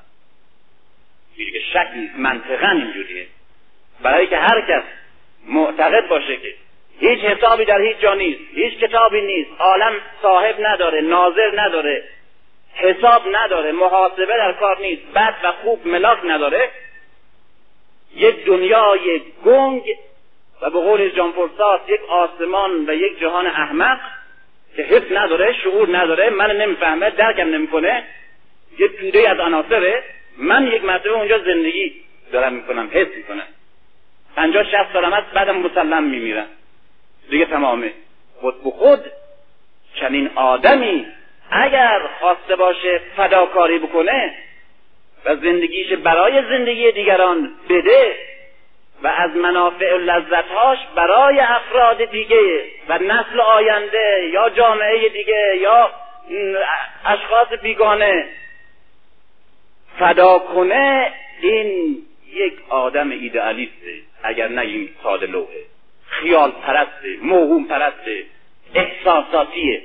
[1.37, 3.27] که شک نیست منطقا اینجوریه.
[4.03, 4.83] برای که هر کس
[5.47, 6.55] معتقد باشه که
[6.99, 12.05] هیچ حسابی در هیچ جا نیست هیچ کتابی نیست عالم صاحب نداره ناظر نداره
[12.75, 16.71] حساب نداره محاسبه در کار نیست بد و خوب ملاک نداره
[18.17, 19.83] یک دنیای گنگ
[20.65, 21.33] و به قول جان
[21.89, 23.99] یک آسمان و یک جهان احمق
[24.77, 28.05] که حس نداره شعور نداره من نمی‌فهمه درکم نمی‌کنه
[28.79, 30.03] یه توده از عناصره.
[30.39, 31.93] من یک مرتبه اونجا زندگی
[32.33, 33.47] دارم می‌کنم حس می‌کنم.
[34.37, 36.47] پنجاه شست سالم هست بعدم مسلم میمیرم.
[37.31, 37.93] دیگه تمامه.
[38.41, 39.01] خود به خود
[39.95, 41.07] چنین آدمی
[41.51, 44.35] اگر خواسته باشه فداکاری بکنه
[45.25, 48.17] و زندگیش برای زندگی دیگران بده
[49.05, 55.91] و از منافع و لذتهاش برای افراد دیگه و نسل آینده یا جامعه دیگه یا
[57.05, 58.25] اشخاص بیگانه
[59.99, 61.99] فدا کنه این
[62.33, 65.65] یک آدم ایدئالیسته اگر نگیم ساده لوحه.
[66.07, 68.25] خیال پرسته موهوم پرسته
[68.75, 69.83] احساساتیه.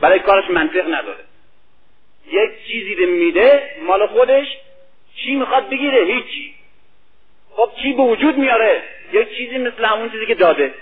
[0.00, 1.24] برای کارش منطق نداره.
[2.30, 4.46] یک چیزی میده مال خودش
[5.16, 6.53] چی می‌خواد بگیره؟ هیچی.
[7.56, 8.82] خب چی به وجود میاره؟
[9.12, 10.74] یک چیزی مثل همون چیزی که داده.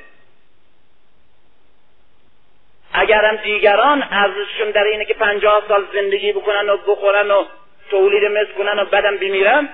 [2.93, 7.45] اگرم دیگران ارزششون در اینه که پنجاه سال زندگی بکنن و بخورن و
[7.91, 9.69] تولید مثل کنن و بدم بمیرم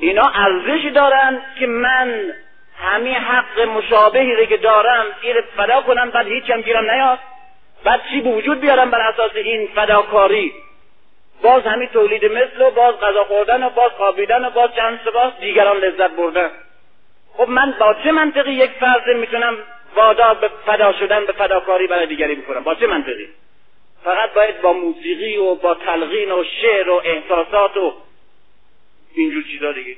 [0.00, 2.32] اینا ارزش دارن که من
[2.78, 7.18] همین حق مشابهی رو که دارم گیر فدا کنم بعد هیچم گیرم نیاد.
[7.84, 10.52] بعد چی به وجود بیارم بر اساس این فداکاری؟
[11.42, 15.32] باز همین تولید مثل و باز غذا خوردن و باز خوابیدن و باز چند باز
[15.40, 16.50] دیگران لذت بردن.
[17.34, 19.56] خب من با چه منطقی یک فرد می‌تونم
[19.94, 23.28] وادار به فدا شدن به فداکاری برای دیگری بکنم؟ با چه منطقی؟
[24.04, 27.94] فقط باید با موسیقی و با تلقین و شعر و احساسات و
[29.14, 29.96] اینجور چیزا دیگه.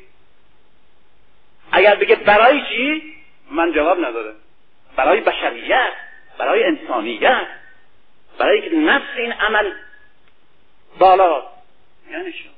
[1.73, 3.03] اگر بگه برای چی؟
[3.51, 4.33] من جواب نداره
[4.97, 5.93] برای بشریت
[6.39, 7.47] برای انسانیت
[8.39, 9.73] برای که نفس این عمل
[10.99, 11.43] بالا.
[12.11, 12.49] یعنی شو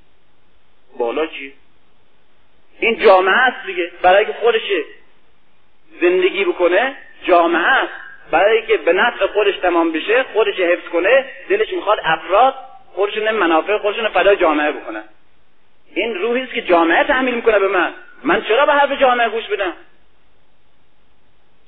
[0.99, 1.53] بالا چی؟
[2.81, 3.93] این جامعه است دیگه.
[4.03, 4.61] برای که خودش
[6.01, 7.93] زندگی بکنه جامعه است.
[8.31, 12.55] برای که به نفع خودش تمام بشه خودش حفظ کنه دلش می‌خواد افراد
[12.95, 15.03] خودشون منافع خودشون فدای جامعه بکنه.
[15.95, 17.95] این روحی است که جامعه تحمیل می‌کنه به من.
[18.25, 19.73] من چرا به حرف جامعه گوش بدم؟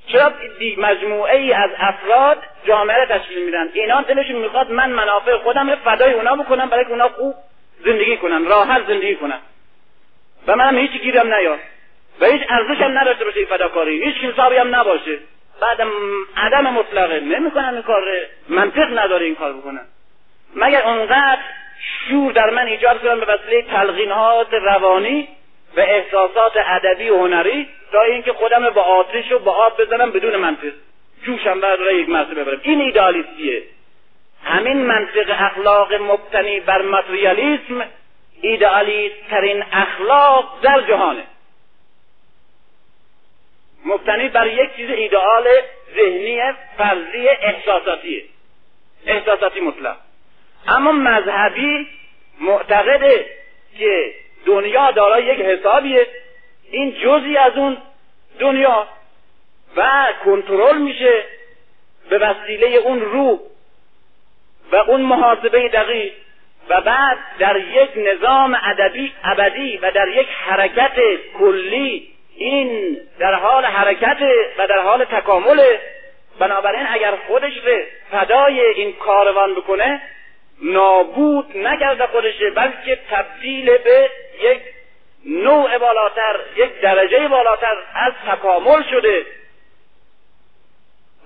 [0.06, 0.32] چرا
[0.78, 6.12] مجموعه ای از افراد جامعه تشکیل میدن؟ اینا دلشون می‌خواد من منافع خودم رو فدای
[6.12, 7.34] اونا بکنم برای که اونا خوب
[7.84, 9.38] زندگی کنن راحت زندگی کنن.
[10.46, 11.58] و منم هیچ گیرم نیاد.
[12.20, 14.04] و هیچ ارزش هم نداشته باشه این فداکاری.
[14.04, 15.18] هیچ حسابی هم نباشه.
[15.60, 15.88] بعدم
[16.36, 17.20] عدم مطلقه.
[17.20, 18.02] نمی‌کنن این کار
[18.48, 19.86] منطق نداره این کار بکنن
[20.56, 21.42] مگر اونقدر
[22.08, 25.28] شور در من ایجاد کنم به وسیله تلقینات روانی؟
[25.76, 30.36] و احساسات ادبی و هنری تا اینکه خودم با آتش و با آب بزنم بدون
[30.36, 30.72] منطق.
[31.22, 32.60] جوشم بر یک مرتبه ببرم.
[32.62, 33.62] این ایدالیستیه.
[34.44, 37.84] همین منطق اخلاق مبتنی بر ماتریالیسم
[38.40, 41.22] ایدئالیست ترین اخلاق در جهانه.
[43.84, 45.48] مبتنی بر یک چیز ایدئال
[45.94, 46.40] ذهنی
[46.78, 48.24] فرضی احساساتی
[49.06, 49.96] احساساتی مطلق.
[50.68, 51.86] اما مذهبی
[52.40, 53.26] معتقده
[53.78, 54.14] که
[54.46, 56.06] دنیا دارای یک حسابیه.
[56.70, 57.76] این جزی از اون
[58.38, 58.86] دنیا.
[59.76, 61.24] و کنترل میشه
[62.10, 63.38] به وسیله اون روح
[64.72, 66.12] و اون محاسبه دقیق.
[66.68, 70.96] و بعد در یک نظام ادبی ابدی و در یک حرکت
[71.38, 74.18] کلی این در حال حرکت
[74.58, 75.62] و در حال تکامل
[76.38, 77.78] بنابراین اگر خودش رو
[78.10, 80.02] فدای این کاروان بکنه
[80.62, 84.10] نابود نکرده خودشه بلکه تبدیل به
[84.42, 84.60] یک
[85.26, 89.26] نوع بالاتر یک درجه بالاتر از تکامل شده.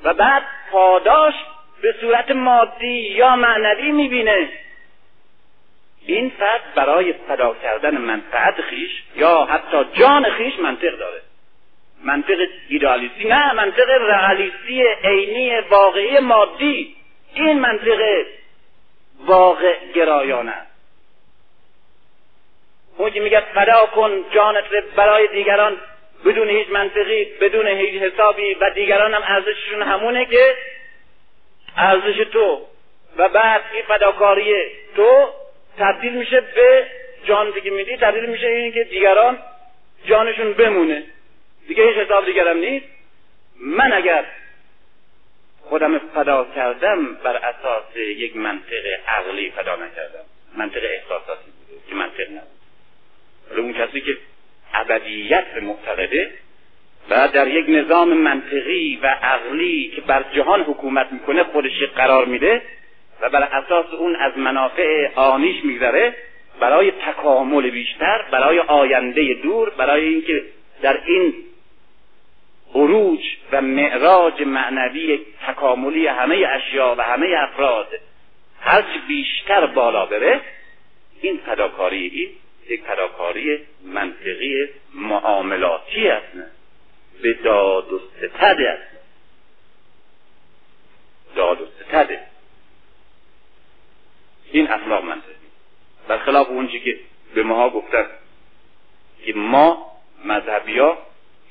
[0.05, 1.35] و بعد پاداش
[1.83, 4.49] به صورت مادی یا معنوی می‌بینه.
[6.07, 11.21] این فرد برای فدا کردن منفعت خیش یا حتی جان خیش منطق داره.
[12.05, 16.97] منطق ایدالیستی نه منطق رئالیستی عینی واقعی مادی.
[17.35, 18.27] این منطق
[19.27, 20.55] واقع گرایانه.
[22.97, 24.65] اون که میگه فدا کن جانت
[24.97, 25.81] برای دیگران
[26.25, 30.55] بدون هیچ منطقی بدون هیچ حسابی و دیگران هم ارزششون همونه که
[31.77, 32.67] ارزش تو
[33.17, 34.55] و بعد این فداکاری
[34.97, 35.29] تو
[35.79, 36.87] تبدیل میشه به
[37.25, 39.39] جان دیگه میدی تبدیل میشه این که دیگران
[40.05, 41.03] جانشون بمونه.
[41.69, 42.87] دیگه هیچ حساب دیگرم نیست.
[43.61, 44.25] من اگر
[45.71, 50.25] خودم فدا کردم بر اساس یک منطق عقلی فدا نکردم.
[50.57, 53.59] منطق احساساتی بوده که منطق نبود.
[53.59, 54.17] اون کسی که
[54.75, 56.31] ابدیت به معتقده
[57.11, 62.63] و در یک نظام منطقی و عقلی که بر جهان حکومت می‌کنه خودش قرار میده
[63.21, 66.15] و بر اساس اون از منافع آنیش میگذره
[66.61, 70.43] برای تکامل بیشتر برای آینده دور برای اینکه
[70.83, 71.35] در این
[72.75, 73.21] عروج
[73.53, 77.89] و معراج معنوی تکاملی همه اشیا و همه افراد
[78.61, 80.41] هرچی بیشتر بالا بره
[81.21, 82.31] این فداکاری این
[82.69, 86.33] یک فداکاری منطقی معاملاتی است
[87.23, 88.91] به داد و ستد است.
[91.35, 92.21] داد و ستده
[94.53, 95.35] این اخلاق منطقی.
[96.09, 96.99] برخلاف اونچه که
[97.35, 98.07] به ماها گفتن
[99.25, 99.93] که ما
[100.25, 100.99] مذهبی ها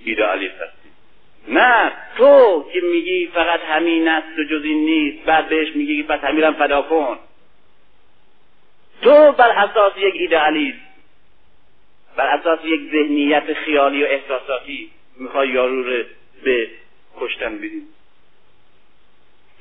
[0.06, 0.79] ایدئالیست
[1.50, 6.20] نه تو که میگی فقط همین است و جز این نیست بعد بهش میگی پس
[6.20, 7.20] همیرم فدا کن.
[9.02, 10.80] تو بر اساس یک ایدئالیست
[12.16, 16.04] بر اساس یک ذهنیت خیالی و احساساتی می‌خوای یارو رو
[16.44, 16.68] به
[17.20, 17.82] کشتن بدی.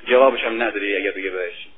[0.07, 1.69] جوابش هم نداری اگر بگه بهش.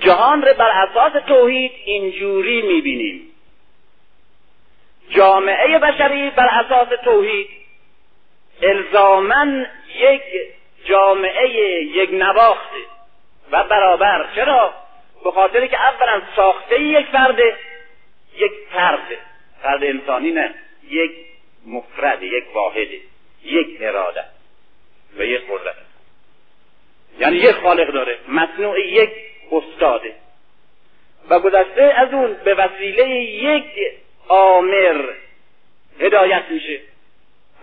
[0.00, 3.22] جهان رو بر اساس توحید اینجوری می‌بینیم.
[5.10, 7.59] جامعه بشری بر اساس توحید
[8.62, 10.22] الزامن یک
[10.84, 11.48] جامعه
[11.84, 12.80] یک نواخته
[13.50, 14.26] و برابر.
[14.34, 14.74] چرا؟
[15.24, 17.56] به خاطر که اولا ساخته یک فرده
[18.36, 19.18] یک فرد.
[19.62, 20.54] فرد انسانی نه
[20.88, 21.12] یک
[21.66, 22.88] مفرد یک واحد
[23.44, 24.24] یک اراده
[25.18, 25.76] و یک قدرت.
[27.18, 29.10] یعنی یک خالق داره مصنوع یک
[29.52, 30.14] استاده
[31.30, 35.12] و گذشته از اون به وسیله یک آمر
[36.00, 36.80] هدایت میشه.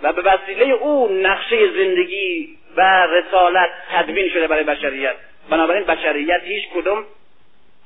[0.03, 5.15] و به وسیله او نقشه زندگی و رسالت تدوین شده برای بشریت.
[5.49, 7.05] بنابراین بشریت هیچ کدوم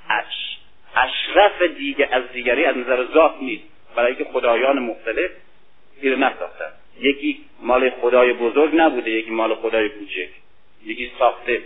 [0.10, 0.58] اش
[0.96, 3.64] اشرف دیگه از دیگری از نظر ذات نیست.
[3.96, 5.32] برای که خدایان مختلف
[6.02, 10.30] زیر نساختن یکی مال خدای بزرگ نبوده یکی مال خدای کوچک.
[10.86, 11.62] یکی ساخته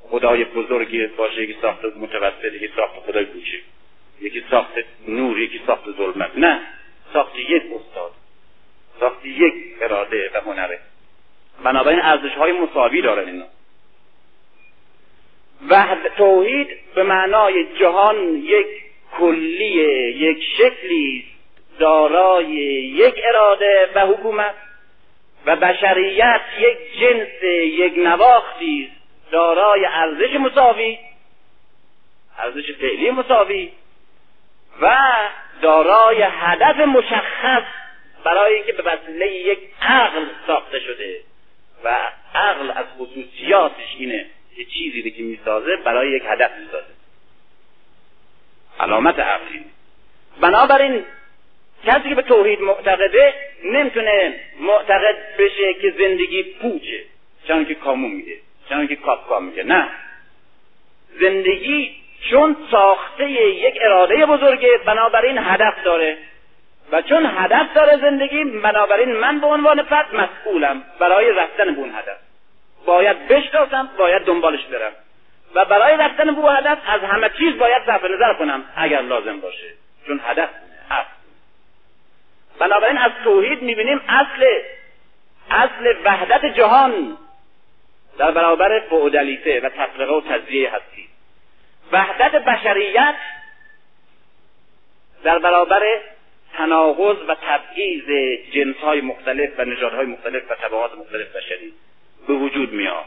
[0.00, 3.62] خدای بزرگی باشه یکی ساخت متوسط یکی ساخت خدای کوچک.
[4.20, 4.74] یکی ساخت
[5.08, 6.30] نور یکی ساخت ظلمت.
[6.36, 6.60] نه
[7.12, 8.12] ساخت یک استاد.
[9.00, 10.78] ساخت یک اراده و هنره.
[11.64, 13.44] بنابراین ارزش های مساوی دارن اینا
[15.68, 18.66] وحد توحید به معنای جهان یک
[19.18, 19.74] کلی
[20.16, 21.24] یک شکلی
[21.78, 24.54] دارای یک اراده و حکومت
[25.46, 28.92] و بشریت یک جنس یک نواختی
[29.30, 30.98] دارای ارزش مساوی
[32.38, 33.72] ارزش فعلی مساوی
[34.80, 34.96] و
[35.62, 37.64] دارای هدف مشخص
[38.24, 41.20] برای اینکه به وسیله یک عقل ساخته شده
[41.84, 46.98] و عقل از خصوصیاتش اینه که چیزی که می‌سازه برای یک هدف می‌سازه.
[48.80, 49.64] علامت عقلی
[50.40, 51.04] بنابراین
[51.84, 57.04] کسی که به توحید معتقده نمی‌تونه معتقد بشه که زندگی پوچه
[57.48, 58.36] چون که کامون میده
[58.68, 59.90] چون که کافکا میگه نه.
[61.20, 61.96] زندگی
[62.30, 66.18] چون ساخته یک اراده بزرگه بنابراین هدف داره.
[66.92, 70.82] و چون هدف داره زندگی بنابراین من به عنوان فرد مسئولم.
[70.98, 72.16] برای رفتن به اون هدف.
[72.86, 74.92] باید بشناسم باید دنبالش برم.
[75.54, 79.74] و برای رفتن به هدف از همه چیز باید صرف نظر کنم اگر لازم باشه.
[80.06, 80.48] چون هدف
[80.90, 81.10] هست.
[82.58, 84.44] بنابراین از توحید می‌بینیم اصل
[85.50, 87.16] اصل وحدت جهان
[88.18, 91.08] در برابر فعودالیته و تفرقه و تجزیه هستی.
[91.92, 93.14] وحدت بشریت
[95.24, 95.82] در برابر
[96.58, 98.04] تناقض و تبعیض
[98.52, 101.72] جنس های مختلف و نژادهای مختلف و طبقات مختلف بشری
[102.28, 103.04] به وجود میاد.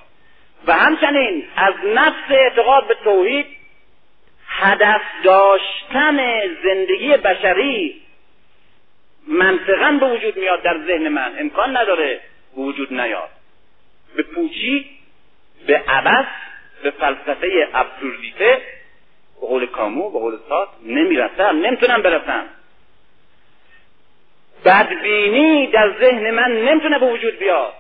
[0.68, 3.46] و همچنین از نفس اعتقاد به توحید
[4.48, 6.18] هدف داشتن
[6.64, 8.02] زندگی بشری
[9.28, 11.36] منطقا به وجود میاد در ذهن من.
[11.40, 12.20] امکان نداره
[12.56, 13.30] به وجود نیاد.
[14.16, 14.86] به پوچی
[15.68, 16.28] به عبس
[16.84, 18.62] به فلسفه ابسوردیته
[19.42, 22.46] به قول کامو به قول سات نمی‌رسم نمی‌تونم برسم.
[24.66, 27.74] بدبینی در ذهن من نمی‌تونه به وجود بیاد.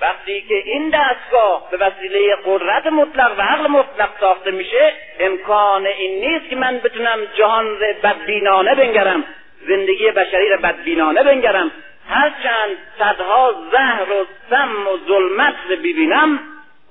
[0.00, 6.24] وقتی که این دستگاه به وسیله قدرت مطلق و عقل مطلق ساخته میشه امکان این
[6.24, 9.24] نیست که من بتونم جهان را بدبینانه بنگرم
[9.68, 11.70] زندگی بشری را بدبینانه بنگرم.
[12.08, 16.40] هرچند صدها زهر و سم و ظلمت رو ببینم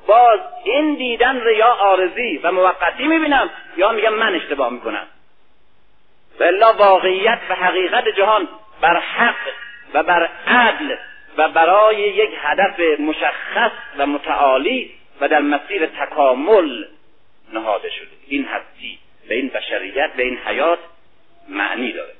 [0.07, 5.07] باز این دیدن رو یا آرزی و موقتی می‌بینم یا میگم من اشتباه می‌کنم.
[6.39, 8.47] بلا واقعیت و حقیقت جهان
[8.81, 9.47] بر حق
[9.93, 10.95] و بر عدل
[11.37, 16.85] و برای یک هدف مشخص و متعالی و در مسیر تکامل
[17.53, 18.07] نهاده شده.
[18.27, 20.79] این هستی به این بشریت به این حیات
[21.49, 22.13] معنی داره.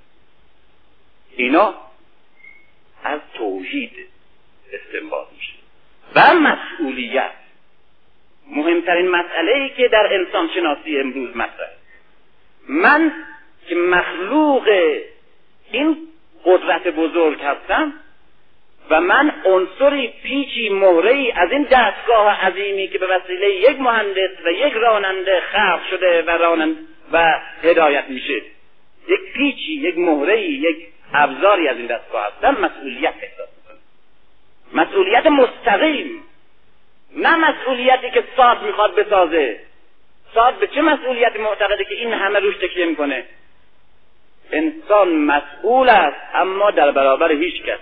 [1.35, 1.75] اینا
[3.03, 3.91] از توحید
[4.73, 5.53] استنباط میشه.
[6.15, 7.31] و مسئولیت.
[8.47, 11.77] مهمترین مسئله ای که در انسان شناسی امروز مطرحه.
[12.69, 13.13] من
[13.67, 14.67] که مخلوق
[15.71, 16.07] این
[16.45, 17.93] قدرت بزرگ هستم
[18.89, 24.51] و من عنصری پیچی مهره از این دستگاه عظیمی که به وسیله یک مهندس و
[24.51, 26.77] یک راننده خلق شده و رانند
[27.11, 28.41] و هدایت میشه.
[29.07, 32.61] یک پیچی یک مهره یک ابزاری از این دستگاه هستم.
[32.61, 33.77] مسئولیت احساس می‌کنم.
[34.73, 36.23] مسئولیت مستقیم.
[37.15, 39.59] نه مسئولیتی که ساد می‌خواد بسازه.
[40.33, 43.25] ساد به چه مسئولیت معتقده که این همه روش تکیه می‌کنه؟
[44.51, 47.79] انسان مسئول است اما در برابر هیچ کس.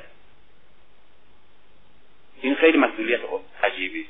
[2.41, 3.20] این خیلی مسئولیت
[3.63, 4.07] عجیبی.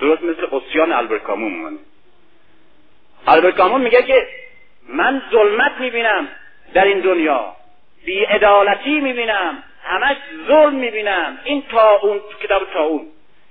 [0.00, 1.78] درست مثل قصیان البرکامون من
[3.26, 4.28] البرکامون میگه که
[4.88, 6.28] من ظلمت می‌بینم
[6.74, 7.56] در این دنیا.
[8.04, 9.62] بیعدالتی می‌بینم.
[9.82, 10.16] همش
[10.46, 11.38] ظلم می‌بینم.
[11.44, 13.06] این تا اون کتاب تا اون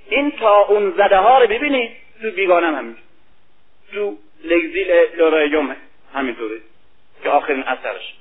[0.10, 1.92] این تا اون زده ها رو ببینید
[2.22, 2.98] تو بیگانم همین
[3.94, 5.76] تو لگزیل لورایوم
[6.14, 6.58] همینطوره.
[7.24, 8.14] که آخرین اثرش.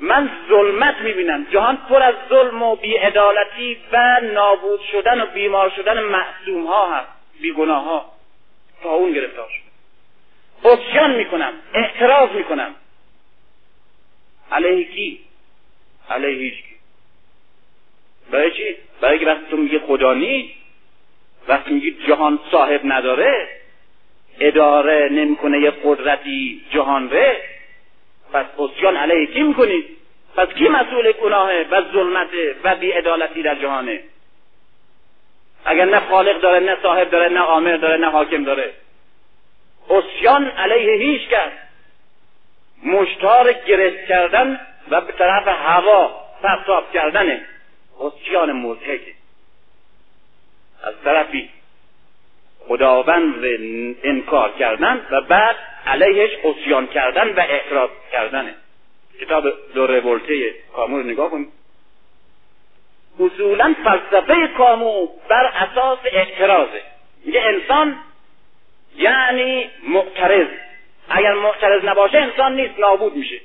[0.00, 1.46] من ظلمت می‌بینم.
[1.52, 7.08] جهان پر از ظلم و بیعدالتی و نابود شدن و بیمار شدن معصوم ها هست
[7.40, 8.12] بیگناه ها
[8.82, 9.66] تا اون گرفتار شده
[10.72, 12.74] اسیان می‌کنم اعتراض می‌کنم.
[14.52, 15.20] علیه کی؟
[16.10, 16.76] علیه هیچ کی.
[18.30, 20.54] برای چی؟ برای که وقتی تو میگه خدا نیست
[21.48, 23.48] وقتی میگی جهان صاحب نداره
[24.40, 27.55] اداره نمی‌کنه یه قدرتی جهان ره
[28.32, 29.96] پس اسیان علیه کی می‌کنید
[30.36, 34.00] پس کی مسئول گناهه و ظلمته و بیعدالتی در جهانه؟
[35.64, 38.72] اگر نه خالق داره نه صاحب داره نه آمر داره نه حاکم داره.
[39.90, 41.52] اسیان علیه هیچ کس.
[42.82, 47.40] مشتار گرفت کردن و به طرف هوا پرتاب کردن
[48.00, 49.12] اسیان مزهکه
[50.82, 51.50] از طرفی
[52.68, 53.34] خداوند
[54.02, 55.56] انکار کردن و بعد
[55.86, 58.54] علیهش اسیان کردن و اعتراض کردنه.
[59.20, 59.44] کتاب
[59.74, 61.52] دو رولته کامو رو نگاه کنید
[63.20, 66.82] اصولا فلسفه کامو بر اساس اعتراضه.
[67.24, 67.96] میگه انسان
[68.96, 70.48] یعنی معترض.
[71.08, 73.40] اگر معترض نباشه انسان نیست نابود میشه.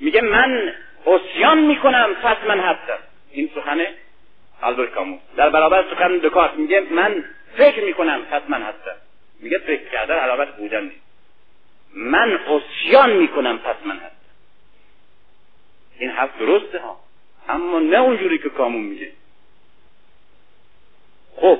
[0.00, 0.74] میگه من
[1.06, 2.98] اسیان می‌کنم پس من هستم.
[3.30, 3.94] این سخنه
[4.62, 7.24] آلبرت کامو در برابر سخن دکارت میگه من
[7.56, 8.96] فکر می‌کنم پس من هستم.
[9.40, 11.09] میگه فکر کردن علامت بودن نیست.
[11.94, 14.16] من اسیان می‌کنم پس من هستم
[15.98, 16.96] این حرف درسته ها.
[17.48, 19.12] اما نه اونجوری که کامون میگه.
[21.36, 21.58] خب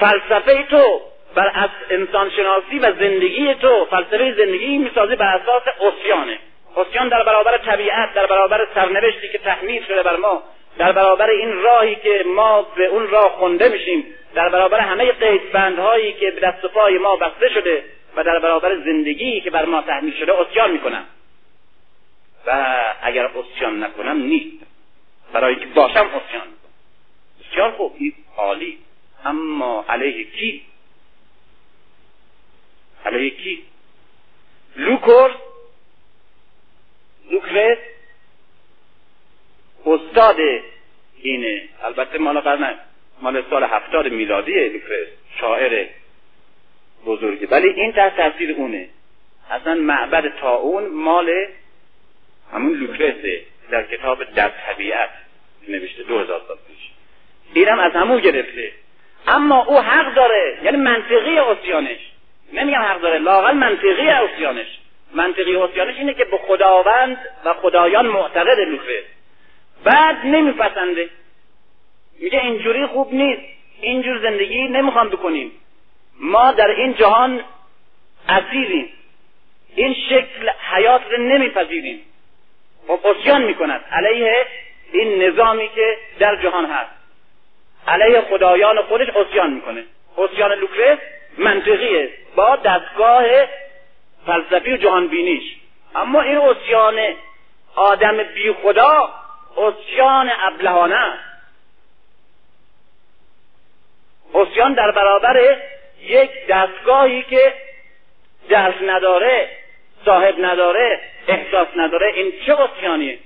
[0.00, 1.00] فلسفه تو
[1.34, 6.38] بر از انسان شناسی و زندگی تو فلسفه زندگی می‌سازی بر اساس اسیانه
[6.76, 10.42] اسیان در برابر طبیعت در برابر سرنوشتی که تحمیل شده بر ما
[10.78, 14.04] در برابر این راهی که ما به اون راه خونده میشیم
[14.34, 17.84] در برابر همه قیدبندهایی که به دست و پای ما بسته شده
[18.16, 21.04] و در برابر زندگی که بر ما تحمیل شده اسیان می‌کنم.
[22.46, 24.66] و اگر اسیان نکنم نیست.
[25.32, 26.48] برای که باشم اسیان.
[27.40, 28.78] بسیار خوب این عالی.
[29.24, 30.62] اما علیه کی؟
[33.04, 33.62] علیه کی؟
[34.76, 35.36] لوکور
[37.30, 37.78] لوکرس
[39.86, 40.36] استاد
[41.22, 41.68] اینه.
[41.82, 42.78] البته مال قرن
[43.22, 45.08] مال سال هفتاد میلادی لوکرس
[45.40, 45.88] شاعر
[47.06, 47.46] بزرگی.
[47.46, 48.88] ولی این تحت تاثیر اونه.
[49.50, 51.46] اصلا معبد تاون مال
[52.52, 55.10] همون لوکرسه در کتاب در طبیعت
[55.68, 56.90] نوشته دو هزار سال پیش.
[57.54, 58.72] اینم از همون گرفته.
[59.26, 61.98] اما او حق داره یعنی منطقی اسیانش
[62.52, 64.78] نمیگم حق داره لاقل منطقی اسیانش
[65.14, 69.04] منطقی اسیانش اینه که به خداوند و خدایان معتقد لوکرس
[69.84, 71.08] بعد نمیپسنده.
[72.18, 73.42] میگه اینجوری خوب نیست.
[73.80, 75.52] اینجور زندگی نمی‌خوام بکنیم.
[76.22, 77.44] ما در این جهان
[78.28, 78.88] اسیریم
[79.74, 82.00] این شکل حیات رو نمیپذیریم.
[82.88, 83.84] و خب اسیان می‌کند.
[83.92, 84.46] علیه
[84.92, 86.90] این نظامی که در جهان هست.
[87.88, 89.84] علیه خدایان خودش اسیان می‌کنه.
[90.18, 90.98] اسیان لوکرس
[91.38, 92.10] منطقیه.
[92.36, 93.24] با دستگاه
[94.26, 95.56] فلسفی و جهان بینیش
[95.94, 97.14] اما این اسیان
[97.74, 99.14] آدم بی خدا
[99.56, 101.22] اسیان ابلهانه است.
[104.34, 105.56] اسیان در برابر
[106.02, 107.54] یک دستگاهی که
[108.48, 109.48] درس نداره
[110.04, 113.18] صاحب نداره احساس نداره این چه اسیانیه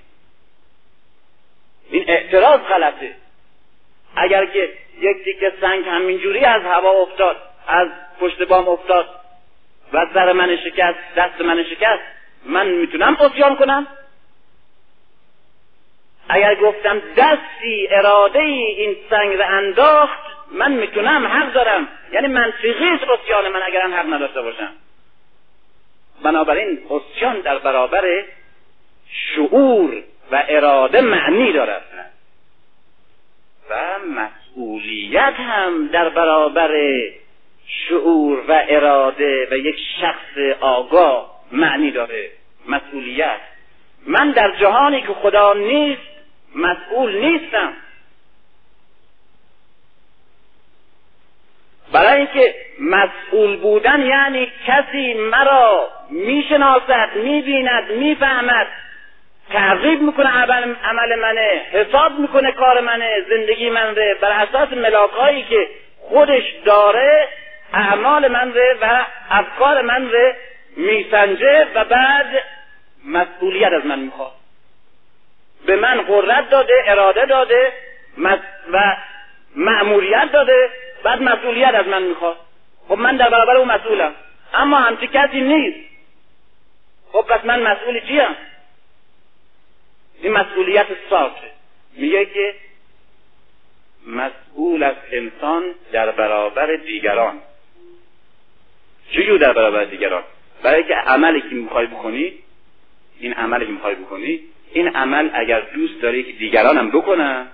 [1.90, 3.14] این اعتراض غلطه.
[4.16, 4.70] اگر که
[5.00, 7.36] یک تیکه سنگ همینجوری از هوا افتاد
[7.66, 7.88] از
[8.20, 9.08] پشت بام افتاد
[9.92, 12.02] و سر من شکست دست من شکست
[12.44, 13.86] من می‌تونم اسیان کنم؟
[16.28, 21.88] اگر گفتم دستی اراده ای این سنگ رو انداخت من می‌تونم حق دارم.
[22.12, 24.72] یعنی منطقی است اسیان من اگر حق نداشته باشم.
[26.22, 28.24] بنابراین اسیان در برابر
[29.12, 30.02] شعور
[30.32, 31.82] و اراده معنی دارد.
[33.70, 36.70] و مسئولیت هم در برابر
[37.66, 42.30] شعور و اراده و یک شخص آگاه معنی داره.
[42.68, 43.40] مسئولیت.
[44.06, 46.02] من در جهانی که خدا نیست
[46.54, 47.72] مسئول نیستم.
[51.92, 58.66] برای اینکه مسئول بودن یعنی کسی مرا می‌شناسد می‌بیند می‌فهمد
[59.52, 65.42] تعقیب می‌کنه عمل, عمل منه حساب می‌کنه کار منه زندگی من ره بر اساس ملاکهایی
[65.42, 65.68] که
[66.00, 67.28] خودش داره
[67.72, 70.36] اعمال من ره و افکار من ره
[70.76, 72.26] میسنجه و بعد
[73.04, 74.32] مسئولیت از من می‌خواد.
[75.66, 77.72] به من قدرت داده اراده داده
[78.72, 78.96] و
[79.56, 80.70] مأموریت داده
[81.06, 82.36] بعد مسئولیت از من می‌خواد.
[82.88, 84.14] خب من در برابر اون مسئولم.
[84.54, 85.78] اما همچی کسی نیست.
[87.12, 88.36] خب پس من مسئول چیم؟
[90.22, 91.50] این مسئولیت صافه
[91.96, 92.54] میگه که
[94.06, 97.38] مسئول از انسان در برابر دیگران.
[99.10, 100.22] چجور در برابر دیگران؟
[100.62, 102.32] برای که عملی که می‌خوای بکنی
[103.18, 104.40] این عملی که می‌خوای بکنی
[104.72, 107.48] این عمل اگر دوست داری که دیگران هم بکنن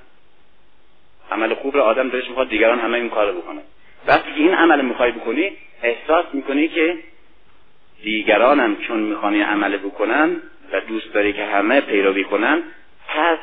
[1.30, 3.62] عمل خوب رو آدم دلش می‌خواد دیگران همه این کار بکنن
[4.06, 6.98] وقتی که این عمل می‌خوای بکنی احساس می‌کنی که
[8.02, 10.42] دیگران هم چون می‌خوانی عمل بکنن
[10.72, 12.62] و دوست داری که همه پیروی کنن
[13.08, 13.38] پس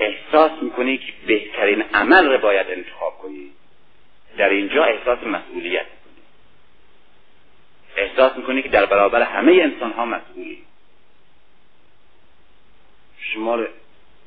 [0.00, 3.50] احساس می‌کنی که بهترین عمل رو باید انتخاب کنی.
[4.38, 6.22] در اینجا احساس مسئولیت می‌کنی.
[7.96, 10.62] احساس می‌کنی که در برابر همه انسان ها مسئولی.
[13.18, 13.56] شما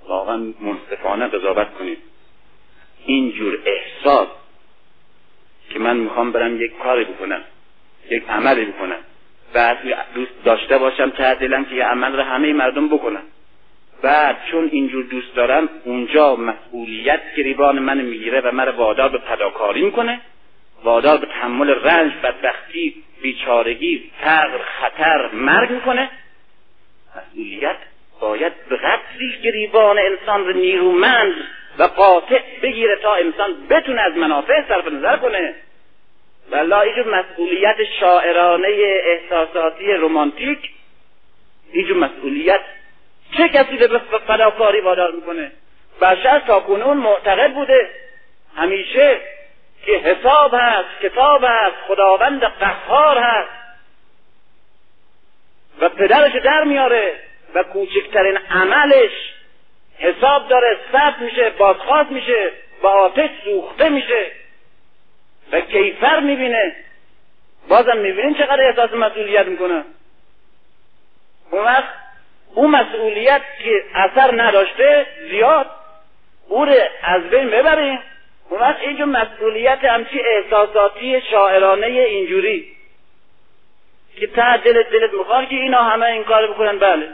[0.08, 1.98] واقعا منصفانه قضاوت کنید
[3.06, 4.28] اینجور احساس
[5.70, 7.42] که من می‌خوام برم یک کاری بکنم
[8.10, 9.00] یک عملی بکنم
[9.54, 9.78] بعد
[10.16, 13.24] دوست داشته باشم تعدیلم که یه عمل رو همه مردم بکنم
[14.02, 19.86] بعد چون اینجور دوست دارم اونجا مسئولیت گریبان من می‌گیره و من وادار به پداکاری
[19.86, 20.22] می‌کنه.
[20.84, 26.10] وادار به تحمل رنج بدبختی بیچارگی فقر خطر مرگ می‌کنه.
[27.16, 27.78] مسئولیت
[28.24, 31.34] باید به قدری گریبان انسان رو نیرومند
[31.80, 35.56] و قاطع بگیره تا انسان بتونه از منافع صرف نظر کنه.
[36.52, 38.68] ولا اینجور مسئولیت شاعرانه
[39.04, 40.70] احساساتی رومانتیک
[41.72, 42.62] اینجور مسئولیت
[43.38, 45.52] چه کسی به فداکاری وادار می‌کنه؟
[46.02, 47.90] بشر تا کنون معتقد بوده.
[48.56, 49.18] همیشه
[49.86, 53.50] که حساب هست کتاب هست خداوند قهار هست.
[55.80, 57.33] و پدرش در میاره.
[57.56, 59.12] و کوچکترین عملش
[60.00, 62.52] حساب داره ثبت میشه بازخواست میشه
[62.82, 64.32] با آتش سوخته میشه
[65.52, 66.76] و کیفر می‌بینه.
[67.68, 69.84] بازم می‌بینین چقدر احساس مسئولیت می‌کنه.
[71.52, 71.94] اون وقت
[72.56, 75.70] اون مسئولیت که اثر نداشته زیاد
[76.48, 76.74] او رو
[77.04, 78.00] از بین ببریم
[78.50, 82.76] اون وقت اینجور مسئولیت همچی احساساتی شاعرانه اینجوری
[84.16, 86.80] که ته دلت دلت می‌خواد که اینا همه این کار بکنن.
[86.80, 87.10] بله.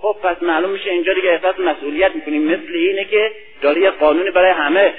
[0.00, 2.42] خب پس معلوم میشه اینجا دیگه احساس مسئولیت می‌کنیم.
[2.42, 4.94] مثل اینه که داره یه قانونی برای همه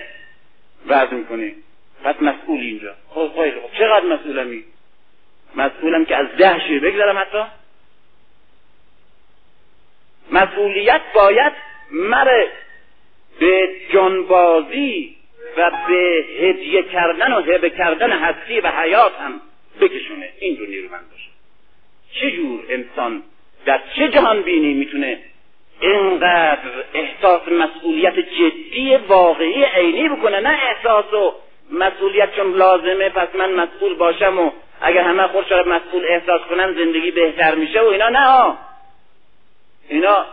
[0.87, 1.55] وضع می‌کنیم
[2.03, 2.95] پس مسئول اینجا.
[3.09, 4.63] خب خیلی خب چقدر مسئولمی؟
[5.55, 7.43] مسئولم که از ده شیر بگذارم حتی.
[10.31, 11.53] مسئولیت باید
[11.91, 12.47] مره
[13.39, 15.15] به جانبازی
[15.57, 19.41] و به هدیه کردن و هبه کردن هستی و حیات هم
[19.81, 20.29] بکشونه.
[20.39, 21.29] اینجور نیرومند باشه.
[22.13, 23.23] چجور انسان
[23.69, 25.19] در چه جهان بینی می‌تونه
[25.79, 26.59] اینقدر
[26.93, 31.33] احساس مسئولیت جدی واقعی عینی بکنه؟ نه احساس و
[31.71, 34.51] مسئولیت چون لازمه پس من مسئول باشم و
[34.81, 38.57] اگر همه خودش مسئول احساس کنن زندگی بهتر میشه و اینا نه ها.
[39.89, 40.25] اینا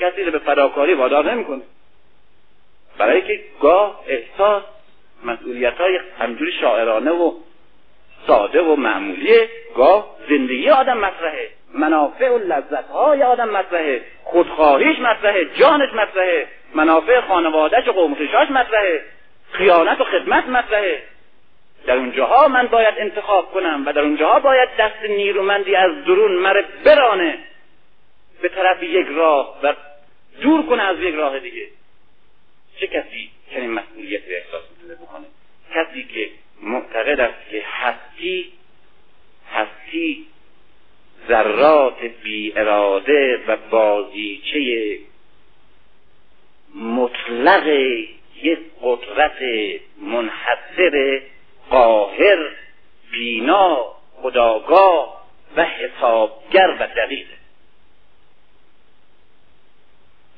[0.00, 1.62] کسی رو به فداکاری وادار نمی‌کنه.
[2.98, 4.62] برای که گاه احساس
[5.24, 7.32] مسئولیت های همجوری شاعرانه و
[8.26, 11.57] ساده و معمولیه گاه زندگی آدم مطرحه.
[11.74, 19.02] منافع و لذت های آدم مطرحه خودخواهیش مطرحه جانش مطرحه منافع خانوادهش و قومخشاش مطرحه
[19.52, 21.02] خیانت و خدمت مطرحه.
[21.86, 26.64] در اونجاها من باید انتخاب کنم و در اونجاها باید دست نیرومندی از درون مره
[26.84, 27.38] برانه.
[28.42, 29.74] به طرف یک راه و
[30.40, 31.68] دور کنه از یک راه دیگه.
[32.80, 35.26] چه کسی چنین مسئولیت رو احساس می‌تونه بکنه
[35.74, 36.30] کسی که
[36.62, 38.52] معتقد است که هستی
[39.52, 40.26] هستی
[41.28, 44.98] ذرات بی اراده و بازیچه
[46.74, 47.66] مطلق
[48.42, 49.38] یک قدرت
[50.00, 51.20] منحصر
[51.70, 52.38] قاهر
[53.10, 53.84] بینا
[54.22, 55.18] خداگاه
[55.56, 57.26] و حسابگر و دقیق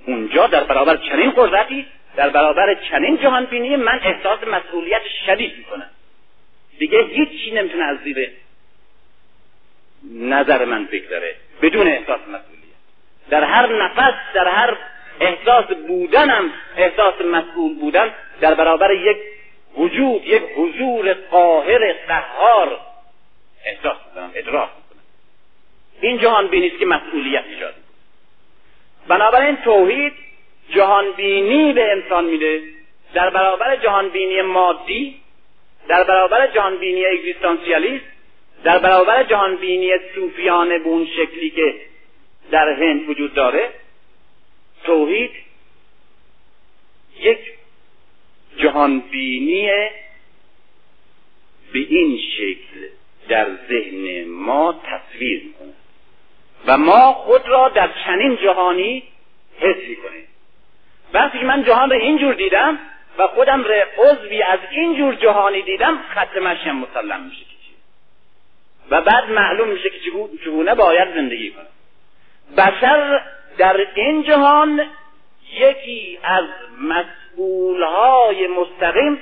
[0.07, 1.87] اونجا در برابر چنین قدرتی
[2.17, 5.91] در برابر چنین جهان بینی من احساس مسئولیت شدید می‌کنم.
[6.79, 8.31] دیگه هیچی نمی‌تونه از زیر
[10.15, 12.61] نظر من بگذره بدون احساس مسئولیت.
[13.31, 14.77] در هر نفس در هر
[15.21, 19.17] احساس بودنم احساس مسئول بودن در برابر یک
[19.77, 22.81] وجود یک حضور قاهر قهار
[23.65, 25.03] احساس می‌کنم ادراک می‌کنم.
[26.01, 27.75] این جهان بینی که مسئولیت ایجاد
[29.09, 30.13] بنابراین توحید
[30.71, 32.63] جهان بینی به انسان میده.
[33.15, 35.21] در برابر جهان بینی مادی
[35.89, 38.05] در برابر جهان بینی اگزیستانسیالیست
[38.65, 41.75] در برابر جهان بینی صوفیانه به اون شکلی که
[42.51, 43.71] در هند وجود داره
[44.85, 45.31] توحید
[47.21, 47.39] یک
[48.57, 49.67] جهان بینی
[51.73, 52.87] به این شکل
[53.29, 55.73] در ذهن ما تصویر می‌کنه
[56.67, 59.03] و ما خود را در چنین جهانی
[59.59, 60.27] حس می‌کنیم.
[61.13, 62.79] وقتی که من جهان را اینجور دیدم
[63.19, 67.50] و خودم را عضوی از اینجور جهانی دیدم خط مشیم مسلم میشه.
[68.91, 69.99] و بعد معلوم میشه که
[70.45, 71.67] چگونه باید زندگی کنه.
[72.57, 73.23] بشر
[73.59, 74.91] در این جهان
[75.53, 76.45] یکی از
[76.81, 79.19] مسئولهای مستقیم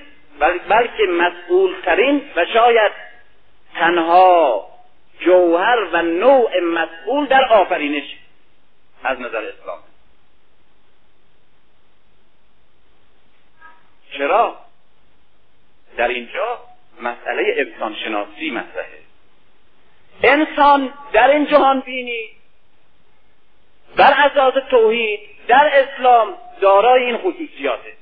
[0.69, 2.93] بلکه مسئولترین و شاید
[3.75, 4.69] تنها
[5.21, 8.17] جوهر و نوع مسئول در آفرینش
[9.05, 9.79] از نظر اسلام.
[14.19, 14.57] چرا؟
[15.97, 16.59] در اینجا
[17.01, 18.98] مسئله انسان شناسی مطرحه.
[20.23, 22.29] انسان در این جهان بینی
[23.97, 27.93] بر اساس توحید در اسلام دارای این خصوصیاته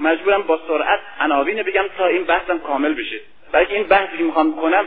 [0.00, 3.20] مجبورم با سرعت عناوین بگم تا این بحثم کامل بشه.
[3.52, 4.86] بلکه این بحثی که می‌خوام بکنم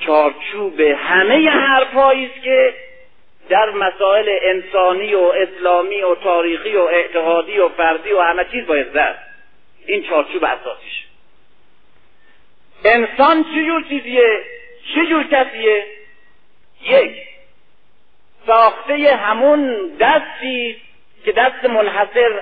[0.00, 2.74] چارچوب همه حرفهایی است که
[3.48, 8.92] در مسائل انسانی و اسلامی و تاریخی و اعتقادی و فردی و همه چیز باید
[8.92, 9.18] زد
[9.86, 11.09] این چارچوب اساسیش
[12.84, 14.44] انسان چجور چیزیه؟
[14.94, 15.86] چجور کسیه؟
[16.82, 17.16] یک
[18.46, 20.76] ساخته همون دستی
[21.24, 22.40] که دست منحصر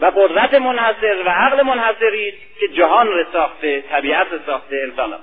[0.00, 5.18] و قدرت منحصر و عقل منحصری که جهان را ساخته طبیعت را ساخته انسان را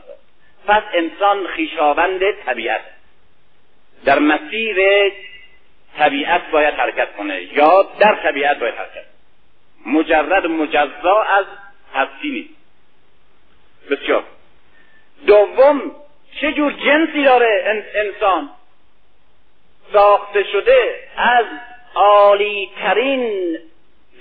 [0.68, 2.82] پس انسان خیشاوند طبیعت.
[4.06, 4.78] در مسیر
[5.98, 9.06] طبیعت باید حرکت کنه یا در طبیعت باید حرکت
[9.86, 11.46] مجرد مجزا از
[11.94, 12.61] هستی نیست.
[13.90, 14.24] بسیار.
[15.28, 15.92] دوم
[16.42, 18.50] چه جور جنسی داره انسان؟
[19.94, 21.46] ساخته شده از
[21.96, 23.58] عالی ترین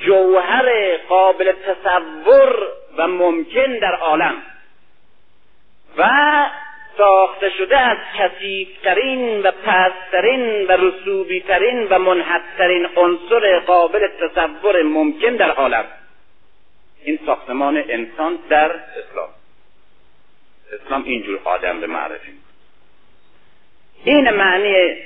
[0.00, 4.42] جوهر قابل تصور و ممکن در عالم
[5.98, 6.10] و
[6.98, 15.50] ساخته شده از کثیفترین و پسترین و رسوبیترین و منحدترین عنصر قابل تصور ممکن در
[15.50, 15.84] عالم.
[17.04, 19.28] این ساختمان انسان در اسلام.
[20.72, 22.32] اسلام اینجور آدم به معرفی
[24.04, 24.96] این معنی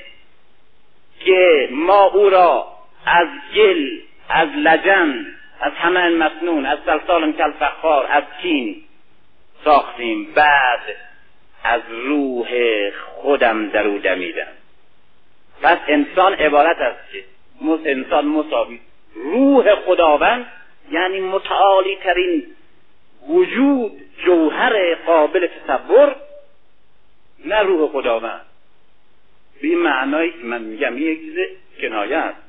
[1.25, 2.67] که ما او را
[3.05, 5.25] از گل از لجن
[5.59, 8.83] از همه مسنون از سلسال کلفخار از کین
[9.63, 10.79] ساختیم بعد
[11.63, 12.49] از روح
[13.15, 14.47] خودم در او دمیدم.
[15.61, 17.23] پس انسان عبارت است که
[17.85, 18.79] انسان مساوی.
[19.15, 20.45] روح خداوند
[20.91, 22.43] یعنی متعالی ترین
[23.29, 23.91] وجود
[24.25, 26.15] جوهر قابل تصور
[27.45, 28.45] نه روح خداوند.
[29.61, 31.35] به این معنایی من میگم یک چیز
[31.81, 32.41] کنایه است.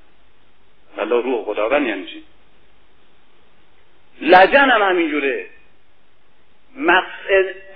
[0.97, 2.25] ولی روح خداوند یعنی چی؟
[4.21, 5.47] لجن هم همینجوره.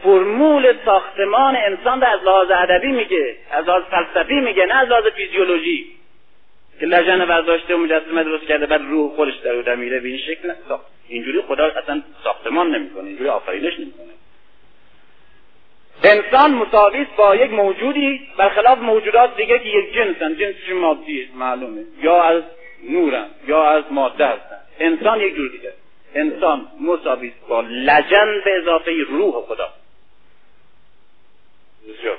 [0.02, 5.99] فرمول ساختمان انسان از لحاظ ادبی میگه از لحاظ فلسفی میگه نه از لحاظ فیزیولوژی.
[6.80, 10.52] که لجن برداشته و مجسمه درست کرده بعد روح خودش در میره به این شکل
[11.08, 13.08] اینجوری خدا اصلا ساختمان نمی‌کنه.
[13.08, 14.06] اینجوری آفرینش نمی‌کنه.
[16.04, 22.22] انسان مساوی با یک موجودی برخلاف موجودات دیگه که یک جنسن جنسش مادی معلومه؟ یا
[22.22, 22.42] از
[22.90, 25.72] نورن یا از ماده هستن انسان یک جور دیگه
[26.14, 29.68] انسان مساوی با لجن به اضافه روح خدا.
[31.88, 32.18] بسیار.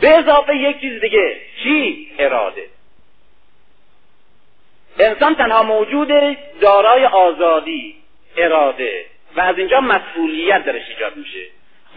[0.00, 1.36] به اضافه یک چیز دیگه.
[1.62, 2.66] چی؟ اراده.
[4.98, 6.08] انسان تنها موجود
[6.60, 7.96] دارای آزادی
[8.36, 9.04] اراده.
[9.36, 11.46] و از اینجا مسئولیت درش ایجاد میشه.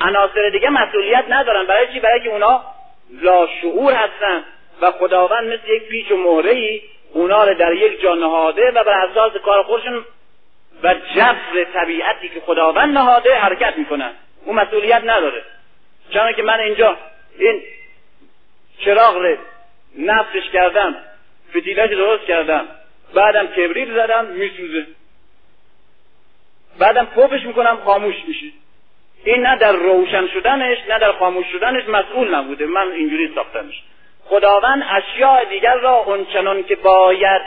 [0.02, 1.66] عناصر دیگه مسئولیت ندارن.
[1.66, 2.64] برای چی؟ برای که اونا
[3.22, 4.44] لاشعور هستن
[4.82, 6.82] و خداوند مثل یک پیچ و مهره ای
[7.14, 10.06] اونا رو در یک جا نهاده و بر اساس کار خودشون
[10.84, 14.12] و جبر طبیعتی که خداوند نهاده حرکت می‌کنن.
[14.46, 15.44] اون مسئولیت نداره.
[16.14, 16.98] چون که من اینجا
[17.40, 17.62] این
[18.86, 19.38] چراغ
[19.98, 20.96] نفسش کردم.
[21.50, 22.68] فتیلش درست کردم.
[23.14, 24.86] بعدم کبریت زدم میسوزه.
[26.80, 28.46] بعدم پفش می‌کنم خاموش میشه.
[29.24, 32.66] این نه در روشن شدنش نه در خاموش شدنش مسئول نبوده.
[32.66, 33.84] من اینجوری ساختمش.
[34.26, 37.42] خداوند اشیاء دیگر را اونچنان که باید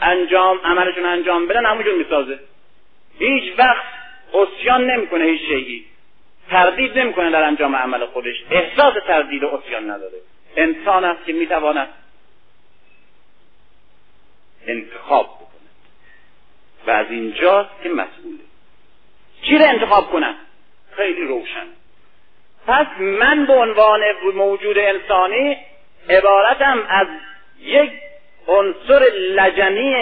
[0.00, 2.38] انجام عملشون انجام بدن همونجور می‌سازه.
[3.18, 3.84] هیچ وقت
[4.34, 5.84] اسیان نمی‌کنه هیچ شیعی
[6.50, 8.36] تردید نمی‌کنه در انجام عمل خودش.
[8.50, 10.18] احساس تردید و نداره.
[10.56, 11.88] انسان است که می‌تواند
[14.66, 15.48] انتخاب بکنه
[16.86, 18.38] و از اینجاست که مسئوله.
[19.42, 20.34] چی رو انتخاب کنم؟
[20.96, 21.66] خیلی روشن.
[22.66, 24.00] پس من به عنوان
[24.34, 25.56] موجود انسانی
[26.08, 27.06] عبارتم از
[27.60, 27.90] یک
[28.46, 29.94] عنصر لجنی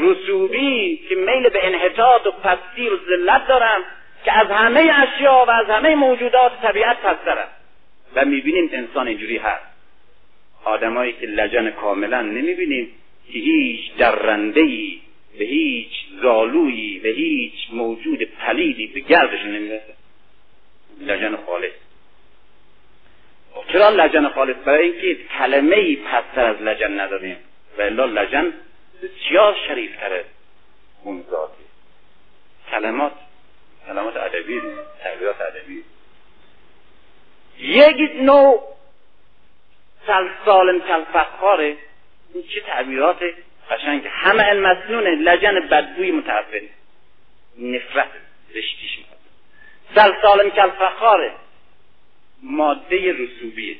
[0.00, 3.84] رسوبی که میل به انحطاط و پستی و ذلت دارم
[4.24, 7.48] که از همه اشیا و از همه موجودات طبیعت پسترم
[8.14, 9.69] و می‌بینیم انسان اینجوری هست.
[10.64, 12.88] آدمایی که لجن کاملا نمی‌بینیم
[13.26, 15.00] که هیچ درنده ای
[15.38, 15.92] به هیچ
[16.22, 19.94] زالویی به هیچ موجود پلیدی به گردش نمی‌رسه.
[21.00, 21.72] لجن خالص.
[23.72, 27.36] چرا لجن خالص؟ برای اینکه کلمه ای پستر از لجن نداریم.
[27.78, 28.52] و الا لجن
[29.02, 30.24] بسیار شریفتره.
[31.04, 31.64] اون ذاتی.
[32.70, 33.12] کلمات
[33.86, 34.60] کلمات ادبی
[35.02, 35.82] تعبیرات ادبی.
[37.58, 38.62] یک نوع
[40.06, 41.76] سلسال کلفخاره
[42.34, 43.22] این چه تعبیرات
[43.70, 44.06] قشنگ.
[44.10, 46.60] همه المسنونه لجن بدبوی متعفن.
[47.58, 48.08] نفرت
[48.48, 49.20] زشتیش میاد
[49.94, 51.32] سلسال کلفخاره
[52.42, 53.76] ماده رسوبیه.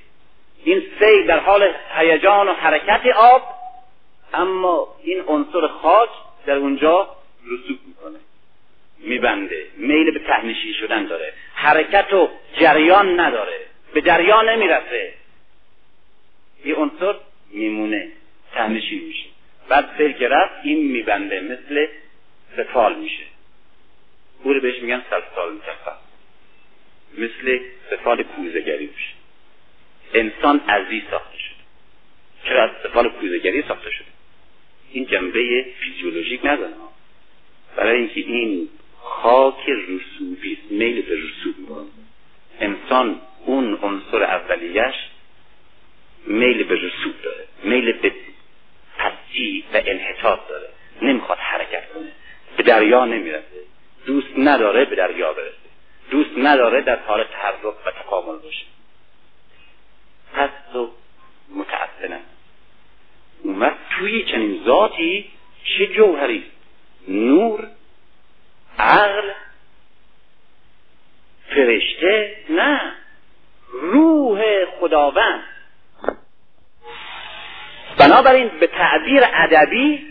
[0.64, 3.42] این سیل در حال هیجان و حرکت آب
[4.34, 6.10] اما این عنصر خاک
[6.46, 7.16] در اونجا
[7.46, 8.18] رسوب می‌کنه.
[8.98, 9.66] میبنده.
[9.76, 11.32] میل به تهنشی شدن داره.
[11.54, 12.28] حرکت و
[12.60, 13.60] جریان نداره.
[13.94, 15.14] به جریان نمی‌رسه.
[16.64, 17.14] این عنصر
[17.50, 18.08] میمونه
[18.52, 19.26] تهنشی میشه؟
[19.68, 20.30] بعد سیل که
[20.62, 21.86] این میبنده مثل
[22.56, 23.24] سفال میشه.
[24.42, 25.96] او رو بهش میگن سلسال مکفر
[27.18, 27.58] مثل
[27.90, 29.14] سفال کوزگری میشه.
[30.14, 31.56] انسان ازی ساخته شده.
[32.44, 34.06] چرا از سفال کوزگری ساخته شده؟
[34.92, 36.72] این جنبه فیزیولوژیک نداره.
[37.76, 38.68] برای اینکه این
[38.98, 41.88] خاک رسوبی میل به رسوب
[42.60, 44.94] انسان اون عنصر اولیش
[46.26, 48.12] میل به رسوب داره میل به
[48.98, 50.68] پستی و انحطاط داره.
[51.02, 52.12] نمی‌خواد حرکت کنه.
[52.56, 53.64] به دریا نمی‌رسه.
[54.06, 55.56] دوست نداره به دریا برسه.
[56.10, 58.64] دوست نداره در حال تحرک و تکامل باشه.
[60.34, 60.88] پس و
[61.54, 62.20] متعفنه
[63.42, 65.30] اومد توی چنین ذاتی
[65.64, 66.44] چه جوهری؟
[67.08, 67.68] نور
[68.78, 69.30] عقل
[71.50, 72.94] فرشته؟ نه.
[73.72, 75.42] روح خداوند.
[78.00, 80.06] بنابراین به تعبیر ادبی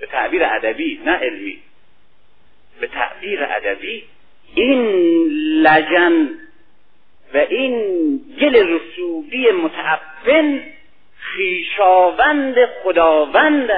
[0.00, 1.58] به تعبیر ادبی نه علمی.
[2.80, 4.04] به تعبیر ادبی
[4.54, 4.80] این
[5.62, 6.30] لجن
[7.34, 10.62] و این گل رسوبی متعفن
[11.18, 13.70] خیشاوند خداوند.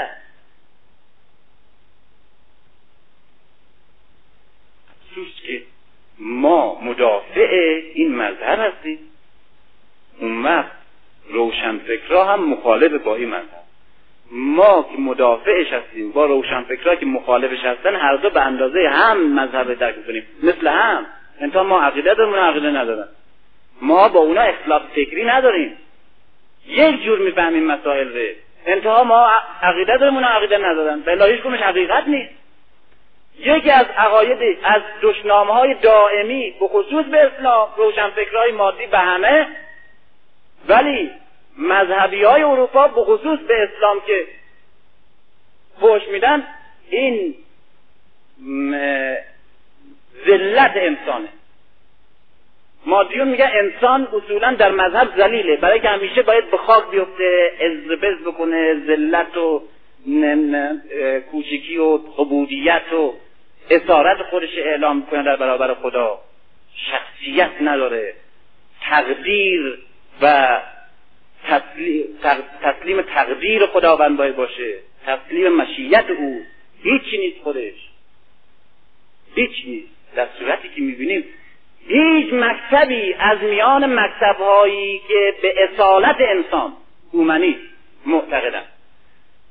[4.90, 5.62] افسوس که
[6.18, 8.98] ما مدافع این مذهب هستیم.
[10.20, 10.75] اون وقت
[11.36, 13.66] روشنفکرها هم مخالف با این مذهب.
[14.30, 19.74] ما که مدافعش هستیم با روشنفکرها که مخالفش هستن هر دو به اندازه هم مذهب
[19.74, 21.06] درک کنیم مثل هم.
[21.40, 23.08] انتا ما عقیده داریم عقیده ندارن.
[23.82, 25.76] ما با اونا اختلاف فکری نداریم.
[26.66, 28.34] یک جور می‌فهمیم مسائل رو.
[28.66, 29.30] انتها ما
[29.62, 31.00] عقیده داریم عقیده ندارن.
[31.00, 32.34] بلا هیچ حقیقت نیست.
[33.38, 39.46] یکی از عقاید از دشنامه های دائمی به خصوص به اسلام روشنفکرهای مادی به همه
[40.68, 41.10] ولی
[41.58, 44.26] مذهبی های اروپا به خصوص به اسلام که
[45.80, 46.46] پوش میدن
[46.90, 47.34] این
[50.26, 51.28] ذلت انسانه.
[52.86, 55.56] مادیون میگه انسان اصولا در مذهب ذلیله.
[55.56, 59.62] برای که همیشه باید به خاک بیفته ازبز بکنه ذلت و
[61.30, 63.14] کوچکی و عبودیت و
[63.70, 66.18] اسارت خودش اعلام کنه در برابر خدا.
[66.74, 68.14] شخصیت نداره.
[68.82, 69.78] تقدیر
[70.22, 70.58] و
[72.62, 74.74] تسلیم تقدیر خداوند باید باشه.
[75.06, 76.40] تسلیم مشیت او.
[76.82, 77.74] هیچی نیست خودش.
[79.35, 79.89] هیچ نیست.
[80.16, 81.24] در صورتی که می‌بینیم
[81.89, 86.73] هیچ مکتبی از میان مکتبهایی که به اصالت انسان
[87.12, 87.60] اومنیست
[88.06, 88.62] معتقدن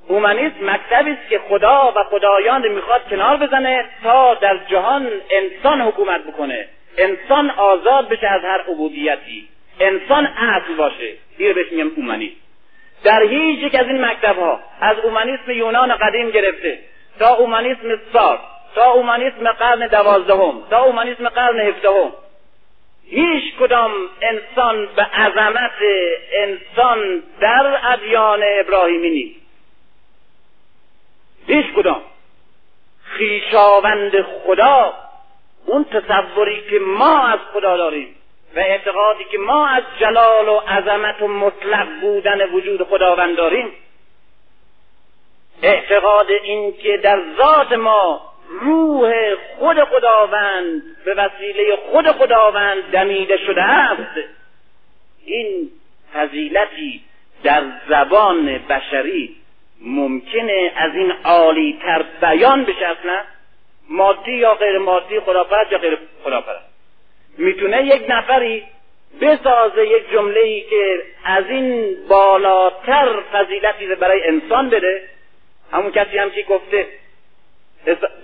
[0.08, 6.24] اومنیست مکتبی است که خدا و خدایان می‌خواد کنار بزنه تا در جهان انسان حکومت
[6.24, 6.68] بکنه.
[6.98, 9.48] انسان آزاد بشه از هر عبودیتی.
[9.80, 11.14] انسان اصل باشه.
[11.38, 12.46] دیر بهش میگم اومنیست
[13.04, 16.80] در هیچ یک از این مکتب ها از اومنیسم یونان قدیم گرفته
[17.20, 18.40] تا اومنیسم سار
[18.76, 22.12] تا اومنیسم قرن دوازدهم تا اومنیسم قرن هفدهم
[23.10, 23.92] هیچ کدام
[24.22, 25.72] انسان به عظمت
[26.34, 29.40] انسان در ادیان ابراهیمی نیست.
[31.48, 32.02] هیچ کدام.
[33.04, 34.94] خیشاوند خدا
[35.66, 38.16] اون تصوری که ما از خدا داریم.
[38.56, 43.72] و اعتقادی که ما از جلال و عظمت و مطلق بودن وجود خداوند داریم.
[45.64, 53.64] اعتقاد این که در ذات ما روح خود خداوند به وسیله خود خداوند دمیده شده
[53.64, 54.20] است
[55.26, 55.70] این
[56.14, 57.02] فضیلتی
[57.44, 59.36] در زبان بشری
[59.82, 63.22] ممکنه از این عالی تر بیان بشه اصلا؟
[63.90, 66.75] مادی یا غیر مادی خداپرست یا غیر خداپرست
[67.38, 68.64] می‌تونه یک نفری
[69.22, 75.04] بسازه یک جمله ای که از این بالاتر فضیلتی برای انسان بده.
[75.72, 76.88] همون کسی هم که گفته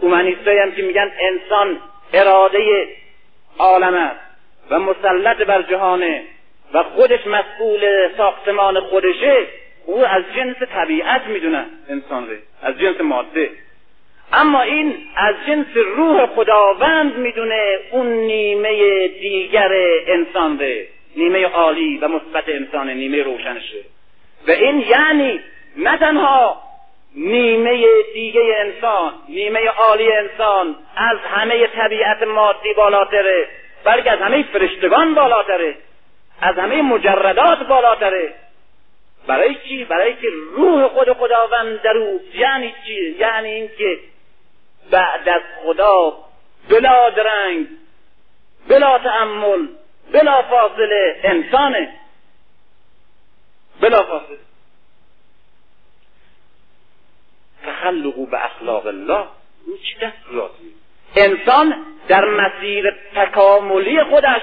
[0.01, 1.79] اومانیستایی هم که میگن انسان
[2.13, 2.87] اراده
[3.59, 4.19] عالم است
[4.69, 6.23] و مسلط بر جهانه
[6.73, 9.45] و خودش مسئول ساختمان خودشه
[9.85, 13.49] او از جنس طبیعت می‌دونه انسان رو از جنس ماده.
[14.33, 19.69] اما این از جنس روح خداوند می‌دونه اون نیمه دیگر
[20.07, 20.87] انسان ره.
[21.15, 23.77] نیمه عالی و مثبت انسان نیمه روشنشه
[24.47, 25.39] و این یعنی
[25.77, 26.61] نه تنها
[27.15, 33.47] نیمه دیگه انسان نیمه عالی انسان از همه طبیعت مادی بالاتره
[33.83, 35.75] بلکه از همه فرشتگان بالاتره
[36.41, 38.33] از همه مجردات بالاتره
[39.27, 43.99] برای چی؟ برای که روح خود خداوند در او یعنی چی؟ یعنی اینکه
[44.91, 46.17] بعد از خدا
[46.69, 47.67] بلا درنگ
[48.67, 49.67] بلا تأمل
[50.11, 51.93] بلا فاصله انسانه.
[53.81, 54.37] بلا فاصله.
[57.65, 59.25] تخلقو به اخلاق الله
[59.67, 60.15] این چی دست
[61.15, 64.41] انسان در مسیر تکاملی خودش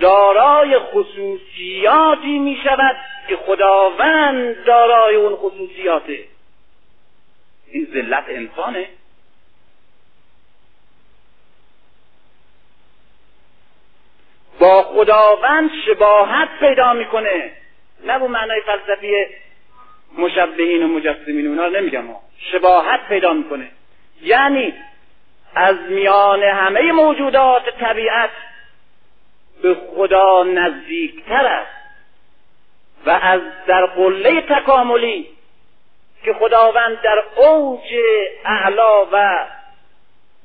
[0.00, 2.96] دارای خصوصیاتی می شود
[3.28, 6.24] که خداوند دارای اون خصوصیاته.
[7.72, 8.88] این ذلت انسانه.
[14.58, 17.52] با خداوند شباهت پیدا می‌کنه.
[18.04, 19.26] نه به معنای فلسفی
[20.18, 22.04] مشبهین و مجسمین اونا رو نمیگم
[22.38, 23.70] شباهت پیدا می‌کنه.
[24.22, 24.74] یعنی
[25.54, 28.30] از میان همه موجودات طبیعت
[29.62, 31.78] به خدا نزدیکتر است
[33.06, 35.37] و از در قله تکاملی
[36.24, 37.94] که خداوند در اوج
[38.44, 39.46] اعلا و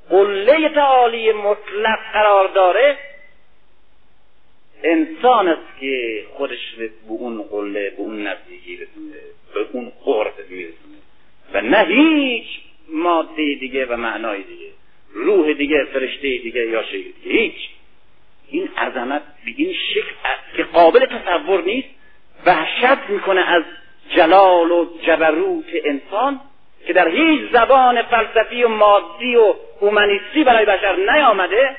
[0.10, 2.98] قله تعالی مطلق قرار داره
[4.84, 9.16] انسان است که خودش به اون قله به اون نزدیکی رسونه
[9.54, 10.98] به اون قرب میرسونه
[11.54, 12.46] و نه هیچ
[12.90, 14.70] ماده دیگه و معنای دیگه
[15.14, 17.70] روح دیگه فرشته دیگه یا شی هیچ.
[18.50, 20.12] این عظمت به این شکل
[20.58, 21.88] که قابل تصور نیست
[22.46, 23.64] وحشت می‌کنه از
[24.10, 26.40] جلال و جبروت انسان
[26.88, 31.76] که در هیچ زبان فلسفی و مادی و اومانیستی برای بشر نیامده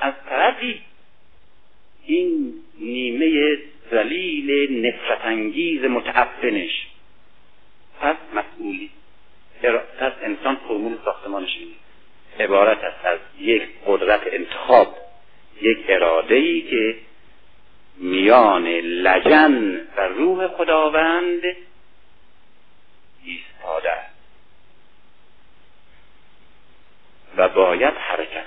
[0.00, 0.80] از طرفی
[2.06, 3.58] این نیمه
[3.90, 6.86] ذلیل نفرت انگیز متعفنش.
[8.00, 8.90] پس مسئولی.
[10.00, 11.74] پس انسان فرمول ساختمانش اینه.
[12.40, 14.96] عبارت است از یک قدرت انتخاب
[15.62, 16.96] یک اراده ای که
[17.96, 21.42] میان لجن و روح خداوند
[23.24, 23.96] ایستاده
[27.36, 28.46] و باید حرکت.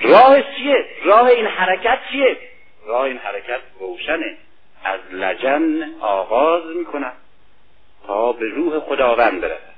[0.00, 2.36] راه چیه؟ راه این حرکت چیه؟
[2.86, 4.36] راه این حرکت روشنه.
[4.84, 7.12] از لجن آغاز می‌کنن
[8.06, 9.74] تا به روح خداوند برسد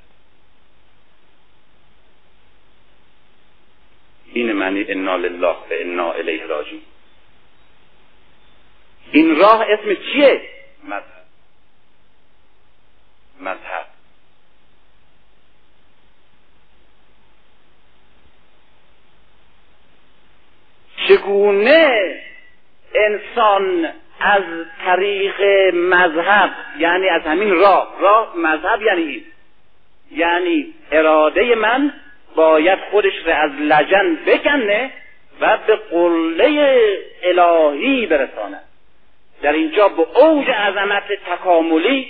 [4.33, 6.81] این معنی انا لله و انا الیه راجعون.
[9.11, 10.41] این راه اسم چیه؟
[10.83, 11.03] مذهب.
[13.39, 13.85] مذهب.
[21.07, 22.15] چگونه
[22.95, 23.89] انسان
[24.19, 24.43] از
[24.85, 25.41] طریق
[25.75, 29.23] مذهب یعنی از همین راه راه مذهب یعنی این
[30.11, 31.93] یعنی اراده من
[32.35, 34.91] باید خودش را از لجن بکنه
[35.41, 36.77] و به قله
[37.23, 38.70] الهی برساند
[39.41, 42.07] در اینجا به اوج عظمت تکاملی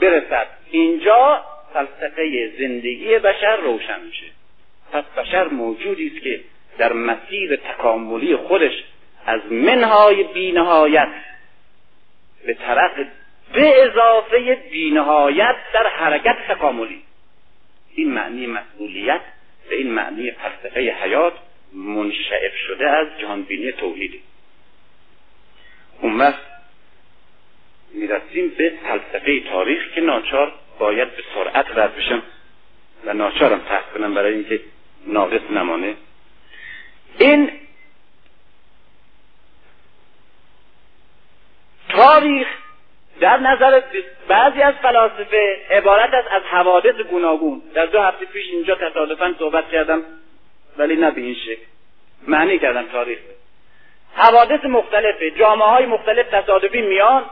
[0.00, 0.46] برسد.
[0.70, 4.26] اینجا فلسفه زندگی بشر روشن میشه.
[4.92, 6.40] پس بشر موجودی است که
[6.78, 8.84] در مسیر تکاملی خودش
[9.26, 11.08] از منهای بینهایت
[12.46, 12.92] به طرف
[13.52, 17.02] به اضافه بینهایت در حرکت تکاملی.
[17.94, 19.20] این معنی مسئولیت
[19.68, 21.32] به این معنی فلسفه حیات
[21.72, 24.20] منشعب شده از جهانبینی توحیدی
[26.00, 26.42] اون وقت
[28.40, 32.22] می‌رسیم به فلسفه تاریخ که ناچار باید به سرعت رد بشم
[33.04, 34.60] و ناچارم تحت کنم برای اینکه
[35.06, 35.94] ناقص نمانه.
[37.18, 37.50] این
[41.88, 42.46] تاریخ
[43.20, 43.82] در نظر
[44.28, 47.62] بعضی از فلاسفه عبارت است از حوادث گوناگون.
[47.74, 50.02] در دو هفته پیش اینجا تصادفا صحبت کردم
[50.78, 51.62] ولی نه به این شکل.
[52.26, 53.18] معنی کردم تاریخ.
[54.14, 57.24] حوادث مختلفه جامعه های مختلف تصادفی میان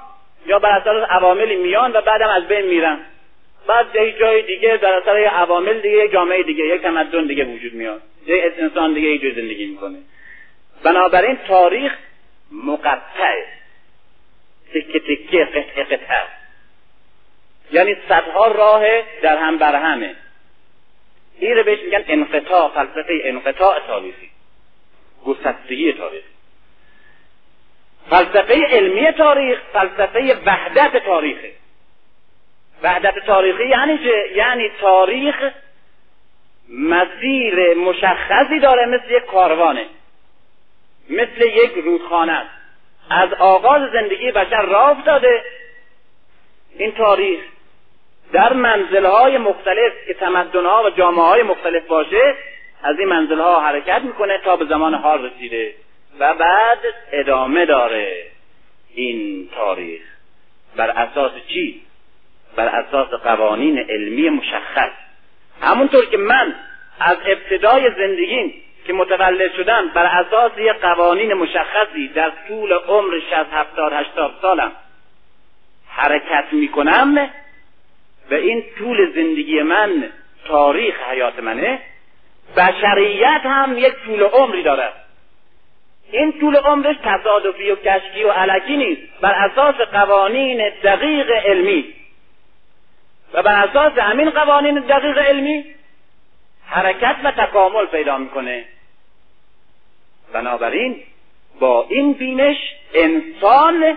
[0.46, 3.00] یا بر اساس عواملی میان و بعدم از بین میرن.
[3.66, 8.02] بعد یک جای دیگه در اثر عوامل دیگه جامعه دیگه یک تمدن دیگه وجود میاد.
[8.26, 9.98] یک انسان دیگه یک زندگی می‌کنه.
[10.82, 11.92] بنابراین تاریخ
[12.52, 13.46] مقطعه.
[14.74, 16.22] تکه تکه قطعه قطعه.
[17.72, 18.84] یعنی صدها راه
[19.22, 20.14] در هم بر همه.
[21.38, 24.30] این رو بهش میگن انقطاع فلسفه انقطاع تاریخی.
[25.24, 26.37] گسستگی تاریخی.
[28.10, 31.52] فلسفه علمی تاریخ فلسفه وحدت تاریخه.
[32.82, 35.34] وحدت تاریخی یعنی چه؟ یعنی تاریخ
[36.68, 39.86] مسیر مشخصی داره مثل یک کاروانه
[41.10, 42.50] مثل یک رودخانه است.
[43.10, 45.42] از آغاز زندگی بشر راه افتاده.
[46.78, 47.40] این تاریخ
[48.32, 52.34] در منزلهای مختلف که تمدنها و جامعه های مختلف باشه
[52.82, 55.74] از این منزلها حرکت می‌کنه تا به زمان حال رسیده.
[56.18, 56.78] و بعد
[57.12, 58.26] ادامه داره
[58.94, 60.02] این تاریخ.
[60.76, 61.80] بر اساس چی؟
[62.56, 64.92] بر اساس قوانین علمی مشخص.
[65.62, 66.54] همونطور که من
[67.00, 68.54] از ابتدای زندگیم
[68.86, 74.72] که متولد شدم بر اساس یک قوانین مشخصی در طول عمر 60 70 80 سالم
[75.88, 77.30] حرکت می‌کنم
[78.30, 80.10] و این طول زندگی من
[80.44, 81.78] تاریخ حیات منه
[82.56, 84.92] بشریت هم یک طول عمری دارد
[86.12, 89.02] این طول عمرش تصادفی و کشکی و علکی نیست.
[89.20, 91.94] بر اساس قوانین دقیق علمی.
[93.32, 95.64] و بر اساس همین قوانین دقیق علمی
[96.66, 98.64] حرکت و تکامل پیدا می‌کنه.
[100.32, 101.02] بنابراین
[101.60, 102.56] با این بینش
[102.94, 103.96] انسان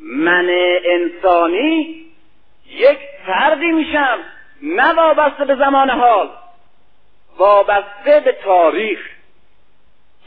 [0.00, 0.50] من
[0.84, 2.04] انسانی
[2.66, 4.18] یک فردی میشم.
[4.62, 6.30] نه وابسته به زمان حال.
[7.38, 9.13] وابسته به تاریخ.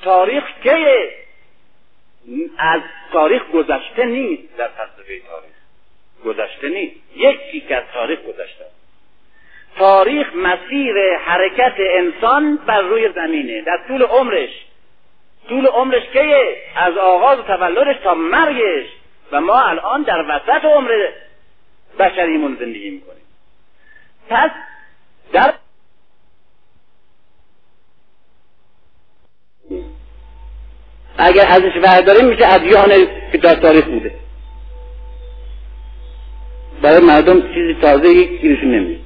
[0.04, 1.10] تاریخ که
[2.58, 4.58] از تاریخ گذشته نیست.
[4.58, 5.56] در فلسفه تاریخ.
[6.26, 6.96] گذشته نیست.
[7.16, 8.66] یک چیز از تاریخ گذشته
[9.78, 13.62] تاریخ مسیر حرکت انسان بر روی زمینه.
[13.62, 14.50] در طول عمرش.
[15.50, 18.86] طول عمرش که از آغاز تولدش تا مرگش.
[19.32, 21.08] و ما الان در وسط عمر
[22.00, 23.24] بشریمون زندگی می‌کنیم.
[24.30, 24.52] پس
[25.34, 25.54] در
[31.18, 32.90] اگر ازش وحداریم میشه ادیان
[33.32, 34.12] که در تاریخ بوده.
[36.82, 39.00] برای مردم چیزی تازه گیرشون نمیده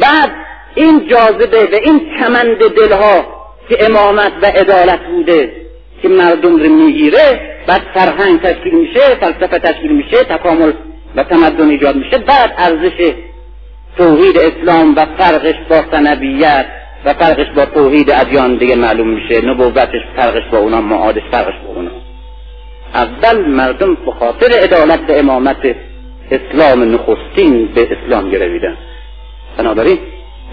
[0.00, 0.30] بعد
[0.74, 3.26] این جاذبه و این کمند دلها
[3.68, 5.52] که امامت و عدالت بوده
[6.02, 10.72] که مردم رو می‌گیره بعد فرهنگ تشکیل میشه فلسفه تشکیل میشه تکامل
[11.16, 13.12] و تمدن ایجاد میشه بعد ارزش
[13.96, 16.66] توحید اسلام و فرقش با سنبیت
[17.04, 19.46] و فرقش با توحید ادیان دیگه معلوم میشه.
[19.46, 21.90] نبوتش فرقش با اونا معادش فرقش با اونا.
[22.94, 25.76] اول مردم به خاطر عدالت و امامت
[26.30, 28.76] اسلام نخستین به اسلام گرویدن.
[29.58, 29.98] بنابراین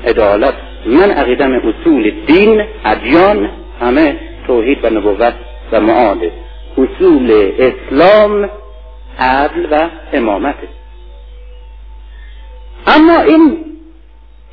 [0.06, 0.54] عدالت
[0.86, 3.50] من عقیدم اصول دین ادیان
[3.82, 5.34] همه توحید و نبوت
[5.72, 6.18] و معاد.
[6.78, 8.50] اصول اسلام
[9.20, 10.56] عدل و امامت.
[12.88, 13.69] اما این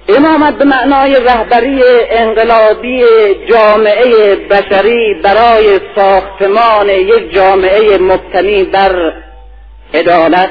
[0.09, 3.03] امامت به معنای رهبری انقلابی
[3.49, 9.13] جامعه بشری برای ساختمان یک جامعه مبتنی بر
[9.95, 10.51] عدالت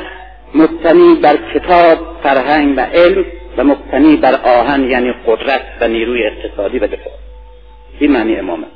[0.56, 3.26] مبتنی بر کتاب فرهنگ و علم
[3.57, 7.14] و مبتنی بر آهن یعنی قدرت و نیروی اقتصادی و دفاع.
[7.99, 8.68] این معنی امامت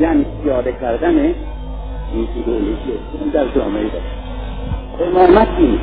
[0.00, 1.18] یعنی پیاده کردن
[2.14, 2.28] این
[3.32, 3.84] در جامعه.
[3.84, 5.80] بشر امامت این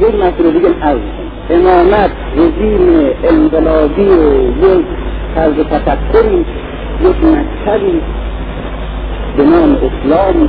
[0.00, 1.00] یک مسئله دیگه عرض
[1.50, 4.02] امامت رژیم انقلابی
[4.62, 4.86] یک
[5.34, 6.44] طرز تفکری
[7.04, 8.00] یک مکتبی
[9.36, 10.48] به نام اسلام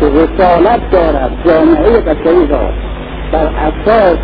[0.00, 2.70] که رسالت دارد جامعه بشری را
[3.32, 4.18] بر اساس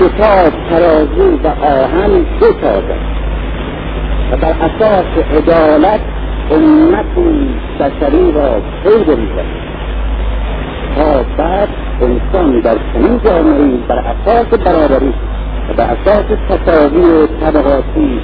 [0.00, 3.00] کتاب ترازو و آهن بسازد
[4.32, 6.00] و بر اساس عدالت
[6.50, 7.06] امت
[7.80, 9.65] بشری را پی می‌زند
[10.96, 11.68] تا بعد
[12.00, 15.14] انسان در چنین جامعه بر اساس برابری
[15.68, 18.20] و بر اساس تصاوی طبقاتی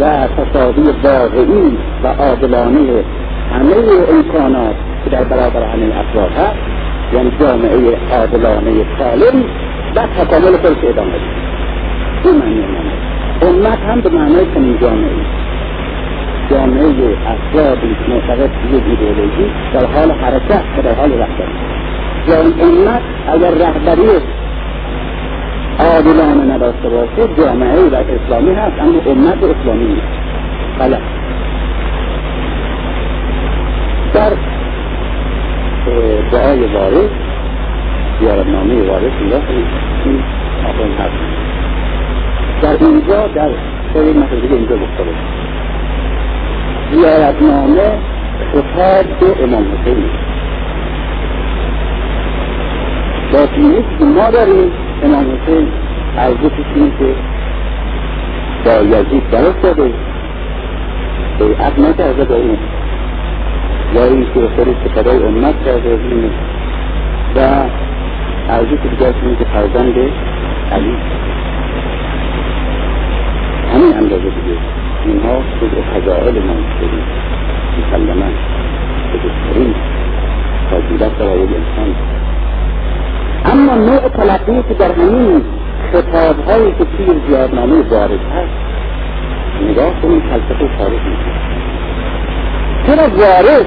[0.00, 3.04] و تصاوی واقعی و عادلانه
[3.52, 3.74] همه
[4.08, 6.56] امکانات که در برابر همه افراد هست
[7.14, 9.44] یعنی جامعه عادلانه سالم
[9.96, 11.14] و تکامل خودش ادامه
[12.24, 12.64] این معنی
[13.42, 15.10] امت هم به معنای چنین جامعه
[16.50, 21.48] جامعه افرادی معتقد به ایدئولوژی در حال حرکت و در حال رفتن.
[22.28, 23.02] جان امت
[23.32, 24.08] اگر رهبری
[25.78, 30.06] عادلانه نداشته باشه جامعه و اسلامی هست اما امت اسلامی نیست.
[30.78, 30.98] بله.
[34.14, 34.30] در
[36.32, 37.10] دعای وارث
[38.20, 39.42] زیارتنامه وارث الله
[40.04, 40.22] این
[40.68, 41.40] آخرین هست.
[42.62, 43.50] در اینجا در
[43.94, 45.14] سری مسئله اینجا گفته بود.
[46.92, 47.98] زیارتنامه
[48.52, 50.04] خطاب به امام حسین
[53.32, 53.46] با
[53.98, 54.72] که ما داریم
[55.02, 55.68] امام حسین
[56.18, 57.14] ارزشش اینه که
[58.64, 59.92] با یزید درست داده
[61.38, 62.58] بیعت نکرده با اون
[63.94, 66.30] یا این که خودش فدای امت کرده اینه
[67.36, 67.38] و
[68.48, 69.94] ارزش دیگه اینه که فرزند
[70.72, 70.96] علی.
[73.72, 74.79] همین اندازه دیگه.
[75.06, 77.04] اینها جزء فضائل ما شدیم
[77.78, 78.30] مسلما
[79.12, 79.74] بزرگترین
[80.70, 81.94] فضیلت برای انسان.
[83.52, 85.42] اما نوع تلقی که در همین
[85.92, 88.70] خطاب هایی که توی زیادنامه وارد هست
[89.70, 91.30] نگاه کنید فلسفه تاریخ میشه
[92.86, 93.66] چرا وارث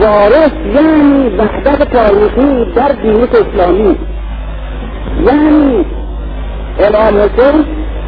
[0.00, 3.96] وارث یعنی وحدت تاریخی در دینت اسلامی.
[5.26, 5.84] یعنی
[6.78, 7.64] امام حسین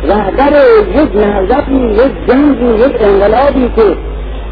[0.08, 0.52] رهبر
[0.94, 3.96] یک نهضتی یک جنگی یک انقلابی که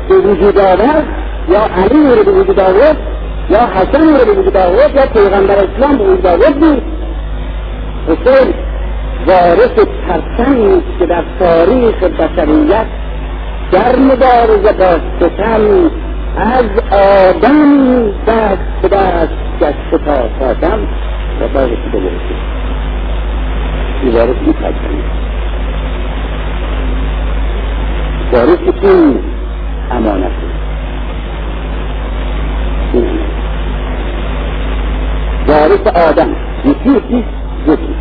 [0.09, 1.05] به وجود آورد
[1.49, 2.97] یا علی رو به وجود آورد
[3.51, 6.83] یا حسن رو به وجود آورد یا پیغمبر اسلام به وجود آورد بود.
[8.07, 8.55] حسین
[9.27, 12.87] وارث پرچمی که در تاریخ بشریت
[13.73, 15.91] در مبارزه با ستم
[16.37, 20.89] از آدم دست به دست گشت تا آدم.
[21.41, 22.37] و با رسیده برسید
[24.03, 25.24] این وارث این وارث
[28.35, 29.19] داره که این
[29.91, 30.33] امانت
[35.49, 36.29] وارث آدم
[36.65, 37.25] یکی یکی
[37.69, 37.95] یکی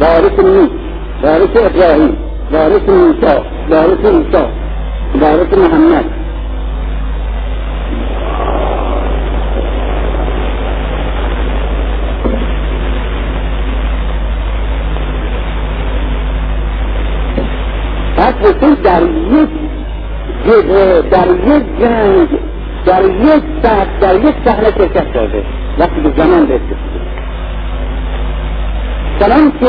[0.00, 0.68] وارث نوح
[1.22, 2.16] وارث ابراهیم
[2.52, 3.36] وارث موسی
[3.70, 4.44] وارث عیسی
[5.20, 6.22] وارث محمد.
[18.16, 19.71] بعد در یک
[21.10, 22.28] در یک جنگ
[22.86, 25.44] در یک سخت در یک صحنه شرکت کرده.
[25.78, 26.76] وقتی به زمان رسید.
[29.18, 29.66] سلام که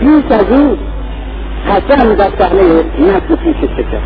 [0.00, 0.78] پیش از او
[1.64, 2.62] حسن در صحنه
[2.98, 4.02] نفس پیش شرکت کرد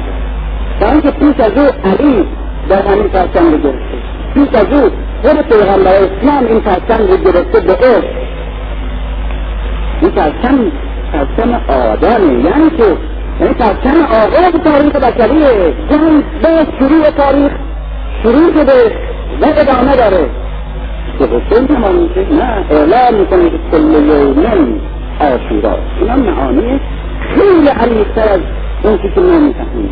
[0.81, 2.25] سلام که پیش از او علی
[2.69, 4.13] در همین پرچم رو گرفته.
[4.35, 4.91] پیش از او
[5.23, 8.05] خود پیغمبر اسلام این پرچم رو گرفته به عشق
[10.03, 10.73] این پرچم
[11.13, 17.53] پرچم آدمه یعنی که یعنی پرچم آغاز تاریخ بشریه جنگ به شروع تاریخ
[18.23, 18.97] شروع شده
[19.41, 20.27] و ادامه داره.
[21.19, 24.81] که حسین هم نه اعلام می‌کنه که کل یومن
[25.21, 25.79] آشورا.
[26.01, 26.81] اینا معانی
[27.35, 28.41] خیلی عمیقتر از
[28.83, 29.91] اون که ما می‌فهمیم.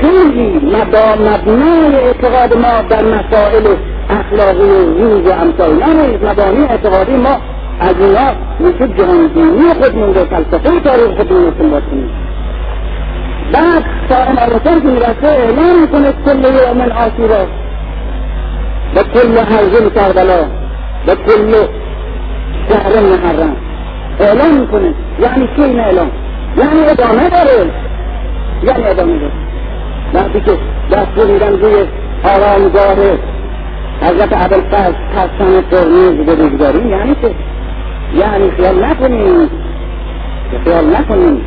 [0.00, 3.74] خیلی مبا مبنای اعتقاد ما در مسائل
[4.10, 5.74] اخلاقی و روز و امثال.
[5.74, 7.36] نه مبانی اعتقادی ما
[7.80, 8.30] از اینا
[8.60, 12.10] میشه جهانبینی خودمون رو فلسفه تاریخ خودمون رو کنیم.
[13.52, 17.46] بعد فأمرتك الرسول لا يكون كل يوم عاشرة
[18.96, 20.48] بكل هزيمة كربلاء
[21.06, 21.52] بكل
[22.68, 23.56] شهر محرم
[24.20, 26.10] إعلان کنه یعنی چی این إعلان.
[26.58, 27.70] یعنی ادامه داره
[28.62, 29.30] یعنی ادامه لا
[30.14, 30.52] وقتی که
[30.92, 31.58] دست بریدن
[32.24, 33.18] حرام جاري.
[34.02, 37.30] حضرت عبالفرز حسن قرمز به روزگاری یعنی که
[38.14, 39.50] یعنی خیال نکنیم
[40.64, 41.40] خیال نکنیم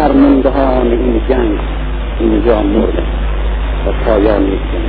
[0.00, 1.58] فرماندهان این جنگ
[2.20, 2.98] اینجا مرد
[3.86, 4.84] و پایان نیستن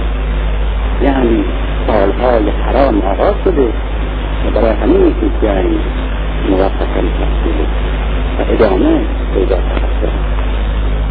[1.04, 1.44] یعنی
[1.88, 3.68] سالهای حرام آغاز شده
[4.46, 5.76] و برای همین که جنگ
[6.50, 7.66] موفقا تحصیل
[8.40, 9.02] و ادامه
[9.34, 10.12] پیدا کرده.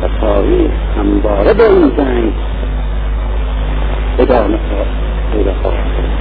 [0.02, 2.32] و تاریخ همواره به این جنگ
[4.18, 4.58] ادامه
[5.32, 5.52] پیدا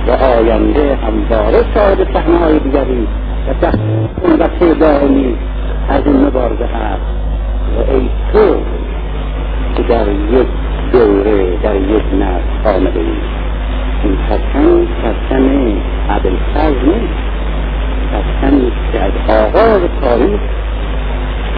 [0.07, 3.07] و آینده همواره شاهد صحنههای دیگری
[3.47, 5.35] و تحصیل و پیدایی
[5.89, 7.28] از این مبارزه هست.
[7.77, 8.55] و ای تو
[9.75, 10.47] که در یک
[10.91, 13.39] دوره در یک نسل آمده ای.
[14.03, 14.87] این پسند
[16.09, 17.29] عدل فرض نیست.
[18.11, 20.39] پسند که از آغاز تاریخ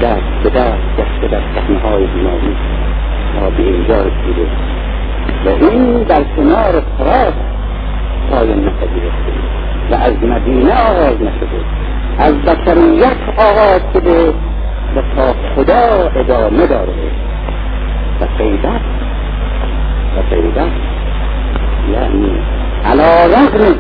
[0.02, 2.56] دست به دست دست در صحنه های بیماری
[3.40, 4.48] تا به اینجا رسیده.
[5.46, 7.34] و این در کنار فراس
[8.32, 9.32] پایان نپذیرفته.
[9.92, 11.62] و از مدینه آغاز نشده.
[12.20, 14.34] از بشریت آغاز شده.
[14.96, 16.94] و تا خدا ادامه داره.
[18.22, 18.82] و قیدت
[20.18, 20.72] و قیدت
[21.94, 22.32] یعنی
[22.86, 23.76] علا رغم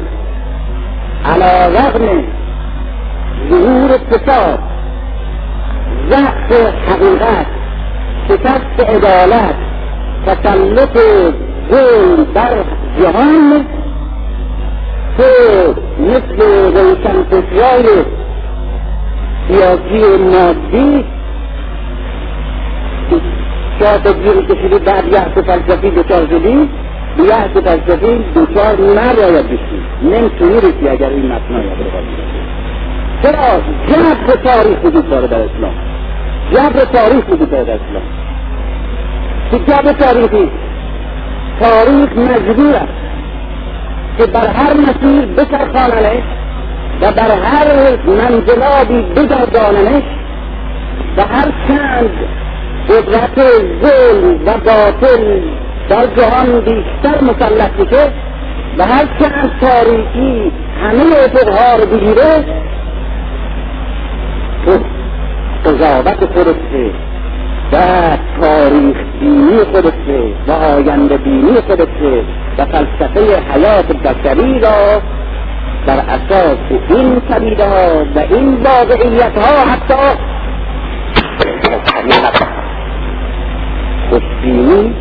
[1.25, 2.23] علا رغم
[3.49, 4.59] ظهور فساد
[6.09, 6.51] ضعف
[6.89, 7.45] حقیقت
[8.27, 9.55] شکست عدالت
[10.25, 10.97] تسلط
[11.71, 12.63] ظلم بر
[13.01, 13.65] جهان
[15.17, 15.23] که
[15.99, 16.39] مثل
[16.77, 18.05] روشنفکرای
[19.47, 21.05] سیاسی مادی
[23.79, 26.69] شاید تدبیر کشیدی بعد یحس فلسفی دچار شدی؟
[27.19, 29.81] یحس فلسفی دچار نباید بشی.
[30.03, 31.75] نمی‌تونی رسی اگر این متنای رو
[33.23, 35.73] چرا؟ جبر تاریخ وجود داره در اسلام.
[36.51, 38.03] جبر تاریخ وجود داره در اسلام.
[39.51, 40.51] که جبر تاریخی
[41.59, 43.01] تاریخ مجبور است
[44.17, 46.23] که بر هر مسیر بچرخاننش
[47.01, 50.03] و بر هر منزلابی بگرداننش
[51.17, 52.09] و هر چند
[52.89, 53.39] قدرت
[53.83, 55.41] ظلم و باطل
[55.89, 58.11] در جهان بیشتر مسلط بشه
[58.77, 60.51] و هر چند تاریکی
[60.81, 62.45] همه افقها رو بگیره
[65.65, 66.91] قضاوت خودشه
[67.73, 67.77] و
[68.41, 72.23] تاریخ بینی خودشه و آینده بینی خودشه
[72.57, 75.01] و فلسفه حیات بشری را
[75.87, 76.57] بر اساس
[76.89, 80.17] این پدیده ها و این واقعیت ها حتی.
[84.09, 84.93] خوشبینی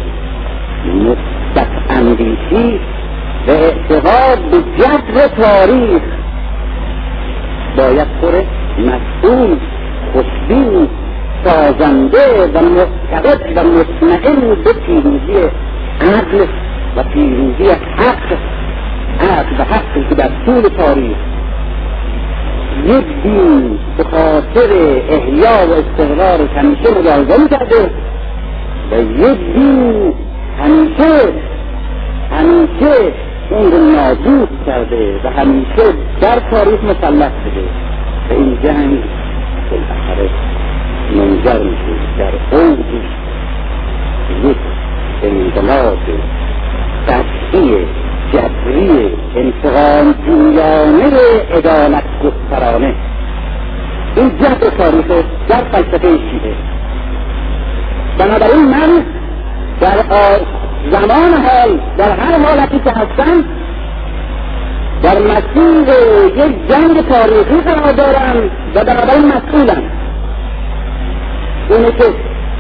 [0.87, 2.81] مثبت اندیشی
[3.49, 6.03] و اعتقاد به جبر تاریخ.
[7.77, 8.43] باید پر
[8.79, 9.57] مسئول
[10.13, 10.89] خوشبین
[11.45, 15.49] سازنده و معتقد و مطمئن به پیروزی
[16.01, 16.47] عدل
[16.97, 18.60] و پیروزی حق.
[19.21, 21.17] عقل و حقی که در طول تاریخ
[22.87, 24.71] یک دین به خاطر
[25.09, 27.91] احیا و استقرار همیشه مبارزه کرده
[28.93, 30.15] و یک دین
[30.63, 31.33] همیشه
[32.31, 33.13] همیشه
[33.51, 37.65] اون رو نابود کرده و همیشه در تاریخ مسلط شده
[38.31, 38.99] و این جنگ
[39.71, 40.31] بالاخره
[41.17, 42.17] منجر میشه.
[42.19, 42.79] در اوج
[44.45, 44.57] یک
[45.23, 45.99] انقلاب
[47.09, 47.87] قطعی
[48.33, 51.11] جبری انتقام جویانه
[51.57, 52.95] عدالت گسترانه.
[54.17, 55.07] این جبر تاریخ
[55.49, 56.55] در فلسفه شیعه
[58.19, 59.05] بنابراین من
[59.81, 59.97] در
[60.91, 63.45] زمان حال در هر حالتی که هستم
[65.03, 65.89] در مسیر
[66.37, 69.83] یک جنگ تاریخی قرار دارم و بنابراین مسئولم.
[71.71, 72.05] اینه که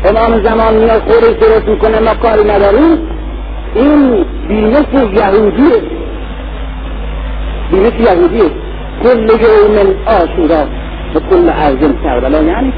[0.04, 2.98] امام زمان میاد خودش درست می‌کنه ما کاری نداریم.
[3.74, 5.82] این بینش یهودیه.
[7.70, 8.50] بینش یهودیه.
[9.02, 10.64] کل یوم آشورا
[11.14, 12.72] و کل ارزم کربلا یعنی؟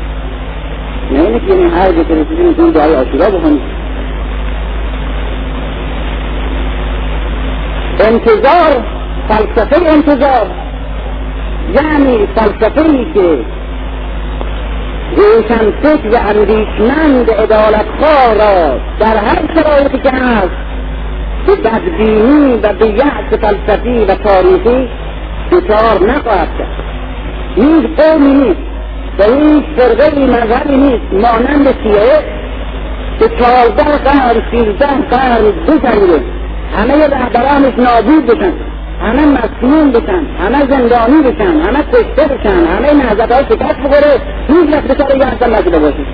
[1.13, 3.61] نه اینه که این هر جا که رسیدیم می‌تونیم دعای آشورا بکنیم
[8.01, 8.85] انتظار
[9.29, 10.47] فلسفه انتظار.
[11.75, 13.39] یعنی فلسفه ای که
[15.17, 20.72] روشن فکر و اندیشمند عدالتخواه را در هر شرایطی که هست
[21.47, 24.89] به بدبینی و به یعص فلسفی و تاریخی
[25.53, 26.85] دچار نخواهد کرد.
[27.57, 28.61] هیچ قومی نیست.
[29.19, 31.13] و هیچ فرقه مذهبی نیست.
[31.13, 32.19] مانند شیعه
[33.19, 36.23] که چهارده قرن سیزده قرن بجنگه
[36.77, 38.53] همه رهبرانش نابود بشن.
[39.03, 40.27] همه مسموم بشن.
[40.45, 41.61] همه زندانی بشن.
[41.61, 42.67] همه کشته بشن.
[42.67, 42.89] همه
[43.35, 44.21] های شکست بخوره.
[44.49, 46.05] هیچ وقت بچاره یه اصلا نشده باشه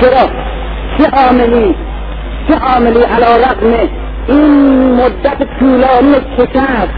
[0.00, 0.30] چرا؟
[0.98, 1.74] چه عاملی؟
[2.48, 3.88] چه عاملی علا رقم
[4.28, 6.94] این مدت طولانی شکست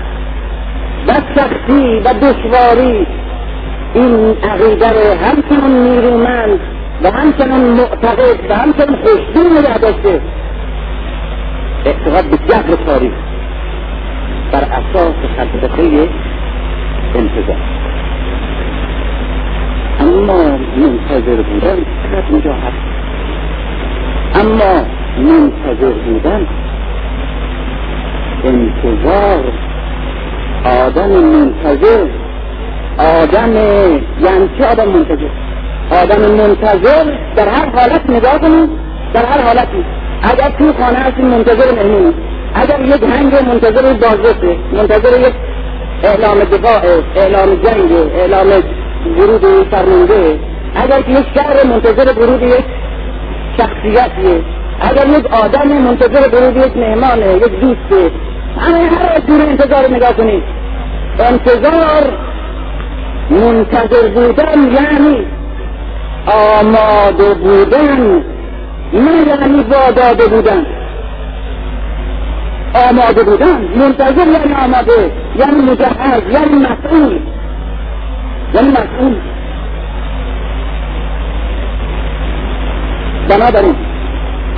[1.09, 3.07] و سختی و دشواری
[3.95, 6.61] این عقیده رو همچنان نیرومند
[7.03, 10.21] و همچنان معتقد و همچنان خوشبین نگه داشته.
[11.85, 13.13] اعتقاد به جبر تاریخ
[14.53, 16.09] بر اساس فلسفه
[17.15, 17.81] انتظار.
[20.01, 22.55] اما منتظر بودن فقط اینجا
[24.35, 26.47] اما منتظر بودن
[28.45, 29.53] انتظار
[30.65, 32.07] آدم منتظر.
[32.99, 33.57] آدم
[34.21, 35.29] یعنی چه آدم منتظر.
[36.03, 37.05] آدم منتظر
[37.37, 38.71] در هر حالت نگاه کنید
[39.15, 39.85] در هر حالتی
[40.23, 42.15] اگر توی خانه هستی منتظر مهمونی.
[42.55, 45.35] اگر یک هنگ منتظر بازرسه منتظر یک
[46.05, 46.81] اعلام دفاع
[47.17, 48.47] اعلام جنگ اعلام
[49.19, 50.39] ورود فرمانده.
[50.75, 52.65] اگر یک شهر منتظر ورود یک
[53.59, 54.41] شخصیتیه
[54.81, 58.11] اگر یک آدم منتظر ورود یک مهمانه یک دوسته
[58.59, 60.43] همه هر جور انتظار نگاه کنید.
[61.21, 62.19] انتظار
[63.31, 65.27] منتظر بودن یعنی
[66.61, 68.23] آماده بودن
[68.93, 70.67] نه یعنی واداده بودن.
[72.91, 77.21] آماده بودن منتظر یعنی آماده یعنی مجهز یعنی مسئول
[78.55, 79.17] یعنی مسئول
[83.29, 83.90] بنابراین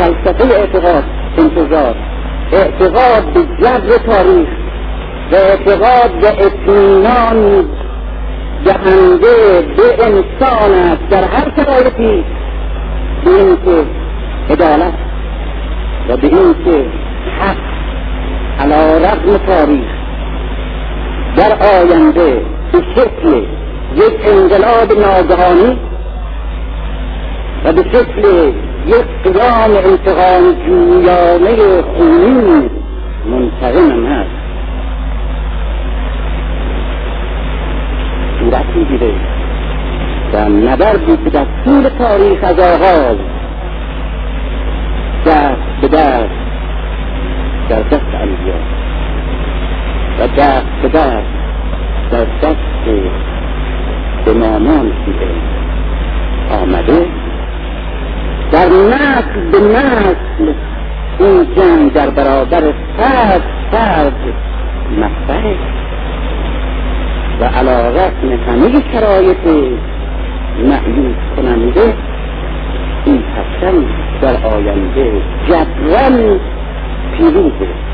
[0.02, 1.04] فلسفه اعتقاد
[1.38, 1.94] انتظار.
[2.52, 4.48] اعتقاد به جبر تاریخ
[5.32, 7.64] و اعتقاد به اطمینان
[8.64, 11.08] دهنده به انسان است.
[11.10, 12.24] در هر شرایطی
[13.24, 13.86] به اینکه
[14.50, 14.94] عدالت
[16.08, 16.86] و به اینکه
[17.40, 17.56] حق
[18.60, 19.90] علا رقم تاریخ
[21.36, 22.42] در آینده
[22.72, 23.42] به شکل
[23.96, 25.78] یک انقلاب ناگهانی
[27.64, 28.52] و به شکل
[28.86, 32.70] یک قیام انتقام جویانه خونین
[33.26, 34.30] منتقم هست
[38.40, 39.12] صورت می‌گیره.
[40.32, 43.16] و نبردی که در طول تاریخ از آغاز
[45.26, 46.30] دست به دست
[47.68, 48.54] در دست انبیا
[50.18, 51.26] و دست به دست
[52.10, 52.56] در دست
[54.26, 55.30] امامان دیده
[56.50, 57.06] آمده
[58.52, 60.54] در نسل به نسل
[61.18, 64.14] این جنگ در برابر فرد فرد
[64.98, 65.56] مطبعه
[67.40, 69.46] و علا رقم همه شرایط
[70.58, 71.94] معیوز کننده
[73.04, 73.84] این حسن
[74.22, 75.12] در آینده
[75.48, 76.40] جبران
[77.16, 77.91] پیروزه